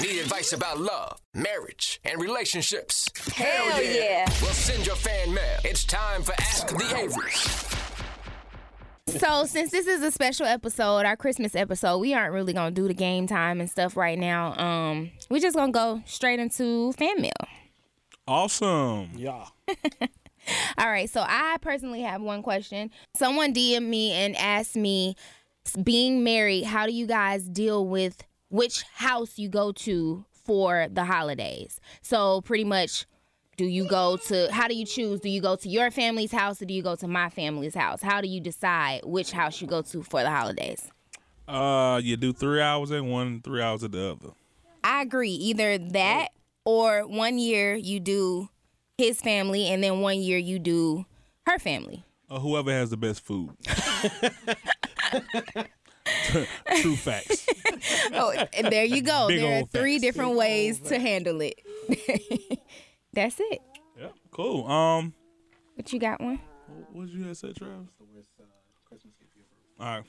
Need 0.00 0.20
advice 0.20 0.52
about 0.52 0.80
love, 0.80 1.20
marriage, 1.32 2.00
and 2.04 2.20
relationships? 2.20 3.08
Hell 3.34 3.82
yeah. 3.82 4.24
Well, 4.42 4.52
send 4.52 4.84
your 4.86 4.96
fan 4.96 5.32
mail. 5.32 5.58
It's 5.64 5.84
time 5.84 6.22
for 6.22 6.32
Ask 6.32 6.68
the 6.68 6.84
Averys. 6.84 7.70
So 9.06 9.44
since 9.44 9.70
this 9.70 9.86
is 9.86 10.02
a 10.02 10.10
special 10.10 10.46
episode, 10.46 11.04
our 11.04 11.16
Christmas 11.16 11.54
episode, 11.54 11.98
we 11.98 12.14
aren't 12.14 12.32
really 12.32 12.52
gonna 12.52 12.72
do 12.72 12.88
the 12.88 12.94
game 12.94 13.26
time 13.26 13.60
and 13.60 13.70
stuff 13.70 13.96
right 13.96 14.18
now. 14.18 14.58
Um, 14.58 15.10
we're 15.30 15.40
just 15.40 15.54
gonna 15.54 15.70
go 15.70 16.02
straight 16.06 16.40
into 16.40 16.92
fan 16.94 17.20
mail. 17.20 17.32
Awesome. 18.26 19.10
Yeah. 19.14 19.44
All 20.78 20.88
right, 20.88 21.08
so 21.08 21.24
I 21.26 21.56
personally 21.60 22.02
have 22.02 22.20
one 22.20 22.42
question. 22.42 22.90
Someone 23.16 23.54
DM'd 23.54 23.88
me 23.88 24.12
and 24.12 24.36
asked 24.36 24.76
me, 24.76 25.16
being 25.82 26.22
married, 26.22 26.64
how 26.64 26.86
do 26.86 26.92
you 26.92 27.06
guys 27.06 27.44
deal 27.44 27.86
with 27.86 28.24
which 28.48 28.82
house 28.94 29.38
you 29.38 29.48
go 29.48 29.72
to 29.72 30.24
for 30.32 30.88
the 30.90 31.04
holidays? 31.04 31.80
So 32.02 32.42
pretty 32.42 32.64
much, 32.64 33.06
do 33.56 33.64
you 33.64 33.86
go 33.86 34.16
to? 34.16 34.52
How 34.52 34.68
do 34.68 34.74
you 34.74 34.84
choose? 34.84 35.20
Do 35.20 35.28
you 35.28 35.40
go 35.40 35.56
to 35.56 35.68
your 35.68 35.90
family's 35.90 36.32
house 36.32 36.60
or 36.60 36.64
do 36.64 36.74
you 36.74 36.82
go 36.82 36.96
to 36.96 37.08
my 37.08 37.30
family's 37.30 37.74
house? 37.74 38.02
How 38.02 38.20
do 38.20 38.28
you 38.28 38.40
decide 38.40 39.02
which 39.04 39.32
house 39.32 39.60
you 39.60 39.66
go 39.66 39.82
to 39.82 40.02
for 40.02 40.22
the 40.22 40.30
holidays? 40.30 40.90
Uh, 41.46 42.00
you 42.02 42.16
do 42.16 42.32
three 42.32 42.60
hours 42.60 42.90
at 42.90 43.04
one, 43.04 43.40
three 43.42 43.62
hours 43.62 43.84
at 43.84 43.92
the 43.92 44.12
other. 44.12 44.30
I 44.82 45.02
agree. 45.02 45.30
Either 45.30 45.78
that 45.78 46.28
or 46.64 47.06
one 47.06 47.38
year 47.38 47.74
you 47.74 48.00
do 48.00 48.48
his 48.98 49.20
family 49.20 49.66
and 49.66 49.82
then 49.82 50.00
one 50.00 50.20
year 50.20 50.38
you 50.38 50.58
do 50.58 51.04
her 51.46 51.58
family. 51.58 52.04
Or 52.30 52.40
whoever 52.40 52.70
has 52.70 52.90
the 52.90 52.96
best 52.96 53.20
food. 53.20 53.50
True 56.80 56.96
facts. 56.96 57.46
Oh, 58.12 58.30
and 58.52 58.68
there 58.70 58.84
you 58.84 59.02
go. 59.02 59.26
Big 59.28 59.40
there 59.40 59.60
are 59.62 59.66
three 59.66 59.94
facts. 59.94 60.02
different 60.02 60.36
ways 60.36 60.78
to 60.80 60.98
handle 60.98 61.40
it. 61.40 61.58
That's 63.12 63.36
it. 63.40 63.60
Yeah, 63.98 64.08
cool. 64.30 64.66
Um, 64.70 65.12
But 65.76 65.92
you 65.92 65.98
got 65.98 66.20
one? 66.20 66.38
what 66.92 67.06
did 67.06 67.14
you 67.14 67.24
have 67.24 67.36
said, 67.36 67.56
Travis? 67.56 67.88
All 69.80 69.86
right. 69.86 70.04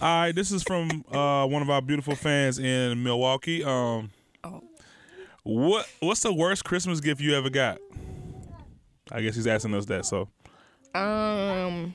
All 0.00 0.20
right, 0.20 0.32
this 0.34 0.50
is 0.52 0.62
from 0.62 1.04
uh, 1.12 1.46
one 1.46 1.62
of 1.62 1.70
our 1.70 1.80
beautiful 1.80 2.14
fans 2.14 2.58
in 2.58 3.02
Milwaukee. 3.02 3.64
Um, 3.64 4.10
Oh. 4.44 4.60
What 5.44 5.88
what's 6.00 6.20
the 6.20 6.32
worst 6.32 6.64
Christmas 6.64 7.00
gift 7.00 7.20
you 7.20 7.34
ever 7.34 7.50
got? 7.50 7.78
I 9.10 9.20
guess 9.22 9.34
he's 9.34 9.46
asking 9.46 9.74
us 9.74 9.86
that. 9.86 10.06
So 10.06 10.28
Um, 10.94 11.94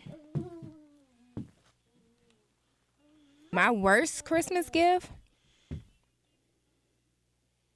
my 3.52 3.72
worst 3.72 4.26
Christmas 4.26 4.70
gift. 4.70 5.10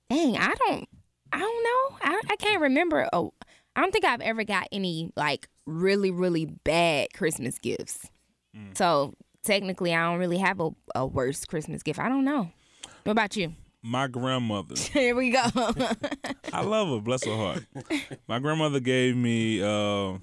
Dang, 0.09 0.37
I 0.37 0.53
don't. 0.67 0.89
I 1.31 1.39
don't 1.39 1.63
know. 1.63 1.97
I, 2.01 2.21
I 2.31 2.35
can't 2.35 2.61
remember. 2.61 3.07
Oh, 3.13 3.33
I 3.75 3.81
don't 3.81 3.91
think 3.93 4.03
I've 4.03 4.19
ever 4.21 4.43
got 4.43 4.67
any 4.71 5.11
like 5.15 5.47
really 5.65 6.11
really 6.11 6.45
bad 6.45 7.13
Christmas 7.13 7.57
gifts. 7.57 8.09
So 8.73 9.13
technically, 9.43 9.95
I 9.95 10.03
don't 10.09 10.19
really 10.19 10.37
have 10.39 10.59
a, 10.59 10.71
a 10.93 11.05
worst 11.05 11.47
Christmas 11.47 11.81
gift. 11.83 11.99
I 11.99 12.09
don't 12.09 12.25
know. 12.25 12.49
What 13.03 13.13
about 13.13 13.37
you? 13.37 13.53
My 13.81 14.07
grandmother. 14.07 14.75
Here 14.93 15.15
we 15.15 15.31
go. 15.31 15.43
I 16.53 16.63
love 16.63 16.89
her, 16.89 16.99
bless 16.99 17.25
her 17.25 17.35
heart. 17.35 17.65
My 18.27 18.39
grandmother 18.39 18.79
gave 18.79 19.15
me. 19.15 19.61
Uh, 19.61 20.17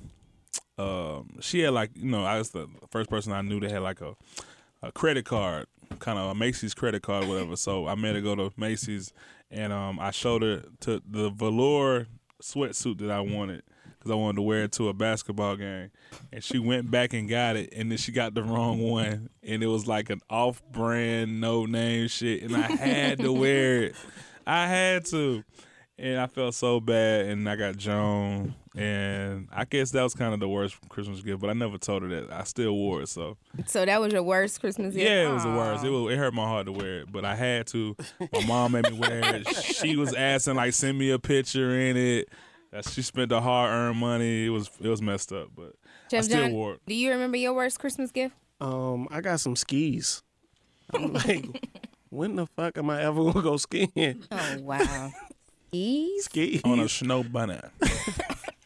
um, 0.78 1.30
she 1.40 1.60
had 1.60 1.72
like 1.74 1.90
you 1.96 2.08
know 2.08 2.24
I 2.24 2.38
was 2.38 2.50
the 2.50 2.68
first 2.90 3.10
person 3.10 3.32
I 3.32 3.42
knew 3.42 3.58
that 3.60 3.70
had 3.70 3.82
like 3.82 4.00
a 4.00 4.14
a 4.82 4.92
credit 4.92 5.24
card, 5.24 5.66
kind 5.98 6.18
of 6.18 6.30
a 6.30 6.34
Macy's 6.34 6.74
credit 6.74 7.02
card, 7.02 7.26
whatever. 7.26 7.56
So 7.56 7.88
I 7.88 7.94
made 7.96 8.14
her 8.14 8.20
go 8.20 8.36
to 8.36 8.52
Macy's, 8.56 9.12
and 9.50 9.72
um, 9.72 9.98
I 9.98 10.12
showed 10.12 10.42
her 10.42 10.62
to 10.80 11.02
the 11.08 11.30
velour 11.30 12.06
sweatsuit 12.40 12.98
that 12.98 13.10
I 13.10 13.20
wanted 13.20 13.62
because 13.98 14.10
I 14.10 14.14
wanted 14.14 14.36
to 14.36 14.42
wear 14.42 14.64
it 14.64 14.72
to 14.72 14.88
a 14.88 14.92
basketball 14.94 15.56
game, 15.56 15.90
and 16.32 16.42
she 16.42 16.58
went 16.58 16.90
back 16.90 17.12
and 17.12 17.28
got 17.28 17.56
it, 17.56 17.72
and 17.76 17.90
then 17.90 17.98
she 17.98 18.12
got 18.12 18.34
the 18.34 18.42
wrong 18.42 18.80
one, 18.80 19.28
and 19.42 19.62
it 19.62 19.66
was 19.66 19.86
like 19.86 20.10
an 20.10 20.20
off-brand, 20.30 21.40
no-name 21.40 22.08
shit, 22.08 22.42
and 22.42 22.56
I 22.56 22.60
had 22.62 23.18
to 23.20 23.32
wear 23.38 23.84
it. 23.84 23.96
I 24.46 24.66
had 24.66 25.04
to. 25.06 25.44
And 26.00 26.20
I 26.20 26.28
felt 26.28 26.54
so 26.54 26.78
bad, 26.78 27.26
and 27.26 27.48
I 27.48 27.56
got 27.56 27.76
Joan, 27.76 28.54
and 28.76 29.48
I 29.52 29.64
guess 29.64 29.90
that 29.90 30.02
was 30.04 30.14
kind 30.14 30.32
of 30.32 30.38
the 30.38 30.48
worst 30.48 30.76
Christmas 30.88 31.20
gift. 31.22 31.40
But 31.40 31.50
I 31.50 31.54
never 31.54 31.76
told 31.76 32.02
her 32.02 32.08
that. 32.10 32.32
I 32.32 32.44
still 32.44 32.72
wore 32.72 33.02
it, 33.02 33.08
so 33.08 33.36
so 33.66 33.84
that 33.84 34.00
was 34.00 34.12
your 34.12 34.22
worst 34.22 34.60
Christmas 34.60 34.94
gift? 34.94 35.04
yeah, 35.04 35.28
it 35.28 35.32
was 35.34 35.42
the 35.42 35.50
worst. 35.50 35.84
It 35.84 35.90
was, 35.90 36.12
it 36.12 36.16
hurt 36.16 36.32
my 36.34 36.44
heart 36.44 36.66
to 36.66 36.72
wear 36.72 37.00
it, 37.00 37.10
but 37.10 37.24
I 37.24 37.34
had 37.34 37.66
to. 37.68 37.96
My 38.32 38.46
mom 38.46 38.72
made 38.72 38.88
me 38.88 38.96
wear 38.96 39.36
it. 39.38 39.48
She 39.56 39.96
was 39.96 40.14
asking 40.14 40.54
like, 40.54 40.72
send 40.72 40.96
me 40.96 41.10
a 41.10 41.18
picture 41.18 41.76
in 41.76 41.96
it. 41.96 42.28
That 42.70 42.84
she 42.86 43.02
spent 43.02 43.30
the 43.30 43.40
hard 43.40 43.70
earned 43.72 43.98
money. 43.98 44.46
It 44.46 44.50
was 44.50 44.70
it 44.80 44.88
was 44.88 45.00
messed 45.00 45.32
up, 45.32 45.48
but 45.56 45.72
I 46.12 46.20
still 46.20 46.42
John, 46.42 46.52
wore 46.52 46.74
it. 46.74 46.80
Do 46.86 46.94
you 46.94 47.10
remember 47.10 47.36
your 47.38 47.54
worst 47.54 47.78
Christmas 47.78 48.10
gift? 48.10 48.34
Um, 48.60 49.08
I 49.10 49.20
got 49.20 49.40
some 49.40 49.56
skis. 49.56 50.22
I'm 50.92 51.12
like, 51.14 51.46
when 52.10 52.36
the 52.36 52.46
fuck 52.46 52.76
am 52.78 52.90
I 52.90 53.02
ever 53.02 53.22
gonna 53.32 53.42
go 53.42 53.56
skiing? 53.56 54.24
Oh 54.30 54.56
wow. 54.60 55.10
Skis? 55.70 56.24
Skis. 56.24 56.60
On 56.64 56.80
a 56.80 56.88
snow 56.88 57.22
bunny. 57.22 57.58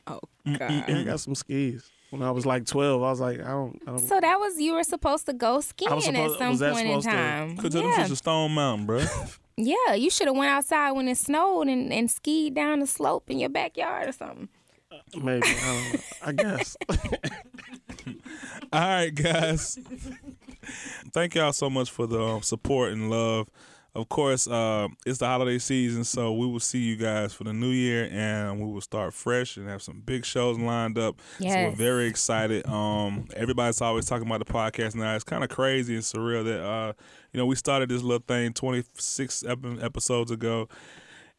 Oh 0.06 0.20
Yeah, 0.44 0.84
I 0.88 1.02
got 1.04 1.20
some 1.20 1.34
skis. 1.34 1.88
When 2.10 2.22
I 2.22 2.30
was 2.30 2.44
like 2.44 2.66
12, 2.66 3.02
I 3.02 3.10
was 3.10 3.20
like, 3.20 3.40
I 3.40 3.48
don't, 3.48 3.80
I 3.86 3.90
don't. 3.90 3.98
So 4.00 4.20
that 4.20 4.36
was 4.38 4.60
you 4.60 4.74
were 4.74 4.84
supposed 4.84 5.26
to 5.26 5.32
go 5.32 5.60
skiing 5.60 5.90
was 5.94 6.04
supposed- 6.04 6.32
at 6.34 6.38
some 6.38 6.50
was 6.50 6.58
that 6.60 6.72
point 6.74 6.86
in 6.88 7.02
supposed 7.02 7.06
to- 7.08 7.12
time. 7.12 7.56
Could 7.56 7.72
have 7.74 7.84
yeah. 7.84 8.06
to 8.06 8.16
Stone 8.16 8.52
Mountain, 8.52 8.86
bro. 8.86 9.04
Yeah, 9.66 9.94
you 9.94 10.10
should 10.10 10.26
have 10.26 10.36
went 10.36 10.50
outside 10.50 10.92
when 10.92 11.08
it 11.08 11.18
snowed 11.18 11.68
and, 11.68 11.92
and 11.92 12.10
skied 12.10 12.54
down 12.54 12.80
the 12.80 12.86
slope 12.86 13.30
in 13.30 13.38
your 13.38 13.48
backyard 13.48 14.08
or 14.08 14.12
something. 14.12 14.48
Maybe 15.14 15.46
I 15.46 15.66
don't 15.66 15.92
know. 15.92 16.00
I 16.24 16.32
guess. 16.32 16.76
All 18.72 18.80
right, 18.80 19.14
guys. 19.14 19.78
Thank 21.12 21.34
y'all 21.34 21.52
so 21.52 21.68
much 21.68 21.90
for 21.90 22.06
the 22.06 22.20
um, 22.20 22.42
support 22.42 22.92
and 22.92 23.10
love. 23.10 23.48
Of 23.94 24.08
course, 24.08 24.48
uh, 24.48 24.88
it's 25.04 25.18
the 25.18 25.26
holiday 25.26 25.58
season, 25.58 26.04
so 26.04 26.32
we 26.32 26.46
will 26.46 26.60
see 26.60 26.78
you 26.78 26.96
guys 26.96 27.34
for 27.34 27.44
the 27.44 27.52
new 27.52 27.68
year, 27.68 28.08
and 28.10 28.58
we 28.58 28.72
will 28.72 28.80
start 28.80 29.12
fresh 29.12 29.58
and 29.58 29.68
have 29.68 29.82
some 29.82 30.00
big 30.00 30.24
shows 30.24 30.58
lined 30.58 30.96
up. 30.98 31.20
So 31.38 31.44
we're 31.68 31.76
very 31.76 32.06
excited. 32.06 32.66
Um, 32.66 33.26
everybody's 33.36 33.82
always 33.82 34.06
talking 34.06 34.26
about 34.26 34.46
the 34.46 34.50
podcast 34.50 34.94
now. 34.94 35.14
It's 35.14 35.24
kind 35.24 35.44
of 35.44 35.50
crazy 35.50 35.94
and 35.94 36.02
surreal 36.02 36.42
that 36.44 36.64
uh, 36.64 36.92
you 37.32 37.38
know 37.38 37.44
we 37.44 37.54
started 37.54 37.90
this 37.90 38.02
little 38.02 38.24
thing 38.26 38.54
26 38.54 39.44
episodes 39.46 40.30
ago. 40.30 40.68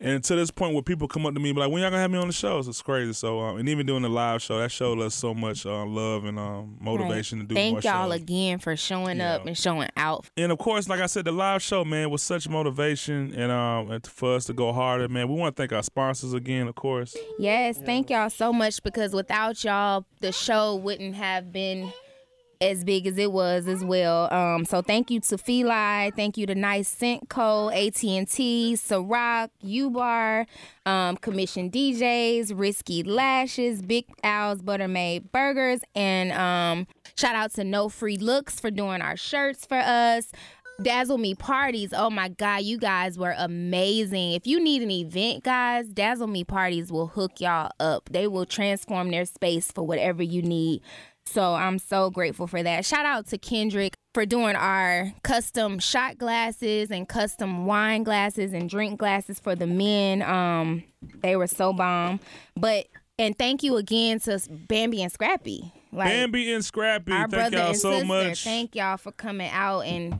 And 0.05 0.21
to 0.25 0.35
this 0.35 0.51
point 0.51 0.73
where 0.73 0.83
people 0.83 1.07
come 1.07 1.25
up 1.25 1.33
to 1.33 1.39
me 1.39 1.49
and 1.51 1.55
be 1.55 1.61
like, 1.61 1.71
when 1.71 1.81
y'all 1.81 1.89
gonna 1.89 2.01
have 2.01 2.11
me 2.11 2.17
on 2.19 2.27
the 2.27 2.33
shows? 2.33 2.67
It's 2.67 2.81
crazy. 2.81 3.13
So, 3.13 3.39
um, 3.39 3.57
and 3.57 3.69
even 3.69 3.85
doing 3.85 4.01
the 4.01 4.09
live 4.09 4.41
show, 4.41 4.59
that 4.59 4.69
showed 4.69 4.99
us 4.99 5.15
so 5.15 5.33
much 5.33 5.65
uh, 5.65 5.85
love 5.85 6.25
and 6.25 6.37
um, 6.37 6.77
motivation 6.81 7.39
Right. 7.39 7.47
to 7.49 7.55
do 7.55 7.55
more 7.55 7.63
Thank 7.81 7.83
y'all 7.85 8.11
shows. 8.11 8.21
again 8.21 8.59
for 8.59 8.75
showing 8.75 9.21
up 9.21 9.45
and 9.45 9.57
showing 9.57 9.87
out. 9.95 10.25
And 10.35 10.51
of 10.51 10.57
course, 10.57 10.89
like 10.89 10.99
I 10.99 11.05
said, 11.05 11.23
the 11.23 11.31
live 11.31 11.61
show, 11.61 11.85
man, 11.85 12.09
was 12.09 12.21
such 12.21 12.49
motivation 12.49 13.33
and 13.33 13.49
um 13.49 13.91
and 13.91 14.05
for 14.05 14.35
us 14.35 14.43
to 14.45 14.53
go 14.53 14.73
harder, 14.73 15.07
man. 15.07 15.29
We 15.29 15.35
want 15.35 15.55
to 15.55 15.61
thank 15.61 15.71
our 15.71 15.81
sponsors 15.83 16.33
again, 16.33 16.67
of 16.67 16.75
course. 16.75 17.15
Yes, 17.39 17.77
thank 17.77 18.09
y'all 18.09 18.29
so 18.29 18.51
much 18.51 18.83
because 18.83 19.13
without 19.13 19.63
y'all, 19.63 20.05
the 20.19 20.33
show 20.33 20.75
wouldn't 20.75 21.15
have 21.15 21.53
been 21.53 21.93
as 22.61 22.83
big 22.83 23.07
as 23.07 23.17
it 23.17 23.31
was 23.31 23.67
as 23.67 23.83
well. 23.83 24.33
Um, 24.33 24.65
so 24.65 24.81
thank 24.81 25.11
you 25.11 25.19
to 25.21 25.37
Feli, 25.37 26.13
thank 26.15 26.37
you 26.37 26.45
to 26.45 26.55
Nice 26.55 26.87
Scent 26.87 27.29
Co, 27.29 27.69
AT 27.69 28.03
and 28.03 28.27
T, 28.27 28.75
Ciroc, 28.75 29.49
U-Bar, 29.61 30.45
um, 30.85 31.17
Commission 31.17 31.69
DJs, 31.69 32.57
Risky 32.57 33.03
Lashes, 33.03 33.81
Big 33.81 34.05
Al's 34.23 34.61
Buttermade 34.61 35.31
Burgers, 35.31 35.81
and 35.95 36.31
um, 36.31 36.87
shout 37.15 37.35
out 37.35 37.53
to 37.53 37.63
No 37.63 37.89
Free 37.89 38.17
Looks 38.17 38.59
for 38.59 38.71
doing 38.71 39.01
our 39.01 39.17
shirts 39.17 39.65
for 39.65 39.77
us. 39.77 40.31
Dazzle 40.81 41.19
Me 41.19 41.35
Parties. 41.35 41.93
Oh 41.95 42.09
my 42.09 42.29
God, 42.29 42.63
you 42.63 42.77
guys 42.77 43.17
were 43.17 43.35
amazing. 43.37 44.31
If 44.33 44.47
you 44.47 44.61
need 44.61 44.81
an 44.81 44.89
event, 44.89 45.43
guys, 45.43 45.87
Dazzle 45.87 46.27
Me 46.27 46.43
Parties 46.43 46.91
will 46.91 47.07
hook 47.07 47.39
y'all 47.39 47.71
up. 47.79 48.09
They 48.11 48.27
will 48.27 48.45
transform 48.45 49.11
their 49.11 49.25
space 49.25 49.71
for 49.71 49.85
whatever 49.85 50.23
you 50.23 50.41
need. 50.41 50.81
So 51.25 51.53
I'm 51.53 51.79
so 51.79 52.09
grateful 52.09 52.47
for 52.47 52.61
that. 52.63 52.85
Shout 52.85 53.05
out 53.05 53.27
to 53.27 53.37
Kendrick. 53.37 53.95
for 54.13 54.25
doing 54.27 54.55
our 54.55 55.11
custom 55.23 55.79
shot 55.79 56.17
glasses 56.19 56.91
and 56.91 57.07
custom 57.09 57.65
wine 57.65 58.03
glasses 58.03 58.53
and 58.53 58.69
drink 58.69 58.99
glasses 58.99 59.39
for 59.39 59.55
the 59.55 59.65
men. 59.65 60.21
Um, 60.21 60.83
they 61.21 61.35
were 61.35 61.47
so 61.47 61.73
bomb. 61.73 62.19
But 62.55 62.87
and 63.17 63.37
thank 63.37 63.63
you 63.63 63.77
again 63.77 64.19
to 64.21 64.39
Bambi 64.67 65.01
and 65.01 65.11
Scrappy. 65.11 65.71
Like 65.91 66.09
Bambi 66.09 66.51
and 66.53 66.63
Scrappy, 66.65 67.11
our 67.11 67.19
thank 67.27 67.31
brother 67.31 67.57
y'all 67.57 67.67
and 67.69 67.77
so 67.77 67.91
sister. 67.91 68.05
much. 68.05 68.43
Thank 68.43 68.75
y'all 68.75 68.97
for 68.97 69.11
coming 69.11 69.49
out 69.51 69.81
and 69.81 70.19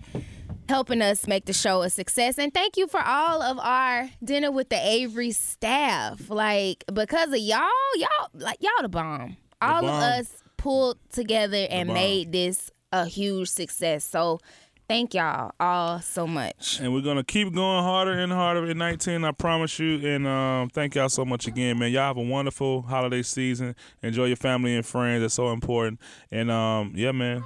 helping 0.69 1.01
us 1.01 1.27
make 1.27 1.45
the 1.45 1.53
show 1.53 1.81
a 1.81 1.89
success. 1.89 2.37
And 2.39 2.53
thank 2.53 2.77
you 2.77 2.87
for 2.87 3.01
all 3.01 3.41
of 3.41 3.59
our 3.59 4.09
dinner 4.23 4.51
with 4.51 4.69
the 4.69 4.77
Avery 4.87 5.31
staff. 5.31 6.29
Like 6.29 6.83
because 6.91 7.29
of 7.29 7.37
y'all, 7.39 7.69
y'all 7.95 8.29
like 8.33 8.57
y'all 8.61 8.71
the 8.81 8.89
bomb. 8.89 9.37
all 9.61 9.81
bomb. 9.81 9.85
of 9.89 9.93
us 10.01 10.42
pulled 10.63 10.97
together 11.11 11.67
and 11.69 11.89
made 11.93 12.31
this 12.31 12.71
a 12.93 13.05
huge 13.05 13.49
success. 13.49 14.05
So 14.05 14.39
thank 14.87 15.13
y'all 15.13 15.51
all 15.59 15.99
so 15.99 16.25
much. 16.25 16.79
And 16.79 16.93
we're 16.93 17.01
gonna 17.01 17.23
keep 17.23 17.53
going 17.53 17.83
harder 17.83 18.13
and 18.13 18.31
harder 18.31 18.65
in 18.67 18.77
19. 18.77 19.25
I 19.25 19.31
promise 19.33 19.77
you. 19.77 20.07
And 20.07 20.25
um, 20.25 20.69
thank 20.69 20.95
y'all 20.95 21.09
so 21.09 21.25
much 21.25 21.47
again, 21.47 21.79
man. 21.79 21.91
Y'all 21.91 22.03
have 22.03 22.17
a 22.17 22.21
wonderful 22.21 22.83
holiday 22.83 23.23
season. 23.23 23.75
Enjoy 24.01 24.25
your 24.25 24.37
family 24.37 24.73
and 24.75 24.85
friends. 24.85 25.21
It's 25.23 25.33
so 25.33 25.51
important. 25.51 25.99
And 26.31 26.49
um, 26.49 26.93
yeah, 26.95 27.11
man. 27.11 27.43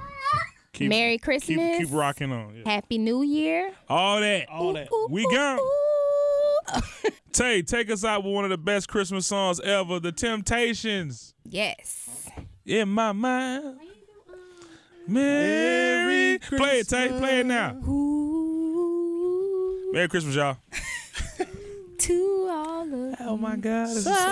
Keep, 0.72 0.90
Merry 0.90 1.18
Christmas. 1.18 1.76
keep 1.78 1.88
rocking 1.90 2.30
on. 2.30 2.54
Yeah. 2.54 2.70
Happy 2.72 2.98
New 2.98 3.22
Year. 3.22 3.72
All 3.88 4.20
that. 4.20 4.48
All 4.48 4.74
that. 4.74 4.88
Ooh, 4.92 5.08
We 5.10 5.24
ooh, 5.26 5.30
gone. 5.32 5.58
Tay, 7.32 7.62
take 7.62 7.90
us 7.90 8.04
out 8.04 8.22
with 8.22 8.32
one 8.32 8.44
of 8.44 8.50
the 8.50 8.58
best 8.58 8.88
Christmas 8.88 9.26
songs 9.26 9.58
ever, 9.60 9.98
The 9.98 10.12
Temptations. 10.12 11.34
yes. 11.44 12.28
In 12.68 12.88
my 12.90 13.12
mind. 13.12 13.78
Merry 15.06 16.38
Play 16.38 16.80
it, 16.80 16.88
Tay. 16.88 17.08
Play 17.08 17.40
it 17.40 17.46
now. 17.46 17.76
Ooh, 17.88 19.90
Merry 19.94 20.06
Christmas, 20.08 20.34
y'all. 20.34 20.58
to 21.98 22.48
all 22.50 22.82
of 22.82 23.14
Oh 23.20 23.36
my 23.38 23.56
God. 23.56 23.88
It's 23.88 24.02
silent 24.04 24.28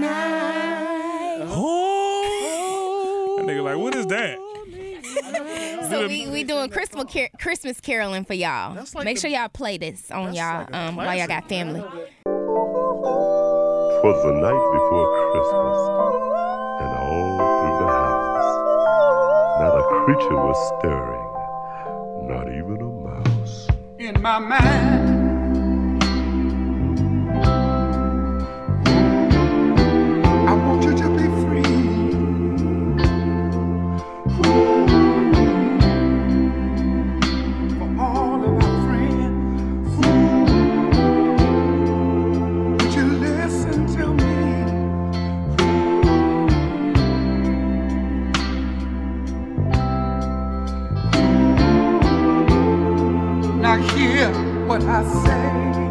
night. 0.00 1.40
Oh. 1.50 3.36
That 3.40 3.46
nigga 3.46 3.62
like, 3.62 3.76
what 3.76 3.94
is 3.94 4.06
that? 4.06 4.38
So 5.90 6.06
we, 6.06 6.28
we 6.28 6.44
doing 6.44 6.70
Christmas 6.70 7.12
car- 7.12 7.30
Christmas 7.40 7.80
caroling 7.80 8.24
for 8.24 8.34
y'all. 8.34 8.76
Like 8.94 9.04
Make 9.04 9.16
the- 9.16 9.22
sure 9.22 9.30
y'all 9.30 9.48
play 9.48 9.76
this 9.76 10.08
on 10.12 10.34
y'all 10.34 10.60
like 10.60 10.72
um 10.72 10.94
while 10.94 11.16
y'all 11.18 11.26
got 11.26 11.48
classic. 11.48 11.66
family. 11.66 11.82
Twas 14.00 14.22
the 14.22 14.32
night 14.32 14.64
before 14.72 15.06
Christmas, 15.30 15.78
and 16.80 16.90
all 17.04 17.36
through 17.60 17.76
the 17.84 17.90
house, 17.92 18.50
not 19.60 19.76
a 19.76 19.84
creature 20.04 20.36
was 20.36 20.56
stirring, 20.78 21.28
not 22.26 22.48
even 22.48 22.80
a 22.80 22.90
mouse. 23.08 23.68
in 23.98 24.20
my 24.22 24.38
mind. 24.38 25.19
I 53.70 53.78
hear 53.94 54.32
what 54.66 54.82
I 54.82 55.04
say. 55.04 55.89